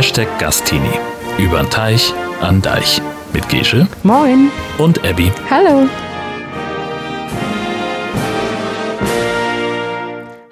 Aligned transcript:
Hashtag 0.00 0.38
Gastini. 0.38 0.98
Übern 1.36 1.68
Teich, 1.68 2.14
an 2.40 2.62
Deich. 2.62 3.02
Mit 3.34 3.46
Gesche 3.50 3.86
Moin. 4.02 4.50
und 4.78 5.04
Abby. 5.04 5.30
Hallo. 5.50 5.90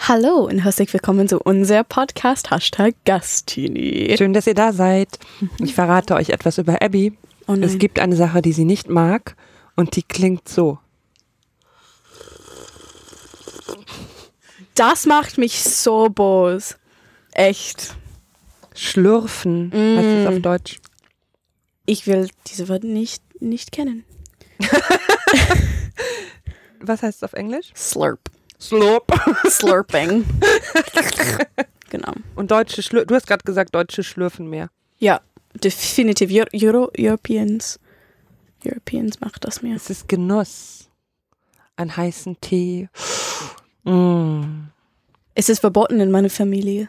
Hallo 0.00 0.44
und 0.44 0.58
herzlich 0.58 0.92
willkommen 0.92 1.28
zu 1.28 1.38
unserem 1.38 1.86
Podcast 1.86 2.50
Hashtag 2.50 2.94
Gastini. 3.06 4.14
Schön, 4.18 4.34
dass 4.34 4.46
ihr 4.46 4.52
da 4.52 4.74
seid. 4.74 5.18
Ich 5.60 5.74
verrate 5.74 6.16
euch 6.16 6.28
etwas 6.28 6.58
über 6.58 6.82
Abby. 6.82 7.16
Oh 7.46 7.54
es 7.54 7.78
gibt 7.78 8.00
eine 8.00 8.16
Sache, 8.16 8.42
die 8.42 8.52
sie 8.52 8.66
nicht 8.66 8.90
mag 8.90 9.34
und 9.76 9.96
die 9.96 10.02
klingt 10.02 10.46
so. 10.46 10.76
Das 14.74 15.06
macht 15.06 15.38
mich 15.38 15.64
so 15.64 16.10
bos. 16.10 16.76
Echt. 17.32 17.96
Schlürfen 18.78 19.72
heißt 19.72 20.06
es 20.06 20.24
Mm. 20.24 20.28
auf 20.28 20.40
Deutsch. 20.40 20.78
Ich 21.86 22.06
will 22.06 22.28
diese 22.46 22.68
Wörter 22.68 22.86
nicht, 22.86 23.22
nicht 23.42 23.72
kennen. 23.72 24.04
Was 26.80 27.02
heißt 27.02 27.18
es 27.18 27.22
auf 27.24 27.32
Englisch? 27.32 27.72
Slurp. 27.76 28.20
Slurp. 28.60 29.12
Slurping. 29.48 30.24
genau. 31.90 32.12
Und 32.36 32.50
deutsche 32.50 32.82
Schlür 32.82 33.04
Du 33.04 33.14
hast 33.14 33.26
gerade 33.26 33.42
gesagt, 33.44 33.74
deutsche 33.74 34.02
schlürfen 34.04 34.48
mehr. 34.48 34.70
Ja, 34.98 35.20
definitiv. 35.54 36.30
Euro, 36.32 36.46
Euro, 36.54 36.90
Europeans. 36.96 37.78
Europeans 38.64 39.20
macht 39.20 39.44
das 39.44 39.62
mehr. 39.62 39.76
Es 39.76 39.90
ist 39.90 40.08
Genuss. 40.08 40.88
Ein 41.76 41.96
heißen 41.96 42.40
Tee. 42.40 42.88
Mm. 43.84 44.68
Es 45.34 45.48
ist 45.48 45.60
verboten 45.60 46.00
in 46.00 46.10
meiner 46.10 46.30
Familie. 46.30 46.88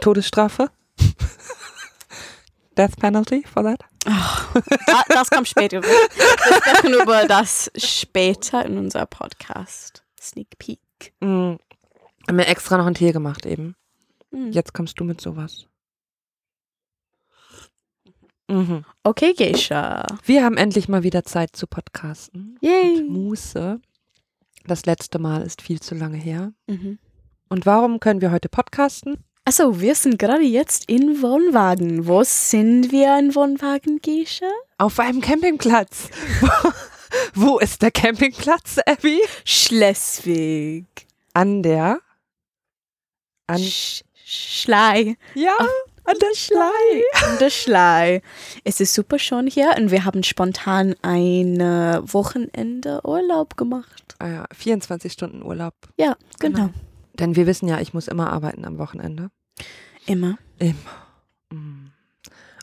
Todesstrafe? 0.00 0.70
Death 2.76 2.96
penalty 2.98 3.42
for 3.46 3.62
that? 3.62 3.80
Da, 4.86 5.02
das 5.08 5.30
kommt 5.30 5.48
später. 5.48 5.82
Wir 5.82 5.90
sprechen 6.56 6.94
über 6.94 7.26
das 7.26 7.70
später 7.76 8.64
in 8.64 8.78
unser 8.78 9.06
Podcast. 9.06 10.04
Sneak 10.20 10.58
Peek. 10.58 10.80
Mm. 11.20 11.56
Haben 12.26 12.36
mir 12.36 12.46
extra 12.46 12.76
noch 12.76 12.86
einen 12.86 12.94
Tee 12.94 13.12
gemacht 13.12 13.46
eben. 13.46 13.74
Hm. 14.32 14.52
Jetzt 14.52 14.74
kommst 14.74 14.98
du 15.00 15.04
mit 15.04 15.20
sowas. 15.20 15.66
Mhm. 18.48 18.84
Okay, 19.02 19.34
Geisha. 19.34 20.06
Wir 20.24 20.44
haben 20.44 20.56
endlich 20.56 20.88
mal 20.88 21.02
wieder 21.02 21.24
Zeit 21.24 21.56
zu 21.56 21.66
podcasten. 21.66 22.58
Yay. 22.60 23.02
Muße. 23.02 23.80
Das 24.64 24.86
letzte 24.86 25.18
Mal 25.18 25.42
ist 25.42 25.62
viel 25.62 25.80
zu 25.80 25.94
lange 25.94 26.16
her. 26.16 26.52
Mhm. 26.66 26.98
Und 27.48 27.66
warum 27.66 28.00
können 28.00 28.20
wir 28.20 28.30
heute 28.30 28.48
podcasten? 28.48 29.24
Achso, 29.48 29.80
wir 29.80 29.94
sind 29.94 30.18
gerade 30.18 30.42
jetzt 30.42 30.90
in 30.90 31.22
Wohnwagen. 31.22 32.08
Wo 32.08 32.24
sind 32.24 32.90
wir 32.90 33.16
in 33.16 33.32
Wohnwagen, 33.36 34.00
Geisha? 34.02 34.50
Auf 34.76 34.98
einem 34.98 35.20
Campingplatz. 35.20 36.08
Wo, 37.34 37.60
ist 37.60 37.80
der 37.80 37.92
Campingplatz, 37.92 38.78
Abby? 38.84 39.20
Schleswig. 39.44 40.86
An 41.32 41.62
der. 41.62 42.00
An, 43.46 43.60
Sch 43.60 44.02
Schlei. 44.24 45.16
ja, 45.36 45.56
an 46.02 46.16
der 46.20 46.34
Schlei. 46.34 47.04
An 47.22 47.38
der 47.38 47.50
Schlei. 47.50 48.22
Es 48.64 48.80
ist 48.80 48.94
super 48.94 49.20
schön 49.20 49.46
hier 49.46 49.76
und 49.78 49.92
wir 49.92 50.04
haben 50.04 50.24
spontan 50.24 50.96
ein 51.02 51.60
äh, 51.60 52.00
Wochenende 52.02 53.00
Urlaub 53.04 53.56
gemacht. 53.56 54.16
Ah 54.18 54.26
ja, 54.26 54.44
24 54.52 55.12
Stunden 55.12 55.42
Urlaub. 55.44 55.74
Ja, 55.96 56.16
genau. 56.40 56.56
Genau. 56.56 56.70
Denn 57.18 57.36
wir 57.36 57.46
wissen 57.46 57.68
ja, 57.68 57.80
ich 57.80 57.94
muss 57.94 58.08
immer 58.08 58.32
arbeiten 58.32 58.64
am 58.64 58.78
Wochenende. 58.78 59.30
Immer. 60.06 60.38
Mm. 61.50 61.86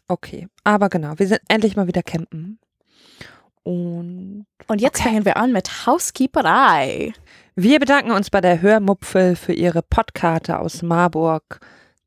Okay, 0.07 0.47
aber 0.63 0.89
genau, 0.89 1.17
wir 1.17 1.27
sind 1.27 1.41
endlich 1.47 1.75
mal 1.75 1.87
wieder 1.87 2.03
campen. 2.03 2.59
Und 3.63 4.45
Und 4.67 4.81
jetzt 4.81 4.99
Okay. 4.99 5.09
fangen 5.09 5.25
wir 5.25 5.37
an 5.37 5.51
mit 5.53 5.85
Housekeeperei. 5.87 7.13
Wir 7.55 7.79
bedanken 7.79 8.11
uns 8.11 8.29
bei 8.29 8.41
der 8.41 8.61
Hörmupfel 8.61 9.35
für 9.35 9.53
ihre 9.53 9.81
Podkarte 9.81 10.59
aus 10.59 10.81
Marburg. 10.81 11.59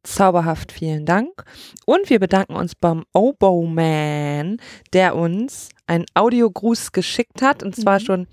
Zauberhaft 0.03 0.71
vielen 0.71 1.05
Dank. 1.07 1.45
Und 1.84 2.11
wir 2.11 2.21
bedanken 2.21 2.55
uns 2.55 2.75
beim 2.75 3.05
Oboe 3.13 3.67
Man, 3.69 4.59
der 4.93 5.17
uns 5.17 5.71
einen 5.87 6.05
Audiogruß 6.15 6.93
geschickt 6.93 7.43
hat. 7.43 7.63
Und 7.63 7.75
zwar 7.75 7.99
Mhm. 8.01 8.05
schon 8.05 8.27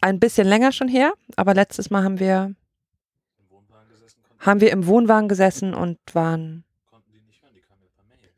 ein 0.00 0.18
bisschen 0.20 0.46
länger 0.48 0.72
schon 0.72 0.88
her. 0.88 1.12
Aber 1.36 1.54
letztes 1.54 1.90
Mal 1.90 2.02
haben 2.02 2.18
wir, 2.18 2.54
haben 4.42 4.60
wir 4.60 4.70
im 4.72 4.86
Wohnwagen 4.86 5.28
gesessen 5.28 5.72
und 5.72 5.98
waren. 6.12 6.64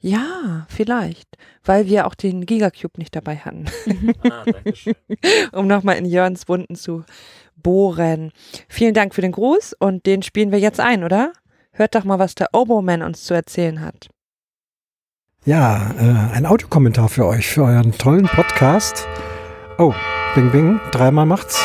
Ja, 0.01 0.67
vielleicht. 0.69 1.39
Weil 1.65 1.87
wir 1.87 2.07
auch 2.07 2.15
den 2.15 2.45
Gigacube 2.45 2.99
nicht 2.99 3.17
dabei 3.17 3.37
hatten 3.37 3.65
Ah, 4.31 4.45
danke 4.45 4.77
schön. 4.77 4.95
um 5.53 5.67
nochmal 5.67 5.97
in 5.97 6.05
Jörns 6.05 6.47
Wunden 6.47 6.75
zu 6.75 7.05
bohren. 7.57 8.31
Vielen 8.69 8.93
Dank 8.93 9.15
für 9.15 9.23
den 9.23 9.33
Gruß 9.33 9.75
und 9.79 10.05
den 10.05 10.23
spielen 10.23 10.53
wir 10.53 10.59
jetzt 10.59 10.79
ein, 10.79 11.05
oder? 11.05 11.33
Hört 11.73 11.95
doch 11.95 12.05
mal, 12.05 12.19
was 12.19 12.35
der 12.35 12.49
Oboman 12.53 13.01
uns 13.01 13.25
zu 13.25 13.33
erzählen 13.33 13.81
hat. 13.81 14.09
Ja, 15.47 15.95
äh, 15.99 16.37
ein 16.37 16.45
Audiokommentar 16.45 17.09
für 17.09 17.25
euch, 17.27 17.47
für 17.47 17.65
euren 17.65 17.93
tollen 17.93 18.27
Podcast. 18.27 19.09
Oh, 19.79 19.95
Bing 20.35 20.51
Bing, 20.51 20.81
dreimal 20.93 21.25
macht's. 21.25 21.65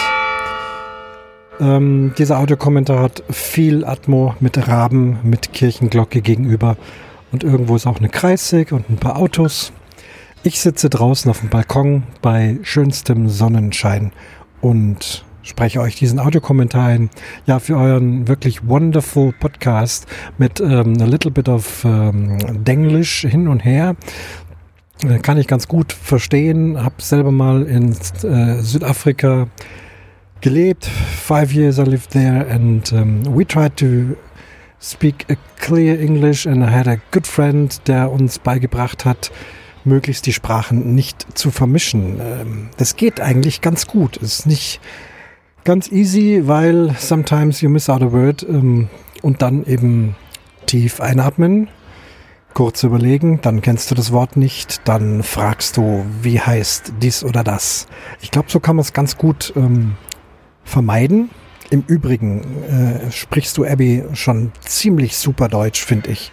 Ähm, 1.60 2.14
dieser 2.18 2.40
Audiokommentar 2.40 3.02
hat 3.02 3.24
viel 3.30 3.84
Atmo 3.84 4.36
mit 4.40 4.68
Raben, 4.68 5.20
mit 5.24 5.54
Kirchenglocke 5.54 6.22
gegenüber. 6.22 6.78
Und 7.32 7.44
irgendwo 7.44 7.76
ist 7.76 7.86
auch 7.86 8.00
eine 8.00 8.10
Kreissäge 8.10 8.76
und 8.76 8.90
ein 8.90 8.98
paar 8.98 9.18
Autos. 9.18 9.72
Ich 10.42 10.62
sitze 10.62 10.90
draußen 10.90 11.30
auf 11.30 11.42
dem 11.42 11.50
Balkon 11.50 12.04
bei 12.22 12.58
schönstem 12.64 13.28
Sonnenschein 13.28 14.14
und 14.62 15.26
spreche 15.44 15.82
euch 15.82 15.96
diesen 15.96 16.20
Audiokommentar 16.20 16.88
ein. 16.88 17.10
Ja, 17.46 17.60
für 17.60 17.76
euren 17.76 18.28
wirklich 18.30 18.68
wonderful 18.68 19.34
Podcast 19.34 20.08
mit 20.38 20.62
ähm, 20.62 20.96
a 21.02 21.06
little 21.06 21.32
bit 21.32 21.50
of 21.50 21.84
ähm, 21.84 22.64
Denglisch 22.64 23.22
hin 23.22 23.50
und 23.50 23.66
her. 23.66 23.98
Äh, 25.04 25.20
Kann 25.20 25.38
ich 25.38 25.48
ganz 25.48 25.68
gut 25.68 25.92
verstehen. 25.92 26.82
Hab 26.82 27.02
selber 27.02 27.32
mal 27.32 27.64
in 27.64 27.92
äh, 28.24 28.62
Südafrika 28.62 29.48
gelebt. 30.42 30.86
Five 30.86 31.54
years 31.54 31.78
I 31.78 31.84
lived 31.84 32.12
there 32.12 32.48
and 32.50 32.92
um, 32.92 33.24
we 33.36 33.46
tried 33.46 33.78
to 33.78 34.16
speak 34.80 35.26
a 35.30 35.36
clear 35.60 36.00
English 36.00 36.46
and 36.46 36.64
I 36.64 36.72
had 36.72 36.88
a 36.88 36.98
good 37.12 37.28
friend, 37.28 37.88
der 37.88 38.12
uns 38.12 38.40
beigebracht 38.40 39.06
hat, 39.06 39.32
möglichst 39.84 40.26
die 40.26 40.34
Sprachen 40.34 40.96
nicht 40.96 41.38
zu 41.38 41.52
vermischen. 41.52 42.20
Ähm, 42.22 42.70
das 42.78 42.96
geht 42.96 43.22
eigentlich 43.22 43.62
ganz 43.62 43.88
gut. 43.88 44.18
Ist 44.18 44.46
nicht 44.46 44.80
ganz 45.64 45.92
easy, 45.92 46.44
weil 46.46 46.96
sometimes 46.98 47.62
you 47.62 47.70
miss 47.70 47.90
out 47.90 48.02
a 48.02 48.12
word 48.12 48.46
ähm, 48.48 48.90
und 49.22 49.42
dann 49.42 49.66
eben 49.66 50.16
tief 50.66 51.02
einatmen, 51.02 51.68
kurz 52.54 52.84
überlegen, 52.84 53.40
dann 53.42 53.62
kennst 53.62 53.92
du 53.92 53.96
das 53.96 54.12
Wort 54.12 54.38
nicht, 54.38 54.88
dann 54.88 55.24
fragst 55.24 55.78
du, 55.78 56.06
wie 56.22 56.40
heißt 56.40 56.94
dies 57.02 57.24
oder 57.24 57.44
das. 57.44 57.88
Ich 58.22 58.32
glaube, 58.32 58.50
so 58.50 58.60
kann 58.60 58.76
man 58.76 58.82
es 58.82 58.94
ganz 58.94 59.18
gut 59.18 59.54
ähm, 59.56 59.96
vermeiden. 60.70 61.30
Im 61.70 61.84
Übrigen 61.86 62.42
äh, 62.64 63.12
sprichst 63.12 63.58
du, 63.58 63.66
Abby, 63.66 64.04
schon 64.14 64.52
ziemlich 64.62 65.18
super 65.18 65.50
Deutsch, 65.50 65.84
finde 65.84 66.12
ich. 66.12 66.32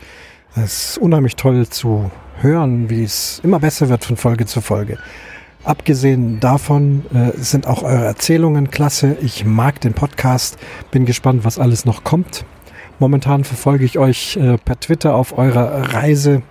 Es 0.55 0.91
ist 0.91 0.99
unheimlich 0.99 1.37
toll 1.37 1.69
zu 1.69 2.11
hören, 2.41 2.89
wie 2.89 3.03
es 3.03 3.41
immer 3.43 3.59
besser 3.59 3.88
wird 3.88 4.05
von 4.05 4.17
Folge 4.17 4.47
zu 4.47 4.61
Folge. 4.61 4.99
Abgesehen 5.65 6.38
davon 6.38 7.05
äh, 7.12 7.37
sind 7.37 7.67
auch 7.67 7.83
eure 7.83 8.05
Erzählungen 8.05 8.71
klasse. 8.71 9.17
Ich 9.21 9.44
mag 9.44 9.81
den 9.81 9.94
Podcast, 9.94 10.56
bin 10.91 11.06
gespannt, 11.06 11.44
was 11.44 11.59
alles 11.59 11.85
noch 11.85 12.05
kommt. 12.05 12.44
Momentan 12.99 13.44
verfolge 13.44 13.85
ich 13.85 13.99
euch 13.99 14.37
äh, 14.37 14.56
per 14.59 14.81
Twitter 14.81 15.15
auf 15.15 15.37
eurer 15.37 15.93
Reise 15.93 16.43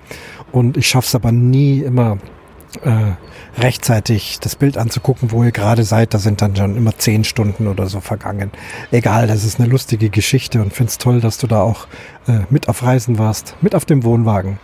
und 0.52 0.78
ich 0.78 0.88
schaffe 0.88 1.08
es 1.08 1.16
aber 1.16 1.32
nie 1.32 1.80
immer 1.80 2.18
äh, 2.84 3.62
rechtzeitig 3.62 4.40
das 4.40 4.56
Bild 4.56 4.78
anzugucken, 4.78 5.32
wo 5.32 5.44
ihr 5.44 5.52
gerade 5.52 5.84
seid. 5.84 6.14
Da 6.14 6.18
sind 6.18 6.42
dann 6.42 6.56
schon 6.56 6.76
immer 6.76 6.98
zehn 6.98 7.24
Stunden 7.24 7.68
oder 7.68 7.88
so 7.88 8.02
vergangen. 8.02 8.52
Egal, 8.92 9.28
das 9.28 9.44
ist 9.44 9.60
eine 9.60 9.70
lustige 9.70 10.10
Geschichte 10.10 10.62
und 10.62 10.74
finde 10.74 10.90
es 10.90 10.98
toll, 10.98 11.22
dass 11.22 11.38
du 11.38 11.48
da 11.48 11.62
auch 11.62 11.88
äh, 12.28 12.40
mit 12.50 12.68
auf 12.70 12.84
Reisen 12.84 13.18
warst, 13.18 13.56
mit 13.62 13.76
auf 13.76 13.86
dem 13.86 14.04
Wohnwagen. 14.04 14.60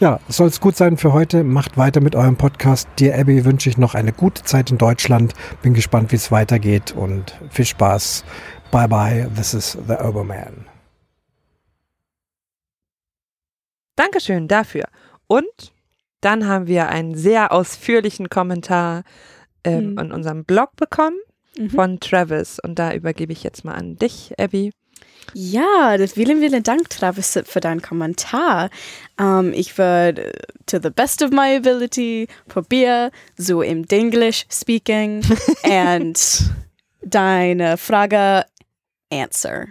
Ja, 0.00 0.20
soll 0.28 0.48
es 0.48 0.60
gut 0.60 0.76
sein 0.76 0.96
für 0.96 1.12
heute. 1.12 1.44
Macht 1.44 1.76
weiter 1.76 2.00
mit 2.00 2.14
eurem 2.14 2.36
Podcast. 2.36 2.88
Dir, 2.98 3.18
Abby, 3.18 3.44
wünsche 3.44 3.68
ich 3.68 3.78
noch 3.78 3.94
eine 3.94 4.12
gute 4.12 4.42
Zeit 4.44 4.70
in 4.70 4.78
Deutschland. 4.78 5.34
Bin 5.62 5.74
gespannt, 5.74 6.12
wie 6.12 6.16
es 6.16 6.30
weitergeht 6.30 6.92
und 6.92 7.38
viel 7.50 7.64
Spaß. 7.64 8.24
Bye 8.70 8.88
bye, 8.88 9.28
this 9.34 9.54
is 9.54 9.78
the 9.86 9.94
Oberman. 9.94 10.66
Dankeschön 13.96 14.46
dafür. 14.46 14.84
Und 15.26 15.72
dann 16.26 16.46
haben 16.46 16.66
wir 16.66 16.88
einen 16.88 17.14
sehr 17.14 17.52
ausführlichen 17.52 18.28
Kommentar 18.28 19.04
ähm, 19.64 19.92
Mhm. 19.92 19.98
in 19.98 20.12
unserem 20.12 20.44
Blog 20.44 20.76
bekommen 20.76 21.16
Mhm. 21.58 21.70
von 21.70 22.00
Travis. 22.00 22.58
Und 22.62 22.78
da 22.78 22.92
übergebe 22.92 23.32
ich 23.32 23.42
jetzt 23.42 23.64
mal 23.64 23.72
an 23.74 23.96
dich, 23.96 24.34
Abby. 24.38 24.72
Ja, 25.34 25.96
vielen, 26.06 26.38
vielen 26.40 26.62
Dank, 26.62 26.88
Travis, 26.90 27.38
für 27.44 27.60
deinen 27.60 27.82
Kommentar. 27.82 28.70
Ähm, 29.18 29.52
ich 29.54 29.76
werde, 29.76 30.30
to 30.66 30.78
the 30.80 30.90
best 30.90 31.22
of 31.22 31.30
my 31.30 31.56
ability, 31.56 32.28
probieren, 32.46 33.10
so 33.36 33.60
im 33.62 33.84
English 33.90 34.46
speaking 34.52 35.22
and 35.64 36.18
deine 37.02 37.76
Frage 37.76 38.44
answer. 39.10 39.66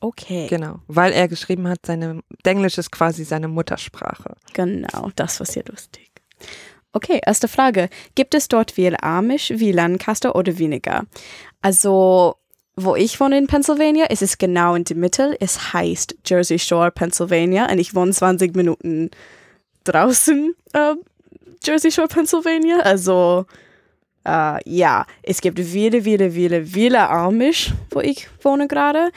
Okay. 0.00 0.46
Genau, 0.48 0.80
weil 0.86 1.12
er 1.12 1.28
geschrieben 1.28 1.68
hat, 1.68 1.80
seine 1.86 2.20
Englisch 2.44 2.78
ist 2.78 2.90
quasi 2.90 3.24
seine 3.24 3.48
Muttersprache. 3.48 4.36
Genau, 4.52 5.10
das 5.16 5.40
war 5.40 5.46
sehr 5.46 5.64
lustig. 5.68 6.10
Okay, 6.92 7.20
erste 7.26 7.46
Frage. 7.46 7.90
Gibt 8.14 8.34
es 8.34 8.48
dort 8.48 8.70
viel 8.70 8.96
Amish 9.00 9.52
wie 9.56 9.70
Lancaster 9.70 10.34
oder 10.34 10.56
weniger? 10.58 11.04
Also, 11.60 12.36
wo 12.74 12.96
ich 12.96 13.20
wohne 13.20 13.36
in 13.36 13.46
Pennsylvania, 13.46 14.06
ist 14.06 14.22
es 14.22 14.38
genau 14.38 14.74
in 14.74 14.84
der 14.84 14.96
Mitte. 14.96 15.36
Es 15.40 15.74
heißt 15.74 16.16
Jersey 16.24 16.58
Shore, 16.58 16.90
Pennsylvania 16.90 17.70
und 17.70 17.78
ich 17.78 17.94
wohne 17.94 18.12
20 18.12 18.56
Minuten 18.56 19.10
draußen, 19.84 20.54
äh, 20.72 20.94
Jersey 21.62 21.90
Shore, 21.90 22.08
Pennsylvania. 22.08 22.80
Also, 22.80 23.44
äh, 24.26 24.58
ja, 24.68 25.06
es 25.22 25.40
gibt 25.40 25.58
viele, 25.58 26.02
viele, 26.02 26.30
viele, 26.30 26.64
viele 26.64 27.08
Amish, 27.08 27.72
wo 27.90 28.00
ich 28.00 28.28
wohne 28.42 28.68
gerade. 28.68 29.10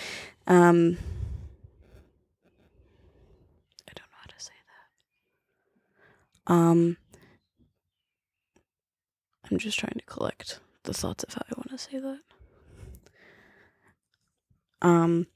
Um, 0.49 0.97
I 3.87 3.93
don't 3.95 4.09
know 4.09 4.17
how 4.19 4.27
to 4.27 4.43
say 4.43 4.53
that. 6.47 6.53
Um, 6.53 6.97
I'm 9.49 9.59
just 9.59 9.77
trying 9.79 9.93
to 9.97 10.05
collect 10.05 10.59
the 10.83 10.93
thoughts 10.93 11.23
of 11.23 11.35
how 11.35 11.43
I 11.49 11.53
want 11.55 11.69
to 11.69 11.77
say 11.77 11.99
that. 11.99 12.19
Um. 14.81 15.27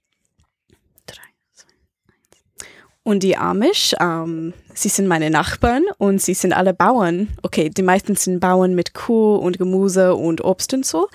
Und 3.05 3.21
die 3.21 3.35
Amish, 3.35 3.93
ähm, 3.99 4.53
sie 4.73 4.87
sind 4.87 5.07
meine 5.09 5.29
Nachbarn 5.29 5.83
und 5.97 6.21
sie 6.21 6.33
sind 6.33 6.53
alle 6.53 6.73
Bauern. 6.73 7.27
Okay, 7.43 7.69
die 7.69 7.81
meisten 7.81 8.15
sind 8.15 8.39
Bauern 8.39 8.75
mit 8.75 8.93
Kuh 8.93 9.35
und 9.35 9.57
Gemüse 9.57 10.15
und 10.15 10.41
Obst 10.41 10.73
und 10.73 10.85
so. 10.85 11.09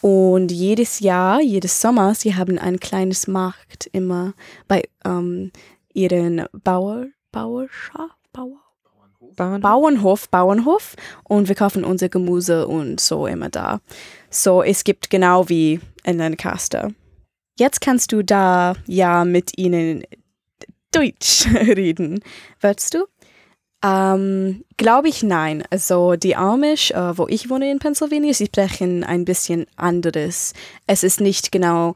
Und 0.00 0.52
jedes 0.52 1.00
Jahr, 1.00 1.40
jedes 1.40 1.80
Sommer, 1.80 2.14
sie 2.14 2.36
haben 2.36 2.58
ein 2.58 2.78
kleines 2.78 3.26
Markt 3.26 3.88
immer 3.92 4.34
bei 4.68 4.84
ähm, 5.04 5.50
ihren 5.92 6.44
Bauer, 6.52 7.06
Bauerschaft, 7.32 8.16
Bauer, 8.32 8.60
Bauernhof. 9.36 9.60
Bauernhof, 9.60 10.28
Bauernhof 10.30 10.96
und 11.24 11.48
wir 11.48 11.54
kaufen 11.54 11.84
unser 11.84 12.08
Gemüse 12.08 12.66
und 12.68 13.00
so 13.00 13.26
immer 13.26 13.48
da. 13.48 13.80
So, 14.30 14.62
es 14.62 14.84
gibt 14.84 15.10
genau 15.10 15.48
wie 15.48 15.80
in 16.04 16.18
Lancaster. 16.18 16.92
Jetzt 17.58 17.80
kannst 17.80 18.12
du 18.12 18.22
da 18.22 18.74
ja 18.86 19.24
mit 19.24 19.58
ihnen 19.58 20.04
Deutsch 20.92 21.46
reden. 21.54 22.20
Würdest 22.60 22.94
du? 22.94 23.06
Ähm, 23.82 24.64
Glaube 24.76 25.08
ich 25.08 25.22
nein. 25.22 25.64
Also 25.70 26.16
die 26.16 26.36
Amish, 26.36 26.90
äh, 26.90 27.16
wo 27.16 27.26
ich 27.28 27.50
wohne 27.50 27.70
in 27.70 27.78
Pennsylvania, 27.78 28.32
sie 28.32 28.46
sprechen 28.46 29.04
ein 29.04 29.24
bisschen 29.24 29.66
anderes. 29.76 30.52
Es 30.86 31.02
ist 31.02 31.20
nicht 31.20 31.52
genau 31.52 31.94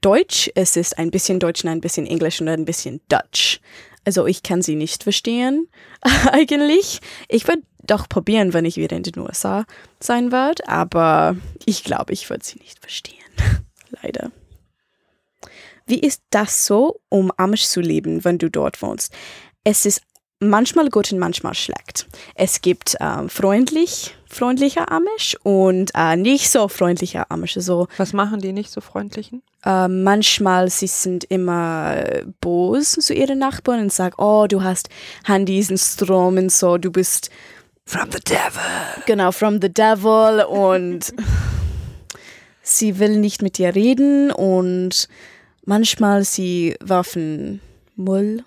Deutsch, 0.00 0.50
es 0.54 0.76
ist 0.76 0.98
ein 0.98 1.10
bisschen 1.10 1.40
Deutsch 1.40 1.64
und 1.64 1.70
ein 1.70 1.80
bisschen 1.80 2.06
Englisch 2.06 2.40
und 2.40 2.48
ein 2.48 2.64
bisschen 2.64 3.00
Dutch. 3.08 3.60
Also 4.04 4.26
ich 4.26 4.42
kann 4.42 4.62
sie 4.62 4.76
nicht 4.76 5.02
verstehen 5.02 5.68
eigentlich. 6.30 7.00
Ich 7.28 7.46
würde 7.46 7.62
doch 7.82 8.08
probieren, 8.08 8.52
wenn 8.52 8.64
ich 8.64 8.76
wieder 8.76 8.96
in 8.96 9.02
den 9.02 9.18
USA 9.18 9.64
sein 9.98 10.30
werde, 10.32 10.68
aber 10.68 11.36
ich 11.64 11.82
glaube, 11.84 12.12
ich 12.12 12.30
würde 12.30 12.44
sie 12.44 12.58
nicht 12.58 12.78
verstehen. 12.80 13.16
Leider. 14.02 14.30
Wie 15.86 15.98
ist 15.98 16.22
das 16.30 16.66
so, 16.66 17.00
um 17.08 17.32
Amish 17.36 17.66
zu 17.66 17.80
leben, 17.80 18.24
wenn 18.24 18.38
du 18.38 18.48
dort 18.48 18.80
wohnst? 18.80 19.12
Es 19.64 19.84
ist 19.84 20.02
manchmal 20.40 20.88
gut 20.88 21.12
und 21.12 21.18
manchmal 21.18 21.54
schlecht. 21.54 22.06
Es 22.34 22.60
gibt 22.60 22.96
ähm, 23.00 23.28
freundlich, 23.28 24.14
freundliche 24.28 24.90
Amish 24.90 25.36
und 25.42 25.90
äh, 25.94 26.16
nicht 26.16 26.50
so 26.50 26.68
freundliche 26.68 27.30
Amish. 27.30 27.56
Also, 27.56 27.88
Was 27.98 28.12
machen 28.12 28.40
die 28.40 28.52
nicht 28.52 28.70
so 28.70 28.80
freundlichen? 28.80 29.42
äh, 29.66 29.88
manchmal 29.88 30.70
sie 30.70 30.86
sind 30.86 31.24
immer 31.24 31.94
äh, 31.96 32.24
böse 32.40 33.00
zu 33.00 33.12
ihren 33.12 33.38
Nachbarn 33.38 33.80
und 33.80 33.92
sagen, 33.92 34.14
oh, 34.16 34.46
du 34.48 34.62
hast 34.62 34.88
Handys 35.24 35.70
und 35.70 35.76
Strom 35.78 36.38
und 36.38 36.50
so, 36.50 36.78
du 36.78 36.90
bist 36.90 37.30
From 37.84 38.10
the 38.12 38.20
devil. 38.20 39.02
genau 39.06 39.32
from 39.32 39.60
the 39.60 39.68
devil 39.72 40.44
und 40.48 41.12
sie 42.62 42.98
will 42.98 43.18
nicht 43.18 43.42
mit 43.42 43.58
dir 43.58 43.74
reden 43.74 44.30
und 44.30 45.08
manchmal 45.66 46.24
sie 46.24 46.76
werfen 46.80 47.60
Müll 47.96 48.44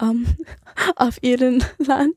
ähm, 0.00 0.26
auf 0.96 1.22
ihren 1.22 1.64
Land. 1.78 2.16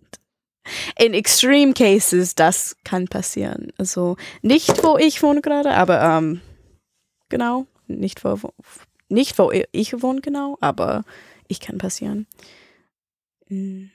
In 0.97 1.13
extreme 1.13 1.73
cases, 1.73 2.35
das 2.35 2.75
kann 2.83 3.07
passieren. 3.07 3.71
Also 3.77 4.17
nicht, 4.41 4.83
wo 4.83 4.97
ich 4.97 5.23
wohne 5.23 5.41
gerade, 5.41 5.71
aber 5.71 6.01
ähm, 6.01 6.41
genau, 7.29 7.65
nicht 7.87 8.23
wo, 8.23 8.37
nicht 9.07 9.39
wo 9.39 9.51
ich 9.71 10.01
wohne 10.01 10.21
genau, 10.21 10.57
aber 10.61 11.03
ich 11.47 11.59
kann 11.59 11.77
passieren. 11.77 12.27
Mm. 13.47 13.85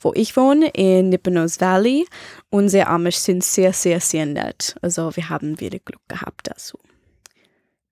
Wo 0.00 0.12
ich 0.14 0.36
wohne, 0.36 0.68
in 0.68 1.10
Nippenos 1.10 1.60
Valley, 1.60 2.06
unsere 2.50 2.86
Amish 2.86 3.16
sind 3.16 3.44
sehr, 3.44 3.72
sehr, 3.72 4.00
sehr 4.00 4.26
nett. 4.26 4.76
Also 4.80 5.14
wir 5.14 5.28
haben 5.28 5.60
wieder 5.60 5.78
Glück 5.78 6.02
gehabt 6.08 6.48
dazu. 6.48 6.78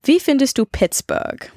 Wie 0.03 0.19
findest 0.19 0.59
du 0.59 0.65
Pittsburgh? 0.65 1.53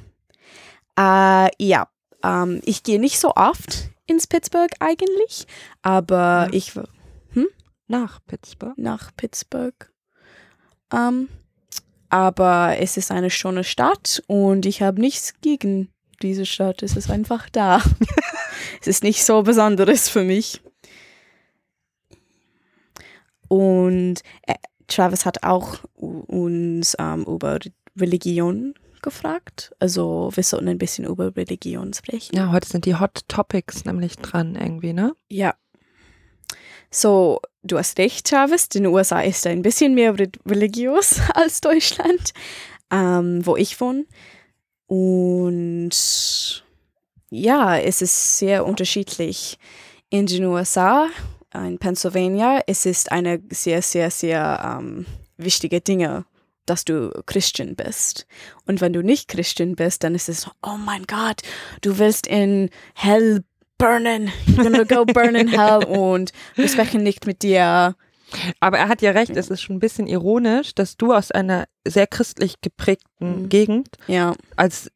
Äh, 0.98 1.50
ja, 1.64 1.88
ähm, 2.24 2.62
ich 2.66 2.84
gehe 2.84 3.00
nicht 3.00 3.20
so 3.20 3.34
oft 3.36 3.90
ins 4.06 4.28
Pittsburgh 4.28 4.72
eigentlich, 4.80 5.46
aber 5.82 6.48
Ja. 6.48 6.50
ich 6.52 6.76
w- 6.76 6.84
Nach 7.88 8.20
Pittsburgh. 8.28 8.78
nach 8.78 9.12
Pittsburgh. 9.16 9.92
Ähm, 10.92 11.28
aber 12.10 12.78
es 12.80 12.98
ist 12.98 13.12
eine 13.12 13.30
schöne 13.30 13.64
Stadt 13.64 14.24
und 14.28 14.66
ich 14.66 14.82
habe 14.82 15.02
nichts 15.02 15.34
gegen 15.42 15.90
diese 16.22 16.46
Stadt. 16.46 16.82
Es 16.84 16.96
ist 16.96 17.10
einfach 17.12 17.50
da. 17.50 17.82
es 18.82 18.88
ist 18.88 19.04
nicht 19.04 19.24
so 19.26 19.42
Besonderes 19.44 20.08
für 20.10 20.24
mich. 20.24 20.62
Und 23.48 24.22
äh, 24.44 24.56
Travis 24.88 25.26
hat 25.26 25.44
auch 25.44 25.80
uns 25.96 26.96
ähm, 27.00 27.24
über 27.26 27.60
Religion 27.98 28.74
gefragt. 29.04 29.72
Also 29.80 30.32
wir 30.34 30.44
sollten 30.44 30.68
ein 30.68 30.80
bisschen 30.80 31.06
über 31.06 31.36
Religion 31.36 31.94
sprechen. 31.94 32.36
Ja, 32.36 32.52
heute 32.52 32.68
sind 32.68 32.86
die 32.86 32.96
Hot 33.00 33.22
Topics 33.28 33.86
nämlich 33.86 34.16
dran 34.18 34.56
irgendwie, 34.56 34.94
ne? 34.94 35.14
Ja. 35.30 35.54
So, 36.90 37.40
du 37.64 37.78
hast 37.78 37.98
recht, 38.00 38.28
Travis. 38.28 38.68
In 38.74 38.84
den 38.84 38.94
USA 38.94 39.22
ist 39.22 39.46
ein 39.46 39.62
bisschen 39.62 39.94
mehr 39.94 40.18
re- 40.18 40.30
religiös 40.48 41.20
als 41.36 41.62
Deutschland, 41.62 42.34
ähm, 42.92 43.46
wo 43.46 43.56
ich 43.56 43.80
wohne. 43.80 44.06
Und 44.88 46.64
ja, 47.30 47.78
es 47.78 48.02
ist 48.02 48.38
sehr 48.38 48.66
unterschiedlich. 48.66 49.58
In 50.10 50.28
den 50.28 50.46
USA, 50.46 51.08
in 51.56 51.80
Pennsylvania, 51.80 52.62
es 52.68 52.86
ist 52.86 53.12
eine 53.12 53.42
sehr, 53.50 53.82
sehr, 53.82 54.12
sehr 54.12 54.78
ähm, 54.80 55.08
wichtige 55.38 55.82
Dinge, 55.82 56.26
dass 56.66 56.86
du 56.86 57.12
Christian 57.26 57.76
bist. 57.76 58.26
Und 58.66 58.82
wenn 58.82 58.94
du 58.94 59.02
nicht 59.02 59.28
Christian 59.28 59.76
bist, 59.76 60.04
dann 60.04 60.16
ist 60.16 60.30
es 60.30 60.42
so, 60.42 60.52
oh 60.62 60.78
mein 60.78 61.04
Gott, 61.04 61.42
du 61.82 61.98
willst 61.98 62.28
in 62.28 62.70
Hell 62.96 63.44
burnen. 63.78 64.32
You're 64.48 64.64
gonna 64.64 64.84
go 64.84 65.06
burn 65.06 65.36
in 65.36 65.50
hell 65.50 65.84
und 65.88 66.32
wir 66.56 66.70
sprechen 66.70 67.04
nicht 67.04 67.26
mit 67.26 67.44
dir. 67.44 67.96
Aber 68.60 68.78
er 68.78 68.88
hat 68.88 69.02
ja 69.02 69.12
recht, 69.12 69.36
es 69.36 69.50
ist 69.50 69.62
schon 69.62 69.76
ein 69.76 69.80
bisschen 69.80 70.08
ironisch, 70.08 70.74
dass 70.74 70.98
du 70.98 71.14
aus 71.14 71.32
einer 71.32 71.66
sehr 71.88 72.08
christlich 72.08 72.62
geprägten 72.62 73.44
Mhm. 73.44 73.50
Gegend 73.50 73.90
Ja, 74.08 74.34
als 74.56 74.92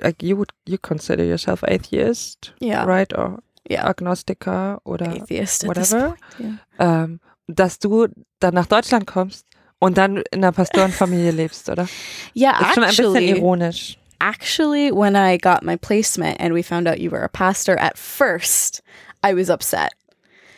like 0.00 0.22
you 0.22 0.36
would 0.36 0.50
you 0.66 0.76
consider 0.80 1.24
yourself 1.24 1.62
atheist, 1.64 2.54
ja, 2.60 2.84
right? 2.84 3.12
Or 3.16 3.42
ja. 3.68 3.84
Agnostiker 3.84 4.80
oder 4.84 5.08
Atheist 5.08 5.66
whatever. 5.66 6.14
point, 6.38 6.58
ja. 6.78 7.04
ähm, 7.04 7.20
dass 7.46 7.78
du 7.78 8.06
dann 8.40 8.54
nach 8.54 8.66
Deutschland 8.66 9.06
kommst 9.06 9.46
und 9.84 9.98
dann 9.98 10.16
in 10.30 10.42
einer 10.42 10.52
Pastorenfamilie 10.52 11.30
lebst, 11.30 11.68
oder? 11.68 11.86
Ja, 12.32 12.52
Ist 12.60 12.74
schon 12.74 12.82
ein 12.84 12.88
bisschen 12.90 13.06
actually, 13.16 13.30
ironisch. 13.30 13.98
actually, 14.20 14.90
when 14.90 15.14
I 15.16 15.36
got 15.36 15.62
my 15.62 15.76
placement 15.76 16.40
and 16.40 16.54
we 16.54 16.62
found 16.62 16.88
out 16.88 16.98
you 16.98 17.10
were 17.10 17.22
a 17.22 17.28
pastor, 17.28 17.76
at 17.78 17.98
first 17.98 18.82
I 19.22 19.34
was 19.34 19.50
upset 19.50 19.92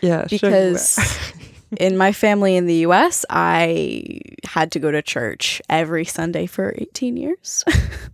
schön. 0.02 0.28
because 0.30 0.98
in 1.78 1.96
my 1.96 2.12
family 2.12 2.56
in 2.56 2.66
the 2.66 2.86
US, 2.86 3.24
I 3.28 4.20
had 4.44 4.70
to 4.72 4.78
go 4.78 4.90
to 4.92 5.02
church 5.02 5.60
every 5.68 6.04
Sunday 6.04 6.46
for 6.46 6.74
18 6.78 7.16
years. 7.16 7.64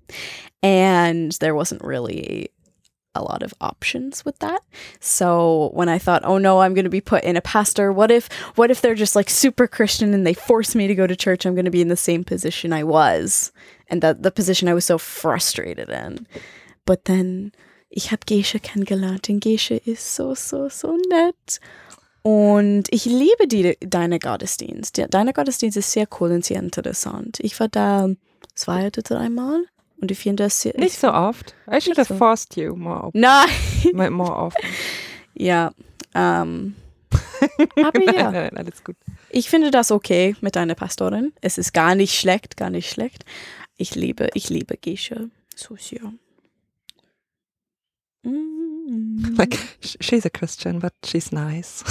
and 0.62 1.32
there 1.40 1.54
wasn't 1.54 1.82
really 1.84 2.50
a 3.14 3.22
lot 3.22 3.42
of 3.42 3.54
options 3.60 4.24
with 4.24 4.38
that. 4.38 4.62
So 5.00 5.70
when 5.74 5.88
I 5.88 5.98
thought, 5.98 6.24
oh 6.24 6.38
no, 6.38 6.60
I'm 6.60 6.74
going 6.74 6.84
to 6.84 6.90
be 6.90 7.00
put 7.00 7.24
in 7.24 7.36
a 7.36 7.40
pastor, 7.40 7.92
what 7.92 8.10
if 8.10 8.32
what 8.56 8.70
if 8.70 8.80
they're 8.80 8.94
just 8.94 9.16
like 9.16 9.30
super 9.30 9.66
Christian 9.66 10.14
and 10.14 10.26
they 10.26 10.34
force 10.34 10.74
me 10.74 10.86
to 10.86 10.94
go 10.94 11.06
to 11.06 11.16
church? 11.16 11.44
I'm 11.44 11.54
going 11.54 11.66
to 11.66 11.70
be 11.70 11.82
in 11.82 11.88
the 11.88 11.96
same 11.96 12.24
position 12.24 12.72
I 12.72 12.84
was 12.84 13.52
and 13.88 14.02
that 14.02 14.22
the 14.22 14.30
position 14.30 14.68
I 14.68 14.74
was 14.74 14.84
so 14.84 14.98
frustrated 14.98 15.90
in. 15.90 16.26
But 16.84 17.04
then 17.04 17.52
ich 17.90 18.10
habe 18.10 18.24
Gesche 18.24 18.58
kennengelernt 18.58 19.28
und 19.28 19.40
Gesche 19.40 19.80
ist 19.84 20.14
so, 20.14 20.34
so, 20.34 20.68
so 20.68 20.96
nett. 21.10 21.60
Und 22.22 22.84
ich 22.90 23.04
liebe 23.04 23.48
die, 23.48 23.76
deine 23.80 24.18
Gottesdienst. 24.18 25.00
Deine 25.10 25.32
Gottesdienst 25.32 25.76
ist 25.76 25.92
sehr 25.92 26.06
cool 26.20 26.30
und 26.30 26.44
sehr 26.44 26.60
interessant. 26.60 27.38
Ich 27.40 27.58
war 27.58 27.68
da 27.68 28.08
zwei 28.54 28.86
oder 28.86 29.02
dreimal 29.02 29.64
und 30.02 30.10
ich 30.10 30.18
finde 30.18 30.42
das 30.44 30.60
sehr. 30.60 30.74
Nicht 30.78 30.98
so 30.98 31.10
oft. 31.12 31.54
I 31.70 31.80
should 31.80 31.96
have 31.96 32.08
so. 32.08 32.16
forced 32.18 32.54
you 32.56 32.76
more, 32.76 33.04
op- 33.04 33.14
Nein! 33.14 33.48
more- 34.12 34.36
often. 34.36 34.68
Ja. 35.34 35.72
Ähm, 36.14 36.76
aber 37.82 37.98
nein, 38.00 38.14
ja, 38.14 38.30
nein, 38.30 38.54
alles 38.56 38.84
gut. 38.84 38.96
ich 39.30 39.48
finde 39.48 39.70
das 39.70 39.90
okay 39.90 40.36
mit 40.42 40.56
deiner 40.56 40.74
Pastorin. 40.74 41.32
Es 41.40 41.56
ist 41.56 41.72
gar 41.72 41.94
nicht 41.94 42.14
schlecht, 42.18 42.58
gar 42.58 42.68
nicht 42.68 42.90
schlecht. 42.90 43.24
Ich 43.78 43.94
liebe, 43.94 44.28
ich 44.34 44.50
liebe 44.50 44.76
Gesche. 44.76 45.30
So 45.56 45.76
sehr. 45.76 46.12
Mm. 48.24 49.34
Like, 49.36 49.58
sh- 49.80 49.96
she's 50.00 50.26
a 50.26 50.30
Christian, 50.30 50.78
but 50.80 50.92
she's 51.04 51.32
nice. 51.32 51.82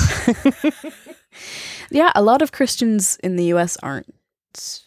Yeah, 1.90 2.12
a 2.14 2.22
lot 2.22 2.42
of 2.44 2.52
Christians 2.52 3.16
in 3.22 3.38
the 3.38 3.54
US 3.54 3.78
aren't 3.78 4.06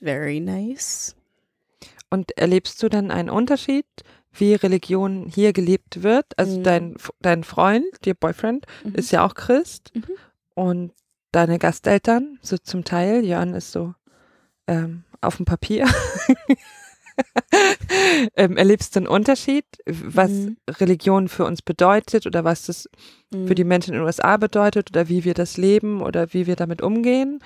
very 0.00 0.38
nice. 0.40 1.14
Und 2.14 2.36
erlebst 2.38 2.82
du 2.82 2.88
dann 2.88 3.10
einen 3.10 3.28
Unterschied, 3.30 3.84
wie 4.32 4.54
Religion 4.54 5.26
hier 5.32 5.52
gelebt 5.52 6.02
wird? 6.02 6.26
Also 6.38 6.58
Mhm. 6.58 6.62
dein, 6.62 6.96
dein 7.20 7.44
Freund, 7.44 7.84
your 8.06 8.14
Boyfriend, 8.14 8.66
Mhm. 8.84 8.94
ist 8.94 9.10
ja 9.12 9.24
auch 9.26 9.34
Christ. 9.34 9.90
Mhm. 9.94 10.04
Und 10.54 10.92
deine 11.32 11.58
Gasteltern, 11.58 12.38
so 12.40 12.56
zum 12.58 12.84
Teil, 12.84 13.24
Jörn 13.24 13.54
ist 13.54 13.72
so 13.72 13.94
ähm, 14.68 15.02
auf 15.20 15.36
dem 15.36 15.44
Papier. 15.44 15.86
ähm, 18.36 18.56
erlebst 18.56 18.94
du 18.94 19.00
einen 19.00 19.06
Unterschied, 19.08 19.64
was 19.86 20.30
Mhm. 20.30 20.56
Religion 20.68 21.28
für 21.28 21.44
uns 21.44 21.62
bedeutet 21.62 22.26
oder 22.26 22.44
was 22.44 22.66
das 22.66 22.88
Mm. 23.30 23.46
für 23.46 23.54
die 23.54 23.64
Menschen 23.64 23.94
in 23.94 24.00
den 24.00 24.06
USA 24.06 24.36
bedeutet 24.36 24.90
oder 24.90 25.08
wie 25.08 25.24
wir 25.24 25.34
das 25.34 25.56
leben 25.56 26.02
oder 26.02 26.32
wie 26.32 26.46
wir 26.46 26.56
damit 26.56 26.82
umgehen? 26.82 27.40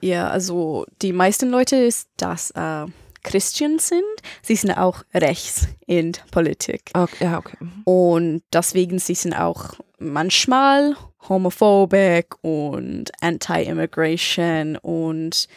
Ja, 0.00 0.28
also 0.30 0.86
die 1.02 1.12
meisten 1.12 1.48
Leute 1.50 1.76
ist, 1.76 2.08
dass 2.16 2.50
äh, 2.52 2.86
Christian 3.22 3.78
sind. 3.78 4.02
Sie 4.42 4.56
sind 4.56 4.72
auch 4.72 5.02
rechts 5.14 5.68
in 5.86 6.12
Politik. 6.30 6.90
Okay, 6.94 7.24
ja, 7.24 7.38
okay. 7.38 7.56
Mhm. 7.60 7.82
Und 7.84 8.42
deswegen 8.52 8.98
sie 8.98 9.14
sind 9.14 9.34
auch 9.34 9.74
manchmal 9.98 10.96
homophobic 11.28 12.34
und 12.42 13.10
anti-immigration 13.20 14.76
und 14.76 15.48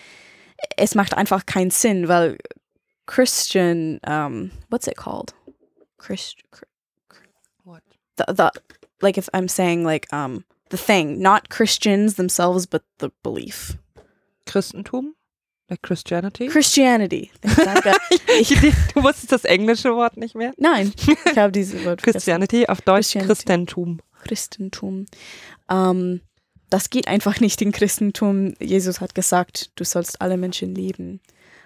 es 0.78 0.96
macht 0.96 1.16
einfach 1.16 1.46
keinen 1.46 1.72
Sinn, 1.72 2.08
weil 2.08 2.38
Christian, 3.06 4.00
um, 4.08 4.52
what's 4.70 4.88
it 4.88 4.98
called? 4.98 5.34
Christ, 5.98 6.38
What? 7.64 7.84
the, 8.18 8.26
the, 8.34 8.50
like 9.02 9.18
if 9.18 9.30
I'm 9.34 9.48
saying 9.48 9.84
like 9.84 10.12
um 10.12 10.46
the 10.70 10.78
thing, 10.78 11.20
not 11.22 11.50
Christians 11.50 12.16
themselves, 12.16 12.66
but 12.66 12.84
the 13.00 13.12
belief. 13.22 13.78
Christentum? 14.46 15.16
Like 15.72 15.84
Christianity? 15.84 16.48
Christianity. 16.48 17.32
Danke. 17.42 17.94
ich, 18.42 18.50
du 18.50 19.04
wusstest 19.04 19.32
das 19.32 19.46
englische 19.46 19.96
Wort 19.96 20.18
nicht 20.18 20.36
mehr? 20.36 20.52
nein, 20.58 20.92
ich 20.98 21.38
habe 21.38 21.54
dieses 21.54 21.86
Wort. 21.86 22.04
Christianity, 22.04 22.68
auf 22.68 22.82
Deutsch 22.82 23.14
Christianity. 23.14 23.28
Christentum. 23.34 24.02
Christentum. 24.22 25.06
Ähm, 25.70 26.20
das 26.70 26.90
geht 26.90 27.08
einfach 27.08 27.40
nicht 27.40 27.62
in 27.62 27.72
Christentum. 27.72 28.54
Jesus 28.60 29.00
hat 29.00 29.16
gesagt, 29.16 29.72
du 29.76 29.86
sollst 29.86 30.20
alle 30.20 30.36
Menschen 30.36 30.76
lieben. 30.76 31.22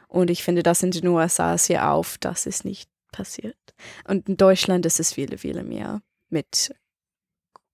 Und 0.07 0.29
ich 0.29 0.43
finde, 0.43 0.61
das 0.61 0.83
in 0.83 0.91
den 0.91 1.07
USA 1.07 1.55
ist 1.55 1.67
ja 1.69 1.91
auf, 1.91 2.19
dass 2.19 2.45
es 2.45 2.63
nicht 2.63 2.87
passiert. 3.11 3.57
Und 4.07 4.29
in 4.29 4.37
Deutschland 4.37 4.85
ist 4.85 4.99
es 4.99 5.13
viele, 5.13 5.39
viele 5.39 5.63
mehr 5.63 6.03
mit 6.29 6.75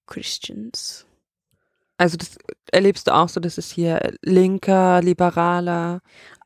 Christians. 0.08 1.06
Also 2.02 2.18
das 2.18 2.32
erlebst 2.72 3.08
du 3.08 3.14
auch 3.14 3.30
so, 3.30 3.40
dass 3.40 3.58
es 3.60 3.70
hier 3.72 4.14
linker, 4.24 5.02
liberaler 5.04 6.02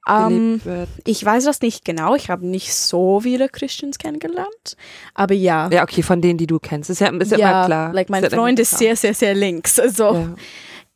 Ähm, 0.08 0.60
gelebt 0.62 0.66
wird? 0.66 0.90
ich 1.06 1.24
weiß 1.24 1.46
das 1.46 1.62
nicht 1.62 1.86
genau. 1.86 2.14
Ich 2.16 2.30
habe 2.30 2.46
nicht 2.46 2.74
so 2.74 3.22
viele 3.22 3.48
Christians 3.48 3.98
kennengelernt. 3.98 4.76
Aber 5.14 5.34
ja. 5.34 5.70
Ja, 5.72 5.84
okay, 5.84 6.04
von 6.04 6.22
denen, 6.22 6.38
die 6.38 6.46
du 6.48 6.60
kennst. 6.60 6.90
Ist 6.90 7.00
ja, 7.00 7.08
ist 7.08 7.32
ja, 7.32 7.38
immer 7.38 7.66
klar. 7.68 7.94
like 7.94 8.10
mein 8.10 8.24
Ist 8.24 8.36
Freund 8.36 8.60
ist 8.60 8.78
sehr, 8.78 8.96
sehr, 8.98 9.14
sehr 9.14 9.34
links. 9.34 9.80
Also 9.86 10.14
Ja. 10.14 10.36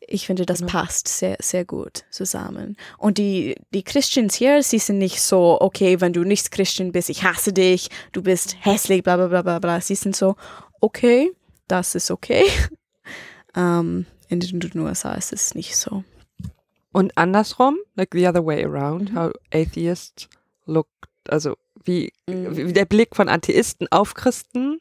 ich 0.02 0.26
finde, 0.28 0.46
das 0.46 0.60
Genau. 0.60 0.72
passt 0.74 1.08
sehr, 1.08 1.38
sehr 1.40 1.64
gut 1.64 2.04
zusammen. 2.10 2.76
Und 2.98 3.18
die, 3.18 3.56
die 3.74 3.84
Christians 3.84 4.36
hier, 4.36 4.62
sie 4.62 4.80
sind 4.80 4.98
nicht 4.98 5.22
so, 5.22 5.58
okay, 5.62 6.02
wenn 6.02 6.12
du 6.12 6.24
nicht 6.26 6.52
Christian 6.52 6.92
bist, 6.92 7.10
ich 7.10 7.24
hasse 7.24 7.54
dich, 7.54 7.90
du 8.12 8.22
bist 8.22 8.58
hässlich, 8.60 9.04
bla 9.04 9.16
bla 9.16 9.28
bla 9.28 9.42
bla 9.42 9.60
bla. 9.60 9.80
Sie 9.80 9.96
sind 9.96 10.16
so, 10.18 10.36
okay, 10.82 11.32
das 11.70 11.96
ist 11.96 12.12
okay. 12.12 12.44
Ähm, 13.56 14.06
in 14.30 14.40
den 14.40 14.80
USA 14.80 15.14
ist 15.14 15.34
es 15.34 15.56
nicht 15.56 15.76
so. 15.76 16.04
Und 16.92 17.18
andersrum, 17.18 17.78
like 17.96 18.10
the 18.14 18.28
other 18.28 18.46
way 18.46 18.64
around, 18.64 19.12
Mhm. 19.12 19.16
how 19.20 19.32
atheists 19.54 20.28
look, 20.66 20.88
also 21.28 21.56
wie, 21.84 22.12
Mhm. 22.28 22.56
wie 22.56 22.74
der 22.74 22.86
Blick 22.86 23.16
von 23.16 23.30
Atheisten 23.30 23.88
auf 23.92 24.14
Christen. 24.14 24.80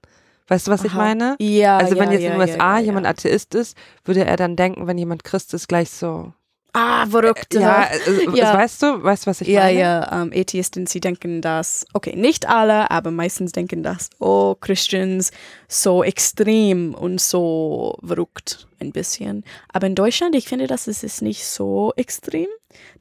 Weißt 0.49 0.67
du, 0.67 0.71
was 0.71 0.85
ich 0.85 0.93
Aha. 0.93 0.99
meine? 0.99 1.37
Ja, 1.41 1.77
Also 1.77 1.95
ja, 1.95 2.01
wenn 2.01 2.13
jetzt 2.13 2.23
ja, 2.23 2.29
in 2.33 2.39
den 2.39 2.41
USA 2.41 2.57
ja, 2.57 2.79
ja, 2.79 2.85
jemand 2.87 3.05
ja. 3.05 3.11
Atheist 3.11 3.55
ist, 3.55 3.77
würde 4.05 4.25
er 4.25 4.37
dann 4.37 4.57
denken, 4.57 4.87
wenn 4.87 4.97
jemand 4.97 5.23
Christ 5.25 5.53
ist, 5.53 5.69
gleich 5.69 5.91
so. 5.91 6.33
Ah, 6.75 7.07
verrückt. 7.07 7.55
Ja, 7.55 7.87
also, 7.89 8.37
Ja. 8.37 8.53
weißt 8.55 8.83
du, 8.83 9.03
weißt 9.03 9.27
du, 9.27 9.31
was 9.31 9.41
ich 9.41 9.49
Ja, 9.49 9.63
meine? 9.63 9.79
ja, 9.79 10.23
ähm, 10.23 10.33
Atheisten, 10.35 10.87
sie 10.87 11.01
denken 11.01 11.41
das, 11.41 11.87
okay, 11.95 12.15
nicht 12.15 12.47
alle, 12.49 12.91
aber 12.91 13.11
meistens 13.11 13.53
denken 13.53 13.83
das, 13.83 14.11
oh, 14.19 14.55
Christians, 14.55 15.31
so 15.67 16.05
extrem 16.05 16.95
und 16.95 17.21
so 17.21 17.99
verrückt 18.05 18.69
ein 18.81 18.93
bisschen. 18.93 19.45
Aber 19.73 19.87
in 19.87 19.95
Deutschland, 19.95 20.35
ich 20.37 20.47
finde, 20.47 20.67
das 20.67 20.87
ist 20.89 21.03
es 21.05 21.23
nicht 21.23 21.45
so 21.47 21.93
extrem, 21.97 22.49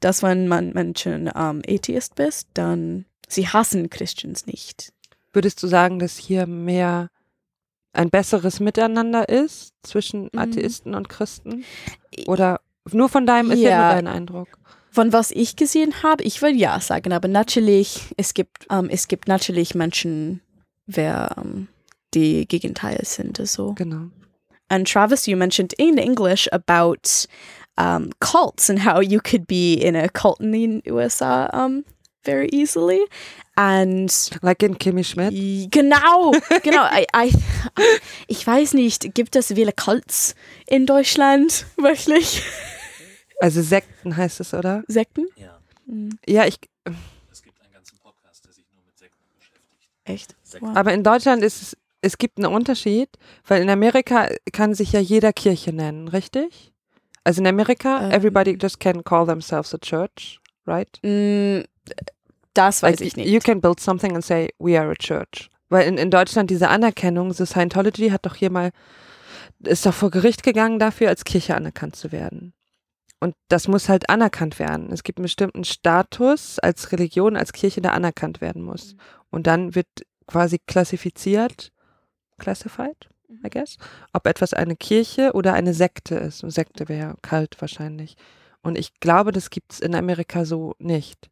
dass 0.00 0.22
wenn 0.22 0.48
man 0.48 0.72
Menschen 0.72 1.30
ähm, 1.36 1.62
Atheist 1.68 2.14
bist, 2.14 2.48
dann, 2.54 3.04
sie 3.28 3.46
hassen 3.48 3.90
Christians 3.90 4.46
nicht. 4.46 4.92
Würdest 5.32 5.62
du 5.62 5.66
sagen, 5.66 5.98
dass 5.98 6.16
hier 6.16 6.46
mehr 6.46 7.10
ein 7.92 8.10
besseres 8.10 8.60
Miteinander 8.60 9.28
ist 9.28 9.74
zwischen 9.82 10.30
Mhm. 10.32 10.38
Atheisten 10.38 10.94
und 10.94 11.08
Christen? 11.08 11.64
Oder 12.26 12.60
nur 12.92 13.08
von 13.08 13.26
deinem, 13.26 13.50
ist 13.50 13.60
ja 13.60 13.70
Ja. 13.70 13.84
nur 13.86 13.94
dein 14.02 14.06
Eindruck. 14.06 14.48
Von 14.90 15.12
was 15.12 15.30
ich 15.30 15.56
gesehen 15.56 16.02
habe, 16.02 16.24
ich 16.24 16.40
würde 16.42 16.56
ja 16.56 16.80
sagen, 16.80 17.12
aber 17.12 17.28
natürlich, 17.28 18.00
es 18.16 18.34
gibt, 18.34 18.66
ähm, 18.70 18.88
es 18.90 19.06
gibt 19.08 19.28
natürlich 19.28 19.74
Menschen, 19.74 20.40
wer 20.86 21.36
ähm, 21.38 21.68
die 22.14 22.46
Gegenteil 22.48 23.00
sind, 23.04 23.38
also. 23.38 23.74
Genau. 23.74 24.06
And 24.70 24.90
Travis, 24.90 25.26
you 25.26 25.36
mentioned 25.36 25.72
in 25.74 25.98
English 25.98 26.48
about 26.52 27.26
um, 27.78 28.10
cults 28.20 28.68
and 28.68 28.84
how 28.84 29.00
you 29.00 29.20
could 29.20 29.46
be 29.46 29.74
in 29.74 29.94
a 29.96 30.08
cult 30.08 30.40
in 30.40 30.52
the 30.52 30.90
USA 30.90 31.48
um, 31.52 31.84
very 32.24 32.48
easily. 32.52 33.00
And 33.56 34.10
Like 34.42 34.62
in 34.62 34.78
Kimi 34.78 35.02
Schmidt. 35.04 35.32
genau, 35.70 36.32
genau. 36.62 36.84
I, 36.92 37.06
I, 37.14 37.32
ich 38.28 38.46
weiß 38.46 38.74
nicht, 38.74 39.14
gibt 39.14 39.34
es 39.36 39.48
viele 39.48 39.72
Cults 39.72 40.34
in 40.66 40.86
Deutschland? 40.86 41.66
Wirklich? 41.76 42.42
Also 43.40 43.62
Sekten 43.62 44.16
heißt 44.16 44.40
es, 44.40 44.54
oder? 44.54 44.82
Sekten? 44.88 45.26
Ja, 45.36 45.58
Hm, 45.86 46.18
Ja, 46.26 46.44
ich, 46.46 46.58
es 47.30 47.42
gibt 47.42 47.60
einen 47.62 47.72
ganzen 47.72 47.98
Podcast, 47.98 48.44
der 48.44 48.52
sich 48.52 48.64
nur 48.74 48.84
mit 48.84 48.98
Sekten 48.98 49.18
beschäftigt. 49.38 49.88
echt? 50.04 50.36
Sekten. 50.42 50.66
Wow. 50.68 50.76
aber 50.76 50.92
in 50.92 51.02
Deutschland 51.04 51.42
ist 51.42 51.62
es, 51.62 51.76
es 52.00 52.18
gibt 52.18 52.38
einen 52.38 52.52
Unterschied, 52.52 53.08
weil 53.46 53.62
in 53.62 53.70
Amerika 53.70 54.28
kann 54.52 54.74
sich 54.74 54.92
ja 54.92 55.00
jeder 55.00 55.32
Kirche 55.32 55.72
nennen, 55.72 56.08
richtig? 56.08 56.72
Also 57.24 57.40
in 57.40 57.46
Amerika, 57.46 58.02
Ähm. 58.06 58.10
everybody 58.12 58.56
just 58.60 58.80
can 58.80 59.02
call 59.04 59.26
themselves 59.26 59.74
a 59.74 59.78
church, 59.78 60.40
right? 60.66 60.88
Mm, 61.02 61.62
Das 62.54 62.82
weiß 62.82 62.98
Like, 63.00 63.06
ich 63.06 63.16
nicht. 63.16 63.28
You 63.28 63.38
can 63.40 63.60
build 63.60 63.78
something 63.80 64.14
and 64.14 64.24
say, 64.24 64.50
we 64.58 64.78
are 64.78 64.90
a 64.90 64.94
church. 64.94 65.48
Weil 65.68 65.86
in, 65.86 65.96
in 65.98 66.10
Deutschland 66.10 66.50
diese 66.50 66.68
Anerkennung, 66.68 67.32
so 67.32 67.44
Scientology 67.44 68.08
hat 68.10 68.24
doch 68.26 68.34
hier 68.34 68.50
mal, 68.50 68.70
ist 69.60 69.84
doch 69.86 69.94
vor 69.94 70.10
Gericht 70.10 70.42
gegangen 70.42 70.78
dafür, 70.78 71.08
als 71.08 71.24
Kirche 71.24 71.54
anerkannt 71.54 71.94
zu 71.96 72.10
werden. 72.10 72.52
Und 73.20 73.34
das 73.48 73.66
muss 73.66 73.88
halt 73.88 74.08
anerkannt 74.10 74.58
werden. 74.58 74.92
Es 74.92 75.02
gibt 75.02 75.18
einen 75.18 75.24
bestimmten 75.24 75.64
Status 75.64 76.58
als 76.58 76.92
Religion, 76.92 77.36
als 77.36 77.52
Kirche, 77.52 77.80
der 77.80 77.94
anerkannt 77.94 78.40
werden 78.40 78.62
muss. 78.62 78.94
Und 79.30 79.46
dann 79.46 79.74
wird 79.74 79.88
quasi 80.26 80.58
klassifiziert, 80.66 81.72
classified, 82.38 83.08
I 83.44 83.50
guess, 83.50 83.76
ob 84.12 84.26
etwas 84.26 84.54
eine 84.54 84.76
Kirche 84.76 85.32
oder 85.34 85.54
eine 85.54 85.74
Sekte 85.74 86.14
ist. 86.14 86.44
Eine 86.44 86.52
Sekte 86.52 86.88
wäre 86.88 87.16
kalt 87.22 87.60
wahrscheinlich. 87.60 88.16
Und 88.62 88.78
ich 88.78 89.00
glaube, 89.00 89.32
das 89.32 89.50
gibt 89.50 89.72
es 89.72 89.80
in 89.80 89.94
Amerika 89.94 90.44
so 90.44 90.74
nicht. 90.78 91.30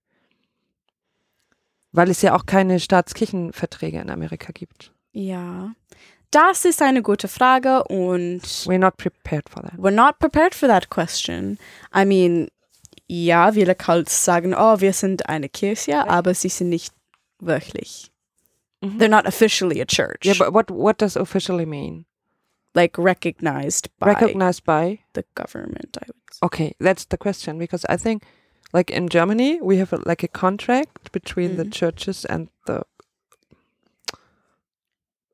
Weil 1.92 2.10
es 2.10 2.20
ja 2.20 2.34
auch 2.34 2.46
keine 2.46 2.80
Staatskirchenverträge 2.80 4.00
in 4.00 4.10
Amerika 4.10 4.52
gibt. 4.52 4.92
Ja, 5.12 5.72
das 6.30 6.64
ist 6.64 6.82
eine 6.82 7.02
gute 7.02 7.28
Frage 7.28 7.84
und 7.84 8.42
We're 8.66 8.78
not 8.78 8.96
prepared 8.96 9.48
for 9.48 9.62
that. 9.62 9.74
we're 9.78 9.90
not 9.94 10.18
prepared 10.18 10.54
for 10.54 10.68
that 10.68 10.88
question. 10.90 11.58
I 11.94 12.04
mean, 12.04 12.48
ja, 13.08 13.52
viele 13.52 13.74
Cults 13.74 14.24
sagen, 14.24 14.54
oh, 14.54 14.80
wir 14.80 14.92
sind 14.92 15.28
eine 15.28 15.48
Kirche, 15.48 16.06
aber 16.08 16.34
sie 16.34 16.48
sind 16.48 16.68
nicht 16.70 16.92
wirklich. 17.38 18.10
Mhm. 18.82 18.98
They're 18.98 19.08
not 19.08 19.26
officially 19.26 19.80
a 19.80 19.84
church. 19.86 20.24
Yeah, 20.24 20.34
but 20.38 20.52
what 20.52 20.70
what 20.70 21.00
does 21.00 21.16
officially 21.16 21.66
mean? 21.66 22.04
like 22.74 22.98
recognized 22.98 23.88
by 23.98 24.08
Recognized 24.08 24.64
by? 24.64 24.98
the 25.14 25.24
government, 25.34 25.96
I 25.96 26.04
would 26.08 26.16
say. 26.30 26.38
Okay, 26.42 26.74
that's 26.78 27.06
the 27.06 27.16
question 27.16 27.58
because 27.58 27.86
I 27.88 27.96
think, 27.96 28.22
like 28.74 28.90
in 28.90 29.08
Germany, 29.08 29.60
we 29.62 29.78
have 29.78 29.94
a, 29.94 30.00
like 30.04 30.22
a 30.22 30.28
contract 30.28 31.10
between 31.10 31.56
the 31.56 31.64
Mhm. 31.64 31.72
churches 31.72 32.26
and 32.26 32.48
the 32.66 32.82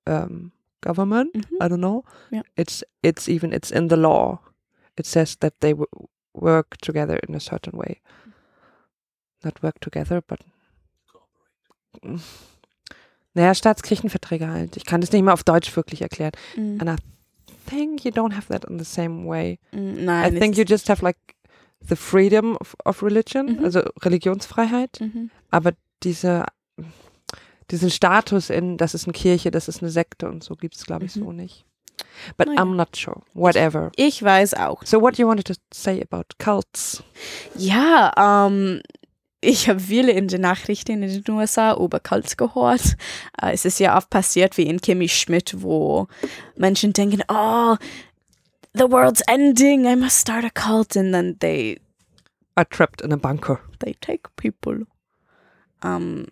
um, 0.06 0.52
government. 0.82 1.34
Mhm. 1.34 1.60
I 1.60 1.68
don't 1.68 1.80
know. 1.80 2.04
Yeah. 2.30 2.42
It's 2.56 2.84
it's 3.02 3.28
even 3.28 3.52
it's 3.52 3.70
in 3.70 3.88
the 3.88 3.96
law. 3.96 4.40
It 4.98 5.06
says 5.06 5.36
that 5.38 5.54
they 5.60 5.70
w- 5.72 5.86
work 6.34 6.76
together 6.82 7.18
in 7.28 7.34
a 7.34 7.40
certain 7.40 7.78
way. 7.78 8.00
Not 9.44 9.62
work 9.62 9.80
together, 9.80 10.20
but 10.26 10.40
naja, 13.34 13.54
Staatskirchenverträge 13.54 14.48
halt. 14.48 14.76
Ich 14.76 14.84
kann 14.84 15.00
das 15.00 15.12
nicht 15.12 15.22
mal 15.22 15.32
auf 15.32 15.44
Deutsch 15.44 15.74
wirklich 15.76 16.02
erklären. 16.02 16.32
Mm. 16.56 16.78
And 16.80 16.90
I 16.90 16.96
think 17.68 18.04
you 18.04 18.10
don't 18.10 18.34
have 18.34 18.48
that 18.48 18.64
in 18.64 18.78
the 18.78 18.84
same 18.84 19.26
way. 19.26 19.58
Mm, 19.72 19.98
I 19.98 20.04
Nein, 20.04 20.38
think 20.38 20.52
es 20.52 20.58
you 20.58 20.64
just 20.68 20.88
have 20.88 21.02
like 21.04 21.16
the 21.88 21.96
freedom 21.96 22.56
of, 22.60 22.74
of 22.84 23.02
religion, 23.02 23.56
Mhm. 23.58 23.64
also 23.64 23.80
Religionsfreiheit, 24.02 25.00
Mhm. 25.00 25.30
aber 25.50 25.72
diese 26.02 26.44
diesen 27.72 27.90
Status 27.90 28.50
in, 28.50 28.76
das 28.76 28.94
ist 28.94 29.04
eine 29.06 29.12
Kirche, 29.12 29.50
das 29.50 29.66
ist 29.68 29.82
eine 29.82 29.90
Sekte 29.90 30.28
und 30.28 30.44
so 30.44 30.54
gibt 30.54 30.76
es, 30.76 30.84
glaube 30.86 31.06
ich, 31.06 31.16
Mhm. 31.16 31.20
so 31.24 31.32
nicht. 31.32 31.64
But 32.36 32.48
Naja. 32.48 32.60
I'm 32.62 32.74
not 32.74 32.96
sure. 32.96 33.22
Whatever. 33.34 33.90
Ich 33.96 34.22
weiß 34.22 34.54
auch. 34.54 34.82
So 34.84 35.00
what 35.00 35.18
you 35.18 35.26
wanted 35.26 35.46
to 35.46 35.54
say 35.72 36.00
about 36.02 36.24
cults? 36.38 37.02
Ja, 37.56 38.12
ähm, 38.46 38.80
ich 39.40 39.68
habe 39.68 39.80
viele 39.80 40.12
in 40.12 40.28
den 40.28 40.40
Nachrichten 40.42 41.02
in 41.02 41.22
den 41.22 41.34
USA 41.34 41.74
über 41.76 42.00
Cults 42.00 42.36
gehört. 42.36 42.96
Äh, 43.40 43.52
es 43.52 43.64
ist 43.64 43.78
ja 43.80 43.96
oft 43.96 44.10
passiert 44.10 44.56
wie 44.56 44.62
in 44.66 44.80
Kimmy 44.80 45.08
Schmidt, 45.08 45.54
wo 45.62 46.06
Menschen 46.56 46.92
denken, 46.92 47.22
oh, 47.28 47.76
the 48.74 48.84
world's 48.90 49.22
ending, 49.26 49.84
I 49.86 49.96
must 49.96 50.20
start 50.20 50.44
a 50.44 50.50
cult, 50.50 50.96
and 50.96 51.12
then 51.12 51.36
they 51.40 51.80
Are 52.54 52.68
trapped 52.68 53.00
in 53.00 53.12
a 53.12 53.16
bunker. 53.16 53.60
they 53.80 53.94
take 54.00 54.22
people. 54.36 54.86
Ähm, 55.84 56.26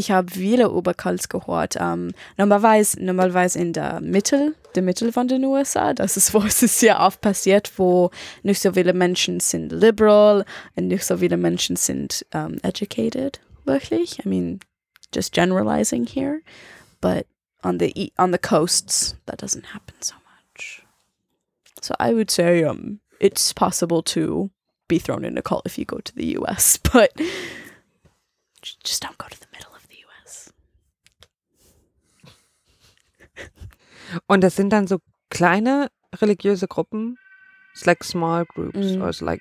ich 0.00 0.10
habe 0.10 0.32
viele 0.32 0.64
über 0.64 0.94
Cults 0.94 1.28
gehört. 1.28 1.76
Ähm, 1.78 2.12
normalerweise, 2.38 3.04
normalerweise 3.04 3.58
in 3.58 3.74
der 3.74 4.00
Mitte, 4.00 4.54
der 4.74 4.82
Mitte 4.82 5.12
von 5.12 5.28
den 5.28 5.44
USA. 5.44 5.92
Das 5.92 6.16
ist, 6.16 6.32
wo 6.34 6.38
es 6.38 6.62
ist 6.62 6.80
ja 6.80 7.06
oft 7.06 7.20
passiert, 7.20 7.70
wo 7.76 8.10
nicht 8.42 8.60
so 8.60 8.72
viele 8.72 8.94
Menschen 8.94 9.40
sind 9.40 9.70
liberal 9.70 10.44
und 10.74 10.88
nicht 10.88 11.04
so 11.04 11.18
viele 11.18 11.36
Menschen 11.36 11.76
sind 11.76 12.26
um, 12.34 12.56
educated, 12.62 13.40
wirklich. 13.66 14.24
I 14.24 14.28
mean, 14.28 14.60
just 15.14 15.32
generalizing 15.34 16.06
here. 16.06 16.40
But 17.02 17.26
on 17.62 17.78
the 17.78 18.12
on 18.18 18.32
the 18.32 18.38
coasts, 18.38 19.16
that 19.26 19.38
doesn't 19.38 19.66
happen 19.74 19.96
so 20.00 20.14
much. 20.14 20.82
So 21.82 21.94
I 22.00 22.14
would 22.14 22.30
say 22.30 22.64
um, 22.64 23.00
it's 23.20 23.52
possible 23.52 24.02
to 24.14 24.50
be 24.88 24.98
thrown 24.98 25.24
in 25.24 25.36
a 25.36 25.42
cult 25.42 25.66
if 25.66 25.78
you 25.78 25.84
go 25.84 25.98
to 25.98 26.14
the 26.14 26.38
US, 26.38 26.78
but 26.92 27.12
just 28.62 29.02
don't 29.02 29.18
go 29.18 29.26
to 29.28 29.40
the 29.40 29.46
middle 29.52 29.69
Und 34.26 34.42
das 34.42 34.56
sind 34.56 34.70
dann 34.70 34.86
so 34.86 34.98
kleine 35.30 35.88
religiöse 36.20 36.66
Gruppen. 36.68 37.18
It's 37.74 37.86
like 37.86 38.02
small 38.04 38.44
groups 38.46 38.78
Mm. 38.78 39.00
or 39.02 39.08
it's 39.10 39.20
like 39.20 39.40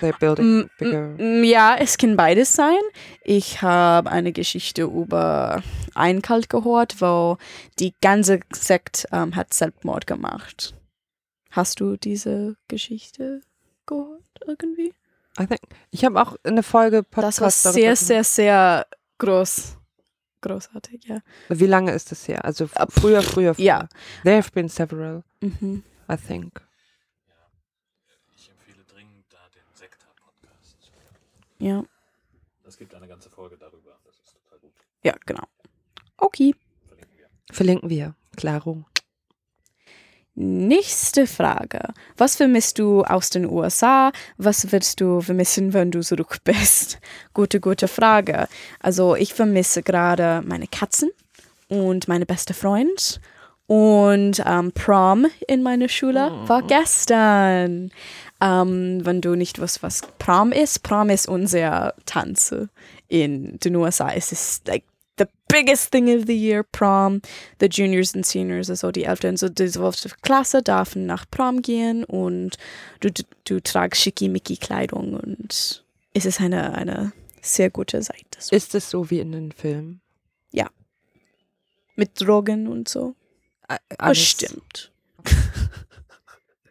they're 0.00 0.16
building 0.18 0.70
bigger. 0.78 1.16
Ja, 1.44 1.76
es 1.78 1.98
kann 1.98 2.16
beides 2.16 2.52
sein. 2.52 2.78
Ich 3.24 3.60
habe 3.62 4.10
eine 4.10 4.32
Geschichte 4.32 4.82
über 4.82 5.62
einen 5.94 6.22
Cult 6.22 6.48
gehört, 6.48 7.00
wo 7.00 7.38
die 7.78 7.92
ganze 8.00 8.40
Sekt 8.52 9.06
ähm, 9.12 9.34
hat 9.34 9.52
Selbstmord 9.52 10.06
gemacht. 10.06 10.74
Hast 11.50 11.80
du 11.80 11.96
diese 11.96 12.56
Geschichte 12.68 13.40
gehört 13.86 14.22
irgendwie? 14.46 14.92
I 15.38 15.46
think 15.46 15.60
ich 15.90 16.04
habe 16.04 16.20
auch 16.22 16.36
eine 16.44 16.62
Folge 16.62 17.02
Podcast 17.02 17.40
Das 17.40 17.64
war 17.64 17.72
sehr, 17.72 17.96
sehr, 17.96 18.24
sehr 18.24 18.86
groß. 19.18 19.76
Großartig, 20.42 21.04
ja. 21.04 21.20
Wie 21.48 21.66
lange 21.66 21.92
ist 21.92 22.10
das 22.12 22.28
her? 22.28 22.44
Also 22.44 22.66
früher, 22.66 23.22
früher, 23.22 23.54
früher. 23.54 23.54
Ja. 23.64 23.88
There 24.22 24.36
have 24.36 24.50
been 24.52 24.68
several, 24.68 25.22
Mhm. 25.40 25.82
I 26.10 26.16
think. 26.16 26.60
Ich 28.36 28.48
empfehle 28.50 28.84
dringend 28.84 29.24
da 29.30 29.38
den 29.54 29.62
Sekta-Podcast. 29.74 30.76
Ja. 31.58 31.82
Es 32.64 32.76
gibt 32.76 32.94
eine 32.94 33.08
ganze 33.08 33.30
Folge 33.30 33.56
darüber. 33.56 33.98
Das 34.04 34.18
ist 34.20 34.34
total 34.34 34.58
gut. 34.58 34.72
Ja, 35.02 35.14
genau. 35.24 35.44
Okay. 36.18 36.54
Verlinken 36.86 37.18
wir. 37.18 37.28
Verlinken 37.54 37.90
wir. 37.90 38.14
Klaro. 38.36 38.84
Nächste 40.38 41.26
Frage. 41.26 41.80
Was 42.18 42.36
vermisst 42.36 42.78
du 42.78 43.02
aus 43.02 43.30
den 43.30 43.46
USA? 43.46 44.12
Was 44.36 44.70
wirst 44.70 45.00
du 45.00 45.22
vermissen, 45.22 45.72
wenn 45.72 45.90
du 45.90 46.02
zurück 46.02 46.38
bist? 46.44 46.98
Gute, 47.32 47.58
gute 47.58 47.88
Frage. 47.88 48.46
Also 48.78 49.16
ich 49.16 49.32
vermisse 49.32 49.82
gerade 49.82 50.42
meine 50.44 50.66
Katzen 50.66 51.08
und 51.68 52.06
meine 52.06 52.26
beste 52.26 52.52
Freund. 52.52 53.18
Und 53.66 54.42
ähm, 54.46 54.72
Prom 54.72 55.26
in 55.48 55.62
meiner 55.62 55.88
Schule 55.88 56.30
war 56.46 56.62
gestern. 56.62 57.90
Ähm, 58.38 59.00
wenn 59.04 59.22
du 59.22 59.34
nicht 59.34 59.58
weißt, 59.58 59.82
was 59.82 60.02
Prom 60.18 60.52
ist, 60.52 60.82
Prom 60.82 61.08
ist 61.08 61.26
unser 61.26 61.94
Tanz 62.04 62.54
in 63.08 63.58
den 63.58 63.74
USA. 63.76 64.10
Es 64.12 64.32
ist 64.32 64.68
like 64.68 64.84
biggest 65.48 65.90
thing 65.90 66.08
of 66.16 66.26
the 66.26 66.36
year, 66.36 66.62
Prom. 66.62 67.20
The 67.60 67.66
Juniors 67.66 68.14
und 68.14 68.26
Seniors, 68.26 68.70
also 68.70 68.90
die 68.90 69.04
Eltern, 69.04 69.36
so 69.36 69.48
die 69.48 69.68
zwölfte 69.68 70.10
Klasse 70.22 70.62
dürfen 70.62 71.06
nach 71.06 71.24
Prom 71.30 71.62
gehen 71.62 72.04
und 72.04 72.56
du, 73.00 73.10
du, 73.10 73.22
du 73.44 73.60
tragst 73.60 74.02
schickimicki 74.02 74.56
Kleidung 74.56 75.14
und 75.14 75.84
es 76.14 76.24
ist 76.24 76.40
eine, 76.40 76.74
eine 76.74 77.12
sehr 77.42 77.70
gute 77.70 78.02
Seite. 78.02 78.38
Ist 78.50 78.74
es 78.74 78.90
so 78.90 79.10
wie 79.10 79.20
in 79.20 79.32
den 79.32 79.52
Filmen? 79.52 80.00
Mit 81.96 82.20
Drogen 82.20 82.68
und 82.68 82.88
so. 82.88 83.14
Alles? 83.98 84.18
Bestimmt. 84.18 84.92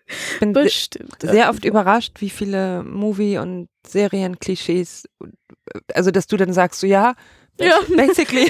Ich 0.07 0.39
bin 0.39 0.53
Bestimmt. 0.53 1.17
sehr 1.19 1.49
oft 1.49 1.65
überrascht, 1.65 2.21
wie 2.21 2.29
viele 2.29 2.83
Movie- 2.83 3.39
und 3.39 3.67
Serien-Klischees, 3.87 5.09
also 5.93 6.11
dass 6.11 6.27
du 6.27 6.37
dann 6.37 6.53
sagst, 6.53 6.79
so 6.79 6.87
ja, 6.87 7.15
Ja. 7.57 7.79
basically, 7.95 8.49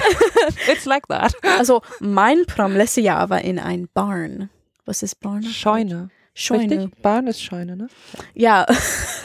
it's 0.68 0.84
like 0.84 1.06
that. 1.08 1.34
Also 1.58 1.82
mein 2.00 2.44
Prom 2.46 2.74
letztes 2.76 3.04
Jahr 3.04 3.30
war 3.30 3.40
in 3.40 3.58
ein 3.58 3.88
Barn. 3.94 4.50
Was 4.84 5.02
ist 5.02 5.20
Barn? 5.20 5.42
Scheune. 5.42 6.10
Scheune. 6.34 6.78
Richtig? 6.78 7.02
Bahn 7.02 7.26
ist 7.26 7.42
Scheune, 7.42 7.76
ne? 7.76 7.88
Ja. 8.34 8.66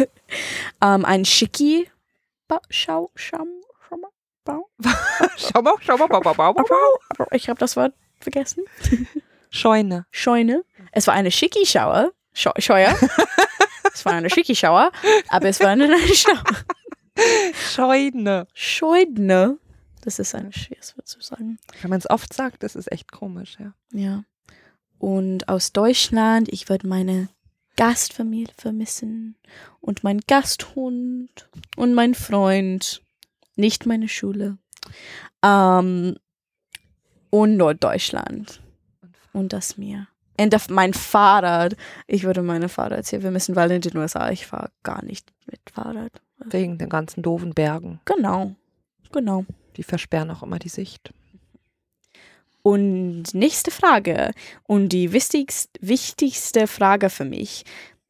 ähm, 0.82 1.06
ein 1.06 1.26
schicki 1.26 1.89
Schau, 2.70 3.12
Schau, 3.15 3.48
Schau. 3.88 3.98
Bau. 4.44 4.70
Schau 5.38 5.62
mal, 5.62 5.76
schau 5.82 5.98
mal, 5.98 6.08
bau, 6.08 6.20
bau, 6.20 6.34
bau, 6.34 6.54
bau, 6.54 6.63
bau. 6.63 7.26
Ich 7.32 7.48
habe 7.48 7.60
das 7.60 7.76
Wort 7.76 7.94
vergessen. 8.20 8.65
Scheune. 9.52 10.06
Scheune. 10.10 10.63
Es 10.91 11.06
war 11.06 11.13
eine 11.13 11.30
schicki 11.30 11.65
Schauer. 11.65 12.12
Schau 12.34 12.52
Scheuer. 12.58 12.98
es 13.94 14.04
war 14.04 14.13
eine 14.13 14.30
schicki 14.32 14.56
Schauer, 14.56 14.91
aber 15.30 15.50
es 15.50 15.60
war 15.60 15.70
eine 15.70 15.96
Schauer. 16.08 16.44
Scheune. 17.54 18.48
Scheune. 18.54 19.60
Das 20.02 20.20
ist 20.20 20.34
ein 20.36 20.52
schweres 20.52 20.98
Wort 20.98 21.08
zu 21.08 21.22
sagen. 21.22 21.60
Wenn 21.82 21.90
man 21.90 22.00
es 22.00 22.10
oft 22.10 22.34
sagt, 22.34 22.64
das 22.64 22.76
ist 22.76 22.92
echt 22.92 23.12
komisch, 23.12 23.58
ja. 23.60 23.74
Ja. 23.94 24.24
Und 24.98 25.50
aus 25.50 25.74
Deutschland, 25.74 26.50
ich 26.52 26.70
würde 26.70 26.88
meine 26.88 27.30
Gastfamilie 27.76 28.54
vermissen 28.58 29.36
und 29.80 30.04
meinen 30.04 30.22
Gasthund 30.28 31.50
und 31.76 31.94
meinen 31.94 32.16
Freund, 32.16 33.02
nicht 33.56 33.86
meine 33.86 34.08
Schule. 34.08 34.58
Ähm, 35.44 36.16
und 37.30 37.58
Norddeutschland 37.58 38.62
und 39.34 39.54
das 39.54 39.78
Meer. 39.78 40.08
Und 40.40 40.56
auf 40.56 40.70
mein 40.70 40.94
Fahrrad. 40.94 41.76
Ich 42.08 42.24
würde 42.24 42.42
meine 42.42 42.70
Fahrrad 42.70 43.08
hier 43.08 43.22
vermissen, 43.22 43.56
weil 43.56 43.72
in 43.72 43.82
den 43.82 43.98
USA 43.98 44.32
ich 44.32 44.48
fahre 44.48 44.72
gar 44.84 45.04
nicht 45.04 45.32
mit 45.46 45.60
Fahrrad. 45.72 46.22
Wegen 46.44 46.78
den 46.78 46.90
ganzen 46.90 47.22
doofen 47.22 47.54
Bergen. 47.54 48.00
Genau, 48.06 48.56
genau. 49.12 49.46
Die 49.78 49.84
versperren 49.84 50.32
auch 50.32 50.44
immer 50.44 50.60
die 50.60 50.70
Sicht. 50.70 51.14
Und 52.64 53.34
nächste 53.34 53.72
Frage 53.72 54.32
und 54.64 54.90
die 54.90 55.14
wichtigst, 55.14 55.70
wichtigste 55.82 56.68
Frage 56.68 57.10
für 57.10 57.26
mich. 57.26 57.64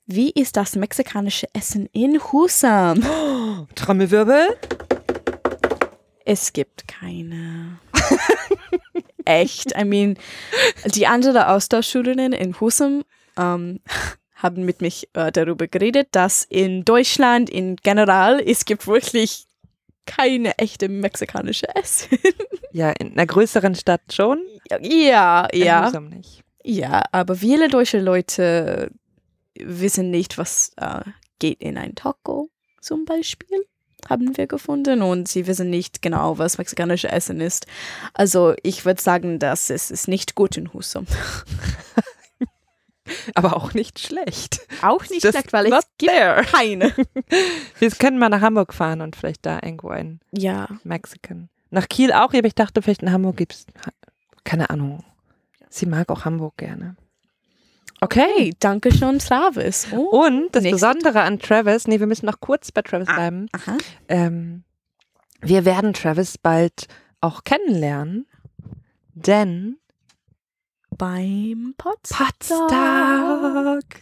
Wie 0.05 0.31
ist 0.31 0.57
das 0.57 0.75
mexikanische 0.75 1.47
Essen 1.53 1.87
in 1.93 2.19
Husum? 2.21 3.01
Trommelwirbel. 3.75 4.57
Es 6.25 6.51
gibt 6.51 6.87
keine. 6.87 7.79
echt. 9.25 9.73
I 9.79 9.85
mean, 9.85 10.17
die 10.85 11.07
andere 11.07 11.47
Austauschschülerinnen 11.49 12.33
in 12.33 12.59
Husum 12.59 13.03
ähm, 13.37 13.79
haben 14.35 14.65
mit 14.65 14.81
mich 14.81 15.07
äh, 15.13 15.31
darüber 15.31 15.67
geredet, 15.67 16.09
dass 16.11 16.43
in 16.43 16.83
Deutschland 16.83 17.49
in 17.49 17.75
general 17.77 18.41
es 18.45 18.65
gibt 18.65 18.87
wirklich 18.87 19.45
keine 20.15 20.57
echte 20.57 20.89
mexikanische 20.89 21.73
Essen. 21.75 22.17
Ja, 22.73 22.91
in 22.91 23.11
einer 23.11 23.25
größeren 23.25 23.75
Stadt 23.75 24.13
schon. 24.13 24.45
ja, 24.79 25.45
in 25.47 25.61
ja. 25.61 25.87
Husum 25.87 26.07
nicht. 26.07 26.41
Ja, 26.63 27.03
aber 27.11 27.35
viele 27.35 27.67
deutsche 27.67 27.99
Leute 27.99 28.91
wissen 29.55 30.09
nicht, 30.09 30.37
was 30.37 30.71
äh, 30.77 31.01
geht 31.39 31.59
in 31.61 31.77
ein 31.77 31.95
Taco 31.95 32.49
zum 32.79 33.03
Beispiel, 33.03 33.65
haben 34.09 34.37
wir 34.37 34.47
gefunden. 34.47 35.01
Und 35.01 35.27
sie 35.27 35.47
wissen 35.47 35.69
nicht 35.69 36.01
genau, 36.01 36.37
was 36.37 36.59
mexikanische 36.59 37.09
Essen 37.09 37.41
ist. 37.41 37.67
Also 38.13 38.53
ich 38.63 38.85
würde 38.85 39.01
sagen, 39.01 39.37
dass 39.37 39.69
es 39.69 39.91
ist 39.91 40.07
nicht 40.07 40.35
gut 40.35 40.55
in 40.55 40.71
Husum. 40.71 41.07
Aber 43.35 43.55
auch 43.57 43.73
nicht 43.73 43.99
schlecht. 43.99 44.61
Auch 44.81 45.01
nicht 45.09 45.23
Just 45.23 45.37
schlecht, 45.37 45.53
weil 45.53 45.67
es 45.71 45.85
gibt 45.97 46.11
there. 46.11 46.43
keine. 46.51 46.93
Wir 47.79 47.89
können 47.91 48.17
mal 48.19 48.29
nach 48.29 48.41
Hamburg 48.41 48.73
fahren 48.73 49.01
und 49.01 49.15
vielleicht 49.15 49.45
da 49.45 49.59
irgendwo 49.63 49.89
ein 49.89 50.19
Ja, 50.31 50.67
Mexican. 50.83 51.49
Nach 51.69 51.87
Kiel 51.87 52.11
auch, 52.11 52.33
aber 52.33 52.45
ich 52.47 52.55
dachte, 52.55 52.81
vielleicht 52.81 53.01
in 53.01 53.11
Hamburg 53.11 53.37
gibt 53.37 53.53
es, 53.53 53.65
keine 54.43 54.69
Ahnung. 54.69 55.03
Sie 55.69 55.85
mag 55.85 56.09
auch 56.11 56.25
Hamburg 56.25 56.57
gerne. 56.57 56.97
Okay. 58.01 58.25
hey, 58.35 58.53
danke 58.59 58.91
schön, 58.91 59.19
Travis. 59.19 59.87
Oh. 59.91 60.25
Und 60.25 60.55
das 60.55 60.63
Besondere 60.63 61.21
an 61.21 61.37
Travis, 61.39 61.87
nee, 61.87 61.99
wir 61.99 62.07
müssen 62.07 62.25
noch 62.25 62.39
kurz 62.39 62.71
bei 62.71 62.81
Travis 62.81 63.07
Ah. 63.07 63.13
bleiben. 63.13 63.47
Aha. 63.53 63.77
Ähm, 64.09 64.63
wir 65.39 65.65
werden 65.65 65.93
Travis 65.93 66.37
bald 66.37 66.87
auch 67.21 67.43
kennenlernen, 67.43 68.25
denn 69.13 69.77
Beim 71.01 71.73
Potsdam. 71.79 72.27
Podstock. 72.37 74.01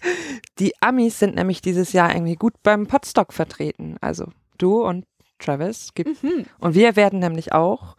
Die 0.59 0.73
Amis 0.81 1.17
sind 1.17 1.33
nämlich 1.35 1.61
dieses 1.61 1.93
Jahr 1.93 2.13
irgendwie 2.13 2.35
gut 2.35 2.55
beim 2.61 2.87
Podstock 2.87 3.31
vertreten. 3.31 3.95
Also 4.01 4.25
du 4.57 4.83
und 4.83 5.05
Travis. 5.39 5.93
Gibt, 5.95 6.21
Mhm. 6.21 6.45
und 6.59 6.75
wir 6.75 6.97
werden 6.97 7.19
nämlich 7.19 7.53
auch 7.53 7.95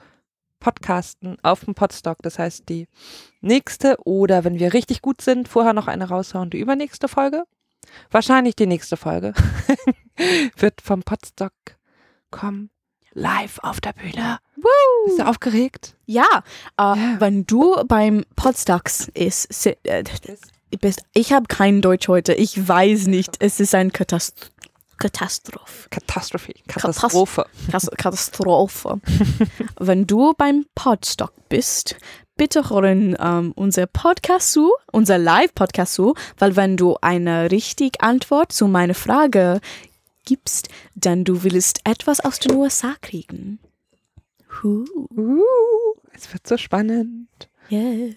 podcasten 0.58 1.38
auf 1.42 1.64
dem 1.64 1.74
Podstock. 1.74 2.18
Das 2.20 2.38
heißt, 2.38 2.68
die 2.68 2.88
nächste 3.40 3.96
oder 4.04 4.44
wenn 4.44 4.58
wir 4.58 4.74
richtig 4.74 5.00
gut 5.00 5.22
sind, 5.22 5.48
vorher 5.48 5.72
noch 5.72 5.88
eine 5.88 6.10
raushauen, 6.10 6.50
die 6.50 6.60
übernächste 6.60 7.08
Folge. 7.08 7.44
Wahrscheinlich 8.10 8.54
die 8.54 8.66
nächste 8.66 8.98
Folge 8.98 9.32
wird 10.58 10.82
vom 10.82 11.00
Podstock 11.04 11.54
kommen. 12.30 12.68
Live 13.20 13.58
auf 13.62 13.80
der 13.80 13.92
Bühne. 13.92 14.38
Bist 15.06 15.18
du 15.18 15.26
aufgeregt? 15.26 15.94
Ja, 16.06 16.24
äh, 16.78 16.82
Ja. 16.82 16.96
wenn 17.18 17.44
du 17.46 17.76
beim 17.86 18.24
Podstocks 18.36 19.08
ist, 19.14 19.66
äh, 19.66 20.04
bist, 20.80 21.02
ich 21.14 21.32
habe 21.32 21.46
kein 21.46 21.82
Deutsch 21.82 22.08
heute. 22.08 22.32
Ich 22.34 22.66
weiß 22.68 23.06
nicht. 23.08 23.36
Es 23.40 23.60
ist 23.60 23.74
ein 23.74 23.92
Katast 23.92 24.50
Katastrophe. 24.98 25.88
Katastrophe. 25.90 26.52
Katastrophe. 26.68 27.46
Kas- 27.70 27.90
Katastrophe. 27.96 29.00
wenn 29.78 30.06
du 30.06 30.34
beim 30.36 30.66
Podstock 30.74 31.32
bist, 31.48 31.96
bitte 32.36 32.68
hören 32.68 33.16
ähm, 33.18 33.52
unser 33.56 33.86
Podcast 33.86 34.52
zu, 34.52 34.72
unser 34.92 35.16
Live-Podcast 35.16 35.94
zu, 35.94 36.14
weil 36.38 36.54
wenn 36.56 36.76
du 36.76 36.96
eine 37.00 37.50
richtige 37.50 38.00
Antwort 38.00 38.52
zu 38.52 38.66
meiner 38.68 38.94
Frage 38.94 39.60
gibst, 40.30 40.68
dann 40.94 41.24
du 41.24 41.42
willst 41.42 41.80
etwas 41.84 42.20
aus 42.20 42.38
den 42.38 42.54
USA 42.54 42.94
kriegen. 43.00 43.58
Huh. 44.62 44.84
Uh, 45.16 45.42
es 46.12 46.32
wird 46.32 46.46
so 46.46 46.56
spannend. 46.56 47.28
Yes. 47.68 48.14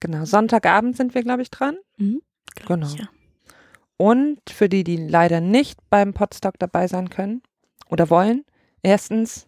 Genau, 0.00 0.24
Sonntagabend 0.24 0.96
sind 0.96 1.14
wir, 1.14 1.22
glaube 1.22 1.42
ich, 1.42 1.50
dran. 1.50 1.76
Mhm, 1.98 2.22
Genau. 2.66 2.86
Ja. 2.86 3.08
Und 3.98 4.40
für 4.48 4.70
die, 4.70 4.82
die 4.82 4.96
leider 4.96 5.42
nicht 5.42 5.78
beim 5.90 6.14
Podstock 6.14 6.58
dabei 6.58 6.88
sein 6.88 7.10
können 7.10 7.42
oder 7.90 8.08
wollen, 8.08 8.44
erstens, 8.82 9.46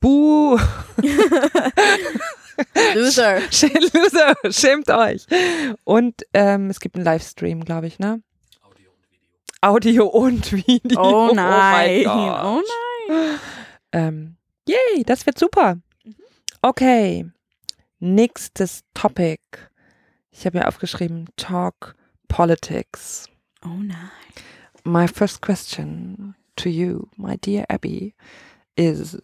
buh, 0.00 0.58
Loser. 2.94 3.38
Loser, 3.40 4.34
schämt 4.50 4.90
euch. 4.90 5.26
Und 5.84 6.22
ähm, 6.32 6.70
es 6.70 6.80
gibt 6.80 6.96
einen 6.96 7.04
Livestream, 7.04 7.64
glaube 7.64 7.86
ich, 7.86 7.98
ne? 8.00 8.20
Audio 9.64 10.06
und 10.06 10.52
Video. 10.66 11.00
Oh 11.00 11.26
mein 11.28 11.36
nein. 11.36 12.04
Gott. 12.04 12.44
Oh 12.44 12.62
nein. 13.08 13.38
Ähm, 13.92 14.36
yay, 14.68 15.04
das 15.04 15.24
wird 15.24 15.38
super. 15.38 15.78
Okay, 16.60 17.24
nächstes 17.98 18.82
Topic. 18.92 19.40
Ich 20.30 20.44
habe 20.44 20.58
mir 20.58 20.68
aufgeschrieben, 20.68 21.30
Talk 21.36 21.94
Politics. 22.28 23.26
Oh 23.64 23.68
nein. 23.68 24.10
My 24.84 25.08
first 25.08 25.40
question 25.40 26.34
to 26.56 26.68
you, 26.68 27.08
my 27.16 27.38
dear 27.38 27.64
Abby, 27.70 28.14
is 28.76 29.18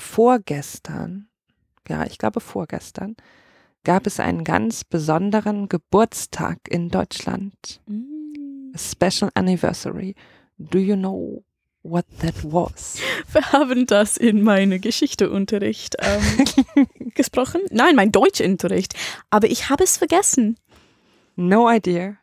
vorgestern, 0.00 1.28
ja, 1.88 2.04
ich 2.06 2.16
glaube 2.16 2.40
vorgestern, 2.40 3.16
gab 3.84 4.06
es 4.06 4.18
einen 4.18 4.44
ganz 4.44 4.84
besonderen 4.84 5.68
Geburtstag 5.68 6.58
in 6.68 6.88
Deutschland. 6.88 7.80
Mm. 7.86 8.72
A 8.74 8.78
special 8.78 9.30
anniversary. 9.34 10.16
Do 10.58 10.78
you 10.78 10.96
know 10.96 11.44
what 11.82 12.06
that 12.20 12.34
was? 12.42 12.98
Wir 13.32 13.52
haben 13.52 13.86
das 13.86 14.16
in 14.16 14.42
meinem 14.42 14.80
Geschichteunterricht 14.80 15.96
ähm, 16.00 16.86
gesprochen. 17.14 17.60
Nein, 17.70 17.94
mein 17.94 18.10
Deutschunterricht. 18.10 18.94
Aber 19.30 19.48
ich 19.48 19.70
habe 19.70 19.84
es 19.84 19.96
vergessen. 19.96 20.58
No 21.36 21.70
idea. 21.70 22.16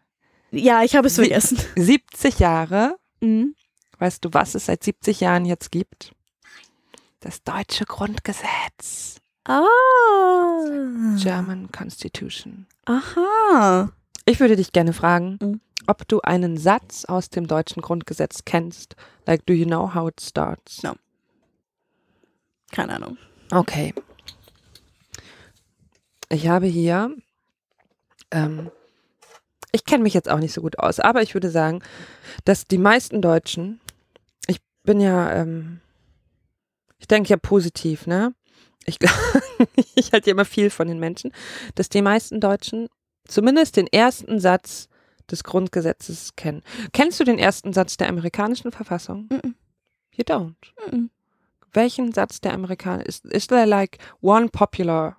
Ja, 0.52 0.84
ich 0.84 0.95
habe 0.95 1.08
es 1.08 1.15
vergessen. 1.15 1.58
70 1.78 2.39
Jahre. 2.39 2.97
Mhm. 3.21 3.56
Weißt 4.00 4.26
du, 4.26 4.30
was 4.34 4.56
es 4.56 4.65
seit 4.65 4.84
70 4.84 5.21
Jahren 5.21 5.45
jetzt 5.45 5.71
gibt? 5.71 6.13
Das 7.19 7.43
deutsche 7.43 7.86
Grundgesetz. 7.86 9.21
Ah. 9.45 9.67
German 11.17 11.71
Constitution. 11.71 12.67
Aha. 12.86 13.91
Ich 14.25 14.39
würde 14.39 14.56
dich 14.56 14.71
gerne 14.71 14.93
fragen, 14.93 15.38
Mhm. 15.41 15.62
ob 15.88 16.08
du 16.08 16.21
einen 16.21 16.58
Satz 16.58 17.06
aus 17.06 17.30
dem 17.30 17.47
deutschen 17.47 17.82
Grundgesetz 17.82 18.45
kennst. 18.45 18.95
Like, 19.25 19.45
do 19.45 19.54
you 19.54 19.65
know 19.65 19.93
how 19.93 20.08
it 20.10 20.21
starts? 20.21 20.84
No. 20.84 20.93
Keine 22.71 22.95
Ahnung. 22.95 23.17
Okay. 23.51 23.93
Ich 26.30 26.47
habe 26.47 26.67
hier, 26.67 27.13
ähm, 28.32 28.71
ich 29.73 29.84
kenne 29.84 30.04
mich 30.04 30.13
jetzt 30.13 30.30
auch 30.30 30.39
nicht 30.39 30.54
so 30.54 30.62
gut 30.62 30.80
aus, 30.80 30.99
aber 30.99 31.21
ich 31.21 31.34
würde 31.34 31.49
sagen, 31.49 31.82
dass 32.45 32.65
die 32.67 32.77
meisten 32.77 33.21
Deutschen, 33.21 33.82
ich 34.47 34.60
bin 34.84 35.01
ja, 35.01 35.34
ähm, 35.34 35.82
ich 36.99 37.08
denke 37.08 37.30
ja 37.30 37.38
positiv, 37.38 38.08
ne? 38.08 38.34
Ich, 38.86 38.98
ich 39.96 40.12
halte 40.12 40.30
ja 40.30 40.34
immer 40.34 40.46
viel 40.46 40.70
von 40.70 40.88
den 40.88 41.00
Menschen, 41.00 41.32
dass 41.76 41.89
die 41.89 42.02
meisten 42.02 42.39
Deutschen 42.39 42.88
zumindest 43.28 43.78
den 43.78 43.88
ersten 43.88 44.39
Satz 44.39 44.88
des 45.30 45.44
Grundgesetzes 45.44 46.36
kennen. 46.36 46.63
Kennst 46.94 47.20
du 47.20 47.24
den 47.24 47.39
ersten 47.39 47.74
Satz 47.74 47.98
der 47.98 48.10
amerikanischen 48.10 48.72
Verfassung? 48.72 49.30
Mhm. 49.30 49.56
You 50.13 50.24
don't. 50.26 50.56
Mhm. 50.91 51.10
welchen 51.74 52.12
Satz 52.12 52.41
der 52.41 52.54
Amerikaner 52.54 53.06
ist 53.06 53.24
is 53.26 53.48
there 53.48 53.65
like 53.65 53.98
one 54.22 54.50
popular 54.50 55.15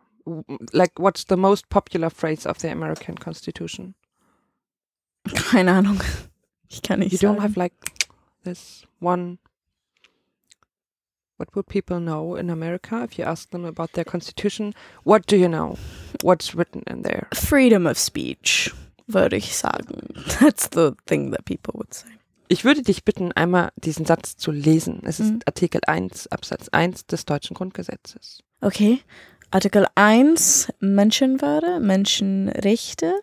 like 0.73 0.93
what's 0.99 1.25
the 1.29 1.37
most 1.37 1.69
popular 1.71 2.11
phrase 2.11 2.47
of 2.49 2.59
the 2.61 2.69
American 2.69 3.17
Constitution? 3.19 3.95
Keine 5.51 5.73
Ahnung. 5.73 6.01
Ich 6.69 6.83
kann 6.83 6.99
nicht 7.01 7.13
You 7.13 7.19
don't 7.19 7.37
sagen. 7.37 7.43
have 7.43 7.59
like 7.59 7.73
this 8.45 8.87
one 9.01 9.39
What 11.43 11.57
would 11.57 11.67
people 11.67 11.99
know 11.99 12.37
in 12.37 12.51
America 12.51 13.03
if 13.03 13.19
you 13.19 13.25
ask 13.25 13.51
them 13.51 13.65
about 13.65 13.95
their 13.95 14.05
constitution? 14.05 14.75
What 15.03 15.27
do 15.27 15.37
you 15.37 15.49
know? 15.49 15.77
What's 16.23 16.55
written 16.55 16.85
in 16.87 17.03
there? 17.03 17.27
Freedom 17.35 17.85
of 17.85 17.99
speech, 17.99 18.73
würde 19.09 19.35
ich 19.39 19.57
sagen. 19.57 20.15
That's 20.39 20.69
the 20.69 20.93
thing 21.05 21.33
that 21.33 21.45
people 21.45 21.75
would 21.75 21.93
say. 21.93 22.07
Ich 22.47 22.65
würde 22.65 22.83
dich 22.83 23.03
bitten, 23.05 23.33
einmal 23.33 23.73
diesen 23.75 24.07
Satz 24.07 24.37
zu 24.37 24.53
lesen. 24.53 25.01
Es 25.05 25.19
ist 25.19 25.33
Mhm. 25.33 25.41
Artikel 25.45 25.81
1, 25.85 26.29
Absatz 26.29 26.69
1 26.69 27.07
des 27.07 27.25
deutschen 27.25 27.55
Grundgesetzes. 27.55 28.45
Okay. 28.61 29.01
Artikel 29.51 29.89
1 29.97 30.73
Menschenwürde, 30.79 31.81
Menschenrechte, 31.81 33.15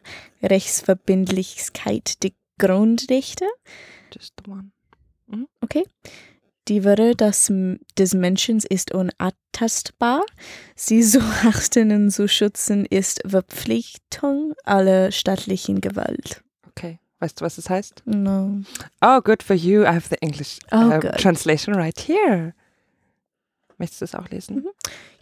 Rechtsverbindlichkeit 0.44 2.22
der 2.22 2.32
Grundrechte. 2.58 3.46
Just 4.14 4.34
the 4.44 4.52
one. 4.52 4.72
Okay. 5.62 5.86
Die 6.70 6.84
Würde 6.84 7.16
des, 7.16 7.52
des 7.98 8.14
Menschen 8.14 8.60
ist 8.70 8.94
unantastbar. 8.94 10.24
Sie 10.76 11.02
zu 11.04 11.20
achten 11.20 11.92
und 11.92 12.12
zu 12.12 12.28
schützen 12.28 12.86
ist 12.86 13.22
Verpflichtung 13.26 14.54
aller 14.66 15.12
staatlichen 15.12 15.82
Gewalt. 15.82 16.44
Okay. 16.68 17.00
Weißt 17.20 17.42
du, 17.42 17.46
was 17.46 17.58
es 17.58 17.70
heißt? 17.70 18.04
No. 18.06 18.62
Oh, 19.02 19.20
good 19.20 19.42
for 19.42 19.56
you. 19.56 19.82
I 19.82 19.88
have 19.88 20.10
the 20.10 20.18
English 20.22 20.60
Oh, 20.72 20.92
uh, 20.92 21.00
translation 21.18 21.74
right 21.74 22.00
here. 22.00 22.54
Möchtest 23.80 24.02
du 24.02 24.06
es 24.06 24.16
auch 24.16 24.30
lesen? 24.30 24.68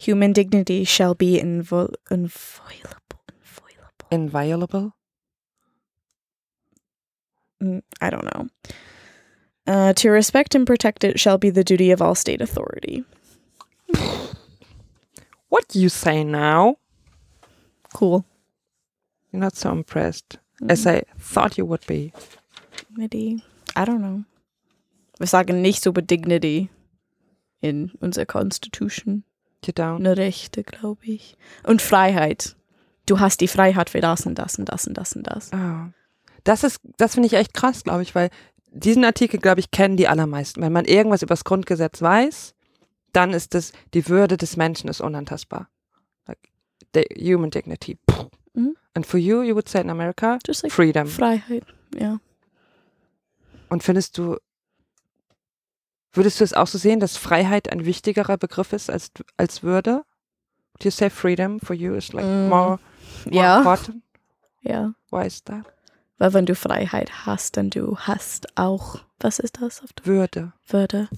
Human 0.06 0.34
dignity 0.34 0.84
shall 0.84 1.14
be 1.14 1.38
invol 1.38 1.90
inviolable. 2.10 3.18
Inviolable. 4.10 4.10
Inviolable. 4.10 4.92
Mm, 7.60 7.82
I 8.00 8.10
don't 8.10 8.30
know. 8.30 8.46
Uh, 9.68 9.92
to 9.92 10.08
respect 10.08 10.54
and 10.54 10.66
protect 10.66 11.04
it 11.04 11.20
shall 11.20 11.36
be 11.36 11.50
the 11.50 11.62
duty 11.62 11.90
of 11.90 12.00
all 12.00 12.14
state 12.14 12.40
authority. 12.40 13.04
What 15.50 15.74
you 15.74 15.90
say 15.90 16.24
now? 16.24 16.76
Cool. 17.92 18.24
You're 19.30 19.40
not 19.40 19.56
so 19.56 19.70
impressed 19.70 20.38
as 20.70 20.86
I 20.86 21.02
thought 21.18 21.58
you 21.58 21.66
would 21.66 21.86
be. 21.86 22.14
Dignity. 22.78 23.44
I 23.76 23.84
don't 23.84 24.00
know. 24.00 24.24
Wir 25.18 25.26
sagen 25.26 25.60
nicht 25.60 25.84
über 25.84 26.00
Dignity 26.00 26.70
in 27.60 27.90
unserer 28.00 28.24
Constitution. 28.24 29.24
You 29.66 29.74
don't. 29.74 29.96
Eine 29.96 30.16
Rechte, 30.16 30.62
glaube 30.62 31.04
ich. 31.04 31.36
Und 31.64 31.82
Freiheit. 31.82 32.56
Du 33.04 33.20
hast 33.20 33.42
die 33.42 33.48
Freiheit 33.48 33.90
für 33.90 34.00
das 34.00 34.24
und 34.24 34.38
das 34.38 34.58
und 34.58 34.66
das 34.70 34.86
und 34.86 34.94
das 34.96 35.12
und 35.14 35.26
das. 35.26 35.50
Oh. 35.52 35.92
Das 36.44 36.64
ist, 36.64 36.80
das 36.96 37.14
finde 37.14 37.26
ich 37.26 37.34
echt 37.34 37.52
krass, 37.52 37.84
glaube 37.84 38.02
ich, 38.02 38.14
weil 38.14 38.30
diesen 38.78 39.04
Artikel, 39.04 39.38
glaube 39.40 39.60
ich, 39.60 39.70
kennen 39.70 39.96
die 39.96 40.08
allermeisten. 40.08 40.60
Wenn 40.62 40.72
man 40.72 40.84
irgendwas 40.84 41.22
über 41.22 41.32
das 41.32 41.44
Grundgesetz 41.44 42.00
weiß, 42.02 42.54
dann 43.12 43.32
ist 43.32 43.54
es, 43.54 43.72
die 43.94 44.08
Würde 44.08 44.36
des 44.36 44.56
Menschen 44.56 44.88
ist 44.88 45.00
unantastbar. 45.00 45.68
Like, 46.26 46.38
the 46.94 47.04
human 47.34 47.50
dignity. 47.50 47.98
Mhm. 48.54 48.76
And 48.94 49.06
for 49.06 49.18
you, 49.18 49.42
you 49.42 49.54
would 49.54 49.68
say 49.68 49.80
in 49.80 49.90
America, 49.90 50.38
Just 50.46 50.62
like 50.62 50.72
freedom. 50.72 51.06
Freiheit. 51.06 51.64
Ja. 51.98 52.18
Und 53.68 53.82
findest 53.82 54.16
du, 54.18 54.36
würdest 56.12 56.40
du 56.40 56.44
es 56.44 56.54
auch 56.54 56.66
so 56.66 56.78
sehen, 56.78 57.00
dass 57.00 57.16
Freiheit 57.16 57.70
ein 57.70 57.84
wichtigerer 57.84 58.36
Begriff 58.38 58.72
ist 58.72 58.90
als, 58.90 59.10
als 59.36 59.62
Würde? 59.62 60.04
Do 60.80 60.84
you 60.84 60.90
say 60.90 61.10
freedom 61.10 61.60
for 61.60 61.74
you 61.74 61.94
is 61.94 62.12
like 62.12 62.24
Mm. 62.24 62.48
more, 62.48 62.78
more 63.26 63.36
Ja. 63.36 63.58
important? 63.58 64.02
Ja. 64.62 64.94
Why 65.10 65.26
is 65.26 65.42
that? 65.44 65.64
Weil 66.18 66.34
wenn 66.34 66.46
du 66.46 66.54
Freiheit 66.54 67.26
hast, 67.26 67.56
dann 67.56 67.70
du 67.70 67.96
hast 67.98 68.56
auch, 68.58 68.98
was 69.20 69.38
ist 69.38 69.60
das 69.60 69.82
auf 69.82 69.92
der 69.92 70.06
Würde. 70.06 70.52
Würde? 70.66 71.08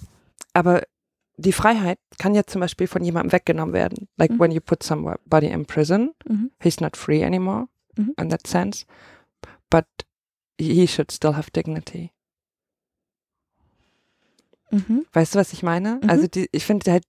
Aber 0.53 0.83
die 1.37 1.53
Freiheit 1.53 1.99
kann 2.19 2.35
ja 2.35 2.45
zum 2.45 2.61
Beispiel 2.61 2.87
von 2.87 3.03
jemandem 3.03 3.33
weggenommen 3.33 3.73
werden. 3.73 4.09
Like 4.19 4.33
Mhm. 4.33 4.39
when 4.41 4.51
you 4.53 4.61
put 4.61 4.83
somebody 4.83 5.47
in 5.47 5.65
prison, 5.65 6.13
Mhm. 6.29 6.51
he's 6.63 6.81
not 6.81 6.97
free 6.99 7.25
anymore 7.25 7.69
Mhm. 7.97 8.15
in 8.21 8.29
that 8.29 8.47
sense, 8.47 8.85
but 9.71 9.87
he 10.59 10.87
should 10.87 11.11
still 11.11 11.35
have 11.35 11.51
dignity. 11.51 12.13
Mhm. 14.71 15.07
Weißt 15.13 15.35
du, 15.35 15.39
was 15.39 15.53
ich 15.53 15.63
meine? 15.63 15.99
Mhm. 16.03 16.11
Also 16.11 16.27
die, 16.27 16.49
ich 16.53 16.65
finde 16.65 16.93
halt 16.93 17.05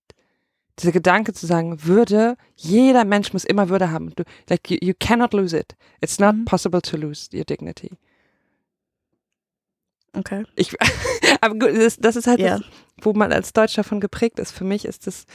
dieser 0.82 0.92
Gedanke 0.92 1.34
zu 1.34 1.46
sagen, 1.46 1.84
Würde, 1.84 2.36
jeder 2.56 3.06
Mensch 3.06 3.34
muss 3.34 3.44
immer 3.44 3.70
Würde 3.70 3.92
haben. 3.92 4.14
Du, 4.16 4.24
like 4.50 4.70
you, 4.70 4.78
you 4.82 4.94
cannot 5.00 5.34
lose 5.34 5.58
it. 5.58 5.76
It's 6.02 6.20
not 6.20 6.36
Mhm. 6.36 6.46
possible 6.46 6.82
to 6.82 6.98
lose 6.98 7.30
your 7.34 7.46
dignity. 7.46 7.92
Okay. 10.14 10.44
Ich, 10.56 10.76
aber 11.42 11.56
gut, 11.56 11.76
das, 11.76 11.98
das 11.98 12.16
ist 12.16 12.28
halt 12.28 12.40
Ja. 12.40 12.58
das, 12.58 12.68
wo 13.02 13.14
man 13.14 13.32
als 13.32 13.54
Deutscher 13.54 13.84
von 13.84 14.00
geprägt 14.02 14.40
ist. 14.40 14.52
Für 14.52 14.66
mich 14.66 14.86
ist 14.86 15.08
das, 15.08 15.26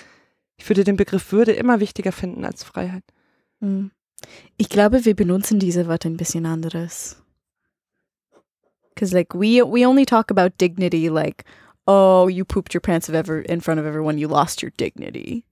ich 0.57 0.69
würde 0.69 0.85
den 0.85 0.97
Begriff 0.97 1.33
Würde 1.33 1.53
immer 1.53 1.81
wichtiger 1.81 2.13
finden 2.13 2.45
als 2.45 2.63
Freiheit. 2.65 3.05
Mhm. 3.61 3.91
Ich 4.57 4.69
glaube, 4.69 5.05
wir 5.05 5.15
benutzen 5.15 5.59
diese 5.59 5.87
Wörter 5.87 6.09
ein 6.09 6.17
bisschen 6.17 6.47
anderes. 6.47 7.23
Because 8.95 9.15
like 9.15 9.35
we 9.35 9.63
we 9.63 9.87
only 9.87 10.07
talk 10.07 10.31
about 10.31 10.57
dignity 10.59 11.09
like, 11.09 11.45
oh, 11.87 12.27
you 12.27 12.45
pooped 12.45 12.75
your 12.75 12.81
pants 12.81 13.09
of 13.09 13.15
ever 13.15 13.41
in 13.41 13.61
front 13.61 13.81
of 13.81 13.87
everyone, 13.87 14.19
you 14.19 14.29
lost 14.29 14.63
your 14.63 14.73
dignity. 14.77 15.45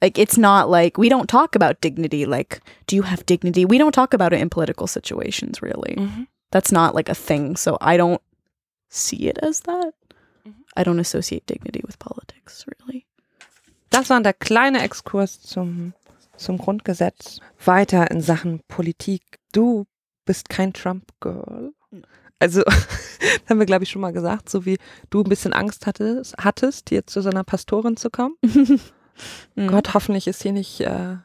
Like 0.00 0.18
it's 0.18 0.38
not 0.38 0.70
like 0.70 0.96
we 0.96 1.08
don't 1.08 1.28
talk 1.28 1.54
about 1.54 1.80
dignity 1.80 2.24
like, 2.26 2.60
do 2.86 2.94
you 2.96 3.02
have 3.02 3.26
dignity? 3.26 3.64
We 3.64 3.78
don't 3.78 3.92
talk 3.92 4.14
about 4.14 4.32
it 4.32 4.40
in 4.40 4.48
political 4.50 4.86
situations 4.86 5.60
really. 5.60 5.96
That's 6.52 6.70
not 6.72 6.94
like 6.94 7.08
a 7.08 7.14
thing. 7.14 7.56
So 7.56 7.76
I 7.80 7.96
don't 7.96 8.22
see 8.88 9.28
it 9.28 9.38
as 9.42 9.60
that. 9.60 9.92
Mhm. 10.46 10.54
I 10.76 10.84
don't 10.84 11.00
associate 11.00 11.46
dignity 11.46 11.82
with 11.84 11.98
politics 11.98 12.64
really. 12.66 13.06
Das 13.90 14.08
war 14.10 14.20
der 14.20 14.34
kleine 14.34 14.82
Exkurs 14.82 15.40
zum, 15.40 15.94
zum 16.36 16.58
Grundgesetz. 16.58 17.40
Weiter 17.64 18.10
in 18.10 18.20
Sachen 18.20 18.60
Politik. 18.68 19.22
Du 19.52 19.86
bist 20.24 20.48
kein 20.48 20.72
Trump-Girl. 20.72 21.72
Also, 22.38 22.62
haben 23.48 23.58
wir, 23.58 23.66
glaube 23.66 23.84
ich, 23.84 23.90
schon 23.90 24.02
mal 24.02 24.12
gesagt, 24.12 24.48
so 24.48 24.64
wie 24.64 24.78
du 25.10 25.22
ein 25.22 25.28
bisschen 25.28 25.52
Angst 25.52 25.86
hattest, 25.86 26.34
hattest 26.38 26.90
jetzt 26.90 27.12
zu 27.12 27.20
so 27.22 27.30
einer 27.30 27.44
Pastorin 27.44 27.96
zu 27.96 28.10
kommen. 28.10 28.36
Mhm. 29.56 29.66
Gott, 29.66 29.94
hoffentlich 29.94 30.28
ist 30.28 30.38
sie 30.38 30.52
nicht 30.52 30.80
äh, 30.80 31.16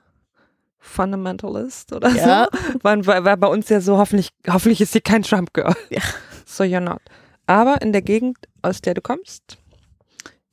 Fundamentalist 0.79 1.93
oder 1.93 2.09
Ja. 2.09 2.47
so. 2.51 2.79
War, 2.83 3.05
war, 3.23 3.37
bei 3.37 3.45
uns 3.47 3.69
ja 3.69 3.81
so, 3.81 3.99
hoffentlich, 3.99 4.29
hoffentlich 4.49 4.81
ist 4.81 4.93
sie 4.93 5.01
kein 5.01 5.21
Trump-Girl. 5.21 5.75
Ja. 5.91 6.01
So 6.43 6.63
you're 6.63 6.79
not. 6.79 7.01
Aber 7.45 7.79
in 7.83 7.91
der 7.91 8.01
Gegend, 8.01 8.37
aus 8.63 8.81
der 8.81 8.95
du 8.95 9.01
kommst, 9.01 9.59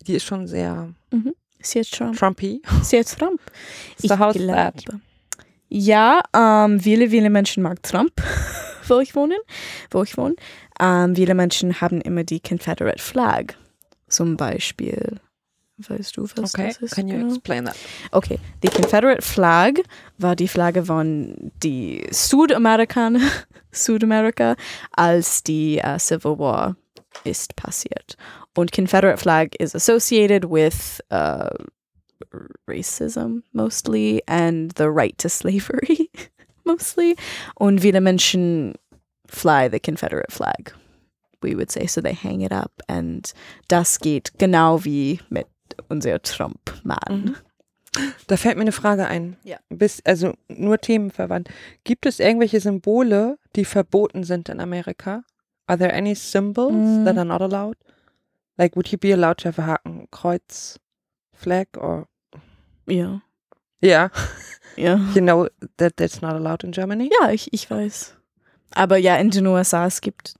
die 0.06 0.16
ist 0.16 0.24
schon 0.24 0.46
sehr 0.46 0.92
Ist 1.58 1.74
jetzt 1.74 1.94
Trump. 1.94 2.18
Trumpy. 2.18 2.60
Ist 2.82 2.92
jetzt 2.92 3.18
Trump. 3.18 3.40
So 3.96 4.18
how's 4.18 4.36
that? 4.46 4.84
Ja, 5.70 6.20
ähm, 6.36 6.78
viele, 6.78 7.08
viele 7.08 7.30
Menschen 7.30 7.62
mag 7.62 7.82
Trump, 7.82 8.12
wo 8.90 9.00
ich 9.00 9.14
wohne. 9.14 9.36
Wo 9.90 10.02
ich 10.02 10.16
wohne. 10.16 10.34
Ähm, 10.80 11.14
viele 11.16 11.34
Menschen 11.34 11.80
haben 11.80 12.00
immer 12.00 12.24
die 12.24 12.40
Confederate 12.40 13.00
Flag. 13.02 13.54
Zum 14.08 14.36
Beispiel. 14.36 15.20
Weißt 15.88 16.16
du, 16.16 16.24
was 16.36 16.54
Okay, 16.54 16.68
das 16.68 16.78
ist? 16.78 16.94
can 16.94 17.08
you 17.08 17.14
genau? 17.16 17.28
explain 17.32 17.64
that? 17.64 17.76
Okay, 18.10 18.38
die 18.62 18.68
Confederate 18.68 19.22
Flag 19.22 19.74
war 20.18 20.36
die 20.36 20.48
Flagge 20.48 20.84
von 20.84 21.52
die 21.62 22.06
Südamerikaner, 22.10 23.20
Südamerika, 23.70 24.56
als 24.92 25.42
die 25.42 25.78
äh, 25.78 25.98
Civil 25.98 26.38
War 26.38 26.76
ist 27.24 27.56
passiert. 27.56 28.16
Und 28.56 28.72
Confederate 28.72 29.16
Flag 29.16 29.48
is 29.58 29.74
associated 29.74 30.44
with 30.44 31.00
uh, 31.10 31.48
racism 32.66 33.42
mostly 33.52 34.22
and 34.26 34.76
the 34.76 34.84
right 34.88 35.16
to 35.18 35.28
slavery 35.28 36.10
mostly. 36.64 37.16
Und 37.54 37.80
viele 37.80 38.00
Menschen 38.00 38.74
fly 39.26 39.68
the 39.70 39.80
Confederate 39.80 40.30
Flag, 40.32 40.74
we 41.42 41.54
would 41.56 41.70
say. 41.70 41.86
So 41.86 42.00
they 42.00 42.14
hang 42.14 42.40
it 42.40 42.52
up. 42.52 42.72
And 42.88 43.32
das 43.68 43.98
geht 44.00 44.32
genau 44.38 44.84
wie 44.84 45.20
mit 45.28 45.46
unser 45.88 46.20
Trump-Mann. 46.22 47.36
Da 48.28 48.36
fällt 48.36 48.56
mir 48.56 48.62
eine 48.62 48.72
Frage 48.72 49.06
ein. 49.06 49.36
Ja. 49.42 49.58
Bis, 49.68 50.00
also 50.04 50.34
nur 50.48 50.78
themenverwandt. 50.78 51.48
Gibt 51.84 52.06
es 52.06 52.20
irgendwelche 52.20 52.60
Symbole, 52.60 53.36
die 53.56 53.64
verboten 53.64 54.22
sind 54.24 54.48
in 54.48 54.60
Amerika? 54.60 55.24
Are 55.66 55.78
there 55.78 55.92
any 55.92 56.14
symbols 56.14 56.72
Mm. 56.72 57.04
that 57.04 57.16
are 57.16 57.24
not 57.24 57.40
allowed? 57.40 57.76
Like, 58.56 58.76
would 58.76 58.88
you 58.92 58.98
be 58.98 59.12
allowed 59.12 59.38
to 59.38 59.48
have 59.48 59.58
a 59.60 59.66
Hakenkreuz 59.66 60.78
flag 61.32 61.66
or? 61.76 62.06
Ja. 62.86 63.22
Yeah, 63.82 64.10
Ja. 64.76 64.96
you 65.14 65.20
know 65.22 65.46
that 65.78 65.96
that's 65.96 66.20
not 66.22 66.32
allowed 66.32 66.64
in 66.64 66.72
Germany. 66.72 67.10
Ja, 67.20 67.30
ich, 67.30 67.52
ich 67.52 67.70
weiß. 67.70 68.16
Aber 68.74 68.96
ja, 68.98 69.16
in 69.16 69.30
den 69.30 69.46
USA, 69.46 69.86
es 69.86 70.00
gibt 70.00 70.34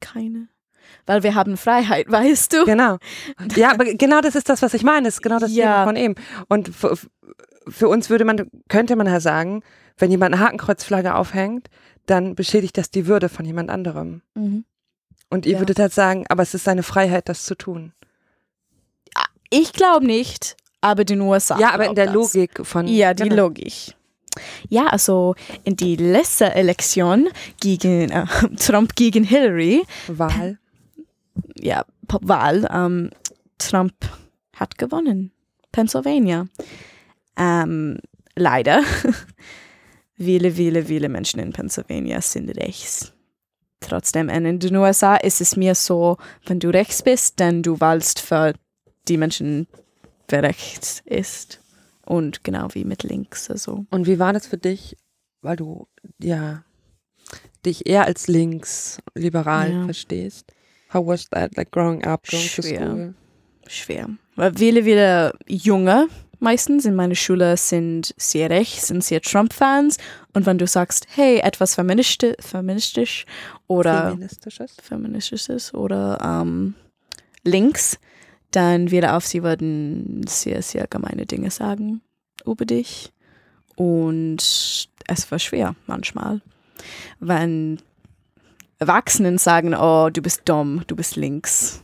keine. 0.00 0.48
Weil 1.06 1.22
wir 1.22 1.34
haben 1.34 1.56
Freiheit, 1.56 2.06
weißt 2.10 2.52
du? 2.52 2.64
Genau. 2.64 2.98
Ja, 3.56 3.72
aber 3.72 3.84
genau 3.86 4.20
das 4.20 4.34
ist 4.34 4.48
das, 4.48 4.62
was 4.62 4.74
ich 4.74 4.82
meine. 4.82 5.06
Das 5.08 5.14
ist 5.14 5.22
genau 5.22 5.38
das 5.38 5.54
Ja. 5.54 5.64
Thema 5.72 5.84
von 5.84 5.96
eben. 5.96 6.14
Und 6.48 6.68
für, 6.74 6.96
für 7.68 7.88
uns 7.88 8.10
würde 8.10 8.24
man, 8.24 8.50
könnte 8.68 8.96
man 8.96 9.06
ja 9.06 9.20
sagen, 9.20 9.62
wenn 9.96 10.10
jemand 10.10 10.34
eine 10.34 10.44
Hakenkreuzflagge 10.44 11.14
aufhängt, 11.14 11.68
dann 12.06 12.34
beschädigt 12.34 12.76
das 12.78 12.90
die 12.90 13.06
Würde 13.06 13.28
von 13.28 13.44
jemand 13.44 13.70
anderem. 13.70 14.22
Mhm. 14.34 14.64
Und 15.30 15.44
ihr 15.46 15.54
Ja. 15.54 15.58
würdet 15.60 15.78
halt 15.78 15.92
sagen, 15.92 16.24
aber 16.28 16.42
es 16.42 16.54
ist 16.54 16.64
seine 16.64 16.82
Freiheit, 16.82 17.28
das 17.28 17.44
zu 17.44 17.54
tun. 17.54 17.92
Ich 19.50 19.72
glaube 19.72 20.06
nicht, 20.06 20.56
aber 20.80 21.04
den 21.04 21.20
USA. 21.20 21.58
ja, 21.58 21.72
aber 21.72 21.86
in 21.86 21.94
der 21.94 22.06
das. 22.06 22.14
Logik 22.14 22.66
von. 22.66 22.86
Ja, 22.86 23.14
die 23.14 23.24
Genau. 23.24 23.44
Logik. 23.44 23.94
Ja, 24.68 24.86
also 24.86 25.34
in 25.64 25.74
die 25.76 25.96
letzte 25.96 26.54
Elektion 26.54 27.28
gegen 27.60 28.10
äh, 28.10 28.26
Trump 28.56 28.94
gegen 28.94 29.24
Hillary, 29.24 29.82
Wahl. 30.06 30.58
ja, 31.58 31.84
Wahl, 32.20 32.68
ähm, 32.72 33.10
Trump 33.58 33.94
hat 34.54 34.78
gewonnen. 34.78 35.32
Pennsylvania. 35.72 36.46
Ähm, 37.36 37.98
leider. 38.36 38.82
viele, 40.16 40.52
viele, 40.52 40.84
viele 40.84 41.08
Menschen 41.08 41.40
in 41.40 41.52
Pennsylvania 41.52 42.20
sind 42.20 42.48
rechts. 42.56 43.12
Trotzdem, 43.80 44.28
und 44.28 44.44
in 44.44 44.58
den 44.58 44.76
USA 44.76 45.16
ist 45.16 45.40
es 45.40 45.56
mir 45.56 45.74
so, 45.74 46.16
wenn 46.46 46.58
du 46.58 46.68
rechts 46.68 47.02
bist, 47.02 47.38
dann 47.38 47.62
du 47.62 47.80
wählst 47.80 48.20
für 48.20 48.54
die 49.06 49.16
Menschen, 49.16 49.68
rechts 50.32 51.02
ist. 51.04 51.60
Und 52.04 52.42
genau 52.44 52.68
wie 52.72 52.84
mit 52.84 53.02
links, 53.02 53.50
also. 53.50 53.84
Und 53.90 54.06
wie 54.06 54.18
war 54.18 54.32
das 54.32 54.46
für 54.46 54.56
dich, 54.56 54.96
weil 55.42 55.56
du 55.56 55.86
ja 56.18 56.64
dich 57.66 57.86
eher 57.86 58.06
als 58.06 58.28
links 58.28 58.98
liberal 59.14 59.72
Ja. 59.72 59.84
verstehst? 59.84 60.52
How 60.94 61.06
was 61.06 61.28
that, 61.30 61.54
like 61.56 61.70
growing 61.70 62.02
up, 62.04 62.26
going 62.30 62.48
to 62.48 62.62
Schwer. 62.62 62.80
school? 62.80 63.14
schwer. 63.66 64.08
Weil 64.36 64.54
viele, 64.56 64.84
viele 64.84 65.34
Junge 65.46 66.08
meistens 66.40 66.86
in 66.86 66.94
meiner 66.94 67.14
Schule 67.16 67.56
sind 67.58 68.14
sehr 68.16 68.48
rechts, 68.48 68.86
sind 68.86 69.04
sehr 69.04 69.20
Trump-Fans. 69.20 69.98
Und 70.32 70.46
wenn 70.46 70.56
du 70.56 70.66
sagst, 70.66 71.06
hey, 71.14 71.40
etwas 71.40 71.74
feministi 71.74 72.32
feministisch 72.40 73.26
oder 73.66 74.12
Feministisches. 74.12 74.76
feministisches 74.82 75.74
oder 75.74 76.18
ähm, 76.24 76.74
links, 77.44 77.98
dann 78.50 78.90
wieder 78.90 79.16
auf 79.16 79.26
sie 79.26 79.42
würden 79.42 80.26
sehr, 80.26 80.62
sehr 80.62 80.86
gemeine 80.86 81.26
Dinge 81.26 81.50
sagen 81.50 82.00
über 82.44 82.64
dich. 82.64 83.12
Und 83.76 84.88
es 85.06 85.30
war 85.30 85.38
schwer 85.38 85.74
manchmal. 85.86 86.40
Wenn 87.20 87.80
Erwachsenen 88.78 89.38
sagen, 89.38 89.74
oh, 89.74 90.10
du 90.10 90.22
bist 90.22 90.42
dumm, 90.44 90.82
du 90.86 90.96
bist 90.96 91.16
links, 91.16 91.82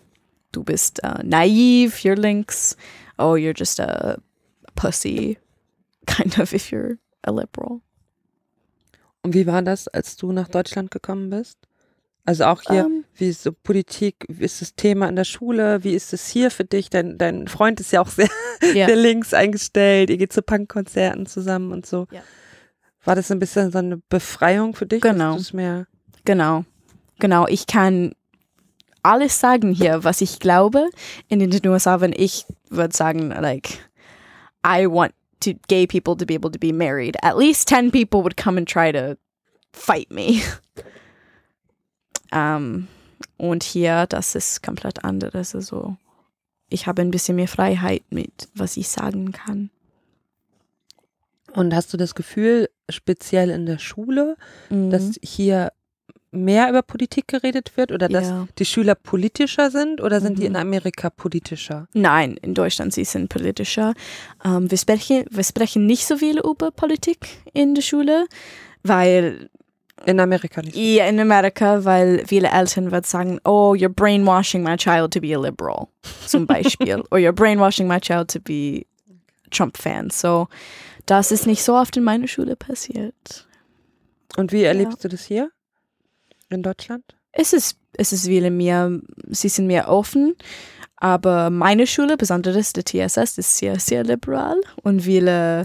du 0.52 0.62
bist 0.62 1.02
äh, 1.02 1.22
naiv, 1.22 1.98
you're 1.98 2.18
links, 2.18 2.76
oh, 3.18 3.34
you're 3.34 3.56
just 3.56 3.80
a 3.80 4.18
pussy, 4.74 5.38
kind 6.06 6.38
of, 6.38 6.52
if 6.52 6.70
you're 6.70 6.98
a 7.22 7.30
liberal. 7.30 7.80
Und 9.22 9.34
wie 9.34 9.46
war 9.46 9.62
das, 9.62 9.88
als 9.88 10.16
du 10.16 10.32
nach 10.32 10.48
Deutschland 10.48 10.90
gekommen 10.90 11.30
bist? 11.30 11.58
Also 12.26 12.44
auch 12.44 12.62
hier, 12.62 12.84
Ähm. 12.86 13.04
wie 13.16 13.28
ist 13.28 13.42
so 13.42 13.52
Politik, 13.52 14.24
wie 14.28 14.44
ist 14.44 14.62
das 14.62 14.74
Thema 14.74 15.08
in 15.08 15.16
der 15.16 15.24
Schule, 15.24 15.84
wie 15.84 15.94
ist 15.94 16.12
es 16.14 16.26
hier 16.28 16.50
für 16.50 16.64
dich? 16.64 16.88
Dein, 16.88 17.18
dein 17.18 17.48
Freund 17.48 17.80
ist 17.80 17.92
ja 17.92 18.00
auch 18.00 18.08
sehr, 18.08 18.28
Ja. 18.74 18.86
sehr 18.86 18.96
links 18.96 19.34
eingestellt, 19.34 20.08
ihr 20.10 20.16
geht 20.16 20.32
zu 20.32 20.40
Punkkonzerten 20.42 21.26
zusammen 21.26 21.70
und 21.72 21.84
so. 21.84 22.06
Ja. 22.10 22.22
War 23.04 23.14
das 23.14 23.30
ein 23.30 23.38
bisschen 23.38 23.70
so 23.70 23.78
eine 23.78 23.98
Befreiung 24.08 24.74
für 24.74 24.86
dich? 24.86 25.02
Genau. 25.02 25.38
Genau, 26.24 26.64
genau. 27.18 27.46
Ich 27.48 27.66
kann 27.66 28.12
alles 29.02 29.38
sagen 29.38 29.74
hier, 29.74 30.04
was 30.04 30.22
ich 30.22 30.38
glaube. 30.40 30.88
In 31.28 31.38
den 31.40 31.66
USA, 31.68 32.00
wenn 32.00 32.14
ich 32.16 32.46
würde 32.70 32.96
sagen, 32.96 33.28
like, 33.28 33.78
I 34.66 34.86
want 34.88 35.12
to 35.40 35.50
gay 35.68 35.86
people 35.86 36.16
to 36.16 36.24
be 36.24 36.34
able 36.34 36.50
to 36.50 36.58
be 36.58 36.72
married, 36.72 37.16
at 37.22 37.36
least 37.36 37.68
10 37.68 37.90
people 37.90 38.20
would 38.22 38.38
come 38.38 38.56
and 38.56 38.66
try 38.66 38.90
to 38.90 39.16
fight 39.74 40.10
me. 40.10 40.40
Ähm, 42.34 42.88
und 43.36 43.62
hier, 43.62 44.06
das 44.08 44.34
ist 44.34 44.62
komplett 44.62 45.04
anders. 45.04 45.54
Also, 45.54 45.96
ich 46.68 46.86
habe 46.86 47.02
ein 47.02 47.10
bisschen 47.10 47.36
mehr 47.36 47.48
Freiheit 47.48 48.02
mit, 48.10 48.48
was 48.54 48.76
ich 48.76 48.88
sagen 48.88 49.32
kann. 49.32 49.70
Und 51.52 51.74
hast 51.74 51.92
du 51.92 51.96
das 51.96 52.14
Gefühl, 52.14 52.68
speziell 52.90 53.50
in 53.50 53.66
der 53.66 53.78
Schule, 53.78 54.36
Mhm. 54.70 54.90
dass 54.90 55.12
hier 55.22 55.72
mehr 56.32 56.68
über 56.68 56.82
Politik 56.82 57.28
geredet 57.28 57.76
wird 57.76 57.92
oder 57.92 58.08
dass 58.08 58.26
Ja. 58.28 58.48
die 58.58 58.64
Schüler 58.64 58.96
politischer 58.96 59.70
sind 59.70 60.00
oder 60.00 60.20
sind 60.20 60.38
die 60.38 60.42
Mhm. 60.42 60.46
in 60.48 60.56
Amerika 60.56 61.08
politischer? 61.10 61.86
Nein, 61.92 62.36
in 62.42 62.54
Deutschland 62.54 62.92
sie 62.92 63.04
sind 63.04 63.28
politischer. 63.28 63.94
Ähm, 64.44 64.68
wir, 64.68 64.78
sprechen, 64.78 65.24
wir 65.30 65.44
sprechen 65.44 65.86
nicht 65.86 66.04
so 66.06 66.16
viel 66.16 66.38
über 66.40 66.72
Politik 66.72 67.28
in 67.52 67.76
der 67.76 67.82
Schule, 67.82 68.26
weil 68.82 69.48
In 70.06 70.20
Amerika 70.20 70.60
nicht. 70.62 70.76
ja, 70.76 71.06
in 71.06 71.18
Amerika, 71.18 71.84
weil 71.84 72.24
viele 72.26 72.48
Eltern 72.48 72.92
würden 72.92 73.04
sagen, 73.04 73.40
oh, 73.44 73.74
you're 73.74 73.88
brainwashing 73.88 74.62
my 74.62 74.76
child 74.76 75.12
to 75.12 75.20
be 75.20 75.34
a 75.34 75.38
liberal, 75.38 75.88
zum 76.26 76.46
Beispiel, 76.46 77.02
or 77.10 77.18
you're 77.18 77.32
brainwashing 77.32 77.88
my 77.88 77.98
child 77.98 78.28
to 78.28 78.40
be 78.40 78.86
Trump-fan. 79.50 80.10
So, 80.10 80.48
das 81.06 81.32
ist 81.32 81.46
nicht 81.46 81.62
so 81.62 81.74
oft 81.74 81.96
in 81.96 82.04
meiner 82.04 82.28
Schule 82.28 82.56
passiert. 82.56 83.46
Und 84.36 84.52
wie 84.52 84.64
erlebst 84.64 85.04
du 85.04 85.08
das 85.08 85.24
hier 85.24 85.50
in 86.50 86.62
Deutschland? 86.62 87.04
Es 87.32 87.52
ist, 87.52 87.78
es 87.94 88.12
ist 88.12 88.26
viele 88.26 88.50
mehr, 88.50 88.90
sie 89.28 89.48
sind 89.48 89.66
mehr 89.66 89.88
offen, 89.88 90.36
aber 90.96 91.50
meine 91.50 91.86
Schule, 91.86 92.16
besonders 92.16 92.72
der 92.72 92.84
TSS, 92.84 93.38
ist 93.38 93.56
sehr, 93.58 93.78
sehr 93.78 94.04
liberal 94.04 94.60
und 94.82 95.02
viele 95.02 95.64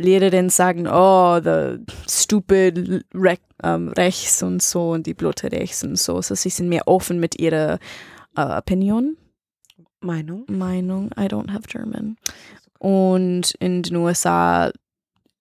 Lehrerinnen 0.00 0.50
sagen, 0.50 0.86
oh, 0.86 1.40
the 1.42 1.78
stupid 2.08 3.04
Re 3.14 3.36
ähm, 3.62 3.88
rechts 3.90 4.42
und 4.42 4.62
so 4.62 4.92
und 4.92 5.06
die 5.06 5.14
Blutte 5.14 5.52
rechts 5.52 5.84
und 5.84 5.96
so. 5.98 6.22
So, 6.22 6.34
sie 6.34 6.48
sind 6.48 6.68
mehr 6.68 6.88
offen 6.88 7.20
mit 7.20 7.38
ihrer 7.38 7.78
äh, 8.36 8.42
Opinion, 8.42 9.16
Meinung? 10.00 10.44
Meinung. 10.48 11.10
I 11.18 11.26
don't 11.26 11.52
have 11.52 11.68
German. 11.68 12.16
Und 12.78 13.52
in 13.58 13.82
den 13.82 13.96
USA, 13.96 14.72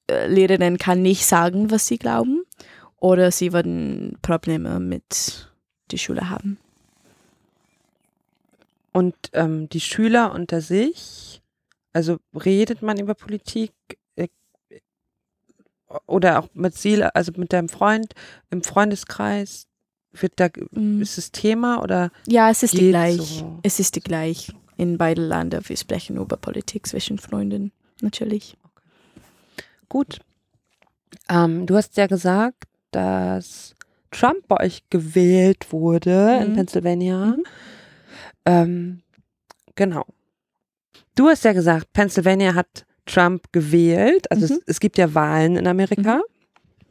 äh, 0.09 0.27
Lehrerinnen 0.27 0.77
kann 0.77 1.01
nicht 1.01 1.25
sagen, 1.25 1.71
was 1.71 1.87
sie 1.87 1.97
glauben 1.97 2.43
oder 2.97 3.31
sie 3.31 3.53
würden 3.53 4.17
Probleme 4.21 4.79
mit 4.79 5.49
der 5.91 5.97
Schule 5.97 6.29
haben. 6.29 6.57
Und 8.91 9.15
ähm, 9.33 9.69
die 9.69 9.79
Schüler 9.79 10.33
unter 10.33 10.59
sich, 10.59 11.41
also 11.93 12.17
redet 12.33 12.81
man 12.81 12.99
über 12.99 13.13
Politik 13.13 13.71
oder 16.05 16.39
auch 16.39 16.47
mit 16.53 16.75
Sil, 16.77 17.01
also 17.03 17.31
mit 17.35 17.51
deinem 17.53 17.69
Freund 17.69 18.13
im 18.49 18.63
Freundeskreis, 18.63 19.65
wird 20.11 20.33
da 20.37 20.49
Mhm. 20.71 21.01
ist 21.01 21.17
es 21.17 21.31
Thema 21.31 21.81
oder 21.83 22.11
Ja, 22.27 22.49
es 22.49 22.63
ist 22.63 22.73
die 22.77 22.89
gleich. 22.89 23.17
so? 23.17 23.59
Es 23.63 23.79
ist 23.79 23.95
die 23.95 23.99
gleich 24.01 24.51
in 24.77 24.97
beiden 24.97 25.27
Ländern. 25.27 25.63
Wir 25.67 25.77
sprechen 25.77 26.17
über 26.17 26.37
Politik 26.37 26.87
zwischen 26.87 27.17
Freunden, 27.19 27.71
natürlich. 28.01 28.57
Gut. 29.87 30.19
Ähm, 31.27 31.65
du 31.65 31.75
hast 31.75 31.97
ja 31.97 32.07
gesagt, 32.07 32.63
dass 32.91 33.75
Trump 34.11 34.47
bei 34.47 34.57
euch 34.65 34.83
gewählt 34.89 35.71
wurde 35.71 36.39
in 36.41 36.49
Mhm. 36.51 36.53
Pennsylvania. 36.55 37.25
Mhm. 37.25 37.43
Ähm, 38.45 39.01
genau. 39.75 40.05
Du 41.15 41.27
hast 41.27 41.43
ja 41.43 41.53
gesagt, 41.53 41.91
Pennsylvania 41.93 42.55
hat 42.55 42.85
Trump 43.11 43.51
gewählt. 43.51 44.29
Also 44.31 44.53
Mhm. 44.53 44.59
es, 44.65 44.75
es 44.75 44.79
gibt 44.79 44.97
ja 44.97 45.13
Wahlen 45.13 45.55
in 45.55 45.67
Amerika. 45.67 46.21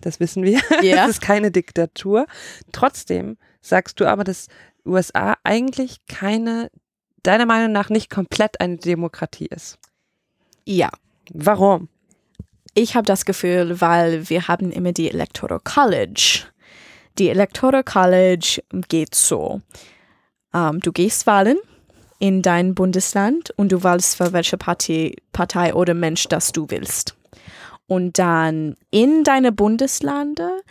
Das 0.00 0.20
wissen 0.20 0.42
wir. 0.44 0.60
Ja. 0.82 1.04
Es 1.04 1.10
ist 1.12 1.20
keine 1.20 1.50
Diktatur. 1.50 2.26
Trotzdem 2.72 3.36
sagst 3.60 4.00
du 4.00 4.06
aber, 4.06 4.24
dass 4.24 4.46
USA 4.84 5.36
eigentlich 5.44 5.96
keine, 6.06 6.70
deiner 7.22 7.46
Meinung 7.46 7.72
nach 7.72 7.88
nicht 7.90 8.10
komplett 8.10 8.60
eine 8.60 8.76
Demokratie 8.76 9.46
ist. 9.46 9.78
Ja. 10.64 10.90
Warum? 11.32 11.88
Ich 12.74 12.94
habe 12.94 13.04
das 13.06 13.24
Gefühl, 13.24 13.80
weil 13.80 14.28
wir 14.30 14.46
haben 14.48 14.70
immer 14.70 14.92
die 14.92 15.10
Electoral 15.10 15.60
College. 15.60 16.44
Die 17.18 17.28
Electoral 17.28 17.82
College 17.82 18.62
geht 18.88 19.14
so. 19.14 19.60
Ähm, 20.54 20.78
du 20.80 20.92
gehst 20.92 21.26
wählen 21.26 21.58
in 22.18 22.42
dein 22.42 22.74
Bundesland 22.74 23.50
und 23.56 23.72
du 23.72 23.82
wählst 23.84 24.16
für 24.16 24.32
welche 24.32 24.56
Partei, 24.56 25.14
Partei 25.32 25.74
oder 25.74 25.94
Mensch 25.94 26.28
das 26.28 26.52
du 26.52 26.66
willst. 26.68 27.16
Und 27.86 28.18
dann 28.18 28.76
in 28.90 29.24
deine 29.24 29.52
Bundeslande, 29.52 30.62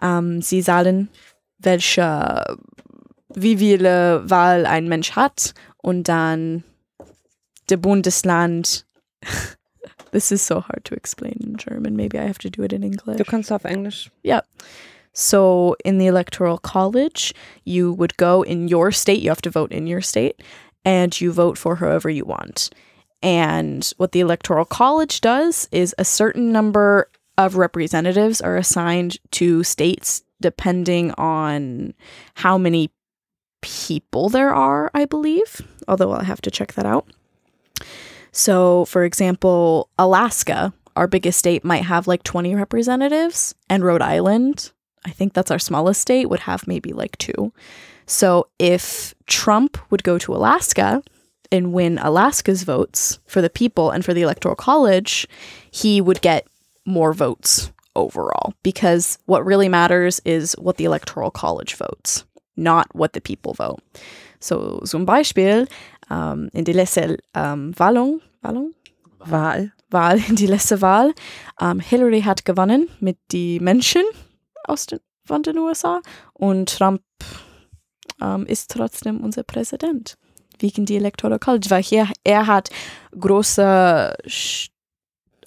ähm, 0.00 0.40
sie 0.42 0.62
sagen, 0.62 1.08
welche, 1.58 2.58
wie 3.28 3.56
viele 3.56 4.28
Wahl 4.28 4.66
ein 4.66 4.88
Mensch 4.88 5.12
hat 5.12 5.54
und 5.78 6.08
dann 6.08 6.64
der 7.68 7.76
Bundesland 7.78 8.86
This 10.12 10.32
is 10.32 10.42
so 10.42 10.60
hard 10.60 10.84
to 10.86 10.94
explain 10.94 11.38
in 11.40 11.56
German. 11.56 11.94
Maybe 11.94 12.18
I 12.18 12.26
have 12.26 12.38
to 12.38 12.50
do 12.50 12.64
it 12.64 12.72
in 12.72 12.82
English. 12.82 13.16
Du 13.16 13.24
kannst 13.24 13.52
auf 13.52 13.64
Englisch. 13.64 14.10
So, 15.12 15.76
in 15.84 15.98
the 15.98 16.06
Electoral 16.06 16.58
College, 16.58 17.32
you 17.64 17.92
would 17.92 18.16
go 18.16 18.42
in 18.42 18.68
your 18.68 18.92
state, 18.92 19.20
you 19.20 19.30
have 19.30 19.42
to 19.42 19.50
vote 19.50 19.72
in 19.72 19.86
your 19.86 20.00
state, 20.00 20.40
and 20.84 21.18
you 21.20 21.32
vote 21.32 21.58
for 21.58 21.76
whoever 21.76 22.08
you 22.08 22.24
want. 22.24 22.70
And 23.22 23.90
what 23.96 24.12
the 24.12 24.20
Electoral 24.20 24.64
College 24.64 25.20
does 25.20 25.68
is 25.72 25.94
a 25.98 26.04
certain 26.04 26.52
number 26.52 27.10
of 27.36 27.56
representatives 27.56 28.40
are 28.40 28.56
assigned 28.56 29.18
to 29.32 29.62
states 29.62 30.22
depending 30.40 31.12
on 31.12 31.94
how 32.34 32.56
many 32.56 32.90
people 33.60 34.28
there 34.28 34.54
are, 34.54 34.90
I 34.94 35.04
believe, 35.04 35.60
although 35.86 36.12
I'll 36.12 36.24
have 36.24 36.40
to 36.42 36.50
check 36.50 36.74
that 36.74 36.86
out. 36.86 37.06
So, 38.32 38.84
for 38.86 39.04
example, 39.04 39.90
Alaska, 39.98 40.72
our 40.96 41.06
biggest 41.06 41.38
state, 41.38 41.64
might 41.64 41.84
have 41.84 42.06
like 42.06 42.22
20 42.22 42.54
representatives, 42.54 43.54
and 43.68 43.84
Rhode 43.84 44.02
Island, 44.02 44.72
I 45.04 45.10
think 45.10 45.34
that's 45.34 45.50
our 45.50 45.58
smallest 45.58 46.00
state, 46.00 46.28
would 46.28 46.40
have 46.40 46.66
maybe 46.66 46.92
like 46.92 47.18
two. 47.18 47.52
So, 48.10 48.48
if 48.58 49.14
Trump 49.28 49.78
would 49.90 50.02
go 50.02 50.18
to 50.18 50.34
Alaska 50.34 51.00
and 51.52 51.72
win 51.72 51.96
Alaska's 51.98 52.64
votes 52.64 53.20
for 53.24 53.40
the 53.40 53.48
people 53.48 53.90
and 53.90 54.04
for 54.04 54.12
the 54.12 54.22
Electoral 54.22 54.56
College, 54.56 55.28
he 55.70 56.00
would 56.00 56.20
get 56.20 56.48
more 56.84 57.12
votes 57.12 57.70
overall 57.94 58.52
because 58.64 59.16
what 59.26 59.46
really 59.46 59.68
matters 59.68 60.20
is 60.24 60.54
what 60.58 60.76
the 60.76 60.86
Electoral 60.86 61.30
College 61.30 61.76
votes, 61.76 62.24
not 62.56 62.92
what 62.96 63.12
the 63.12 63.20
people 63.20 63.54
vote. 63.54 63.80
So, 64.40 64.80
zum 64.84 65.06
Beispiel, 65.06 65.68
ähm, 66.10 66.50
in 66.52 66.64
die 66.64 66.72
letzte 66.72 67.16
ähm, 67.34 67.78
Wahlung, 67.78 68.20
Wahlung? 68.42 68.72
Wahl. 69.20 69.70
Wahl, 69.88 70.18
in 70.28 70.34
die 70.34 70.48
letzte 70.48 70.82
Wahl. 70.82 71.14
Ähm, 71.60 71.78
Hillary 71.78 72.22
hat 72.22 72.44
gewonnen 72.44 72.88
mit 72.98 73.18
die 73.30 73.60
Menschen 73.60 74.02
aus 74.64 74.86
den, 74.86 74.98
von 75.24 75.44
den 75.44 75.58
USA 75.58 76.00
und 76.32 76.76
Trump 76.76 77.02
ähm, 78.20 78.46
ist 78.46 78.70
trotzdem 78.70 79.20
unser 79.20 79.42
Präsident. 79.42 80.16
wegen 80.58 80.84
die 80.84 80.96
Electoral 80.96 81.38
College, 81.38 81.70
weil 81.70 81.82
hier, 81.82 82.06
er 82.22 82.46
hat 82.46 82.68
große 83.18 84.14
Sch- 84.26 84.68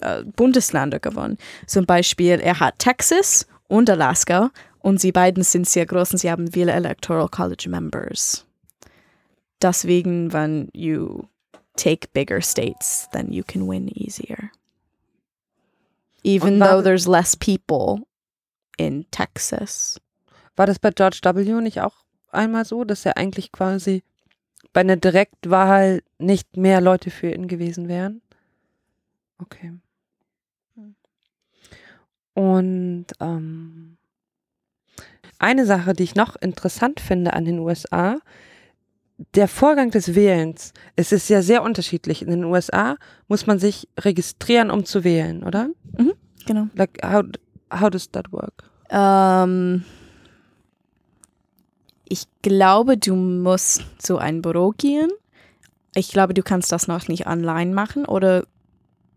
äh, 0.00 0.24
Bundesländer 0.24 0.98
gewonnen. 0.98 1.38
Zum 1.66 1.86
Beispiel, 1.86 2.40
er 2.40 2.58
hat 2.60 2.78
Texas 2.80 3.46
und 3.68 3.88
Alaska 3.88 4.50
und 4.80 5.00
sie 5.00 5.12
beiden 5.12 5.42
sind 5.44 5.68
sehr 5.68 5.86
groß 5.86 6.12
und 6.12 6.18
sie 6.18 6.30
haben 6.30 6.50
viele 6.50 6.72
Electoral 6.72 7.28
College 7.28 7.68
Members. 7.68 8.44
Deswegen, 9.62 10.32
when 10.32 10.68
you 10.72 11.22
take 11.76 12.08
bigger 12.12 12.42
states, 12.42 13.08
then 13.12 13.32
you 13.32 13.42
can 13.46 13.68
win 13.68 13.88
easier. 13.88 14.50
Even 16.22 16.58
though 16.58 16.82
there's 16.82 17.06
less 17.06 17.36
people 17.36 18.06
in 18.78 19.06
Texas. 19.10 20.00
War 20.56 20.66
das 20.66 20.78
bei 20.78 20.90
George 20.90 21.20
W. 21.22 21.60
nicht 21.60 21.80
auch 21.80 22.03
einmal 22.34 22.64
so, 22.64 22.84
dass 22.84 23.06
er 23.06 23.16
eigentlich 23.16 23.52
quasi 23.52 24.02
bei 24.72 24.80
einer 24.80 24.96
Direktwahl 24.96 26.02
nicht 26.18 26.56
mehr 26.56 26.80
Leute 26.80 27.10
für 27.10 27.30
ihn 27.30 27.48
gewesen 27.48 27.88
wären? 27.88 28.22
Okay. 29.38 29.72
Und 32.34 33.06
ähm, 33.20 33.96
eine 35.38 35.66
Sache, 35.66 35.92
die 35.92 36.02
ich 36.02 36.14
noch 36.16 36.36
interessant 36.36 37.00
finde 37.00 37.32
an 37.32 37.44
den 37.44 37.60
USA, 37.60 38.18
der 39.34 39.46
Vorgang 39.46 39.90
des 39.90 40.14
Wählens, 40.14 40.72
es 40.96 41.12
ist 41.12 41.28
ja 41.28 41.42
sehr 41.42 41.62
unterschiedlich. 41.62 42.22
In 42.22 42.30
den 42.30 42.44
USA 42.44 42.96
muss 43.28 43.46
man 43.46 43.58
sich 43.60 43.88
registrieren, 43.98 44.70
um 44.70 44.84
zu 44.84 45.04
wählen, 45.04 45.44
oder? 45.44 45.70
Genau. 46.46 46.66
Like, 46.74 46.98
how, 47.04 47.22
how 47.72 47.90
does 47.90 48.10
that 48.10 48.32
work? 48.32 48.64
Ähm, 48.90 49.84
ich 52.08 52.24
glaube, 52.42 52.96
du 52.96 53.14
musst 53.14 53.82
zu 53.98 54.18
einem 54.18 54.42
Büro 54.42 54.70
gehen. 54.76 55.10
Ich 55.94 56.10
glaube, 56.10 56.34
du 56.34 56.42
kannst 56.42 56.72
das 56.72 56.88
noch 56.88 57.08
nicht 57.08 57.26
online 57.26 57.72
machen 57.72 58.04
oder 58.04 58.44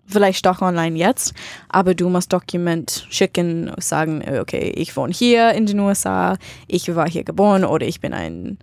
vielleicht 0.05 0.45
doch 0.45 0.61
online 0.61 0.97
jetzt, 0.97 1.33
aber 1.69 1.93
du 1.93 2.09
musst 2.09 2.31
Dokument 2.31 3.05
schicken, 3.09 3.71
sagen, 3.77 4.23
okay, 4.39 4.71
ich 4.75 4.95
wohne 4.95 5.13
hier 5.13 5.51
in 5.51 5.65
den 5.65 5.79
USA, 5.79 6.38
ich 6.67 6.95
war 6.95 7.09
hier 7.09 7.23
geboren 7.23 7.65
oder 7.65 7.85
ich 7.85 7.99
bin 7.99 8.13
ein 8.13 8.57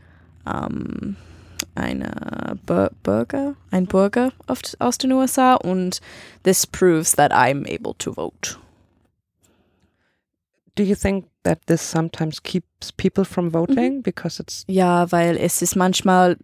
ähm, 0.46 1.16
eine 1.74 2.58
Bürger, 3.02 3.54
ein 3.70 3.86
Bürger 3.86 4.32
aus 4.78 4.98
den 4.98 5.12
USA 5.12 5.54
und 5.54 6.00
this 6.44 6.66
proves 6.66 7.12
that 7.12 7.32
I'm 7.32 7.66
able 7.66 7.94
to 7.98 8.12
vote. 8.12 8.56
Do 10.76 10.82
you 10.82 10.94
think 10.96 11.26
that 11.44 11.60
this 11.66 11.88
sometimes 11.88 12.42
keeps 12.42 12.90
people 12.96 13.24
from 13.24 13.52
voting 13.52 14.02
because 14.02 14.40
it's 14.42 14.64
Ja, 14.66 15.10
weil 15.12 15.36
es 15.36 15.62
ist 15.62 15.76
manchmal, 15.76 16.36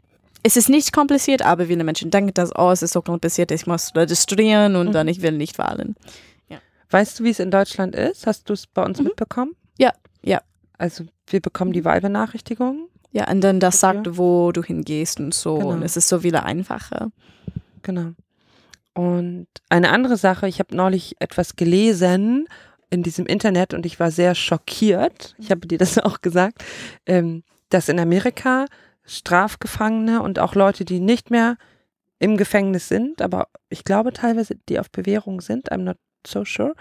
es 0.44 0.56
ist 0.56 0.68
nicht 0.68 0.92
kompliziert, 0.92 1.42
aber 1.42 1.66
viele 1.66 1.82
Menschen 1.84 2.10
denken, 2.10 2.32
dass, 2.34 2.54
oh, 2.56 2.70
es 2.70 2.82
ist 2.82 2.92
so 2.92 3.02
kompliziert, 3.02 3.50
ich 3.50 3.66
muss 3.66 3.94
registrieren 3.96 4.76
und 4.76 4.88
Mhm. 4.88 4.92
dann 4.92 5.08
ich 5.08 5.20
will 5.22 5.32
nicht 5.32 5.58
wählen. 5.58 5.96
Weißt 6.92 7.20
du, 7.20 7.24
wie 7.24 7.30
es 7.30 7.38
in 7.38 7.52
Deutschland 7.52 7.94
ist? 7.94 8.26
Hast 8.26 8.48
du 8.48 8.52
es 8.52 8.66
bei 8.66 8.82
uns 8.84 8.98
Mhm. 8.98 9.04
mitbekommen? 9.04 9.52
Ja, 9.78 9.92
ja. 10.24 10.40
Also 10.76 11.04
wir 11.28 11.40
bekommen 11.40 11.72
die 11.72 11.84
Wahlbenachrichtigung. 11.84 12.88
Ja, 13.12 13.30
und 13.30 13.42
dann 13.42 13.60
das 13.60 13.78
sagt, 13.78 14.18
wo 14.18 14.50
du 14.50 14.62
hingehst 14.64 15.20
und 15.20 15.32
so. 15.32 15.54
Genau. 15.58 15.68
Und 15.70 15.82
es 15.84 15.96
ist 15.96 16.08
so 16.08 16.18
viel 16.18 16.34
einfacher. 16.34 17.12
Genau. 17.82 18.10
Und 18.94 19.46
eine 19.68 19.90
andere 19.90 20.16
Sache, 20.16 20.48
ich 20.48 20.58
habe 20.58 20.74
neulich 20.74 21.14
etwas 21.20 21.54
gelesen 21.54 22.48
in 22.90 23.02
diesem 23.02 23.26
Internet 23.26 23.72
und 23.72 23.86
ich 23.86 24.00
war 24.00 24.10
sehr 24.10 24.34
schockiert. 24.34 25.34
Ich 25.38 25.50
habe 25.50 25.66
dir 25.66 25.78
das 25.78 25.98
auch 25.98 26.20
gesagt, 26.20 26.64
ähm, 27.06 27.42
dass 27.68 27.88
in 27.88 27.98
Amerika 27.98 28.66
Strafgefangene 29.04 30.22
und 30.22 30.38
auch 30.38 30.54
Leute, 30.54 30.84
die 30.84 31.00
nicht 31.00 31.30
mehr 31.30 31.56
im 32.18 32.36
Gefängnis 32.36 32.88
sind, 32.88 33.22
aber 33.22 33.48
ich 33.70 33.84
glaube 33.84 34.12
teilweise, 34.12 34.56
die 34.68 34.78
auf 34.78 34.90
Bewährung 34.90 35.40
sind, 35.40 35.72
I'm 35.72 35.78
not 35.78 35.96
so 36.26 36.44
sure, 36.44 36.74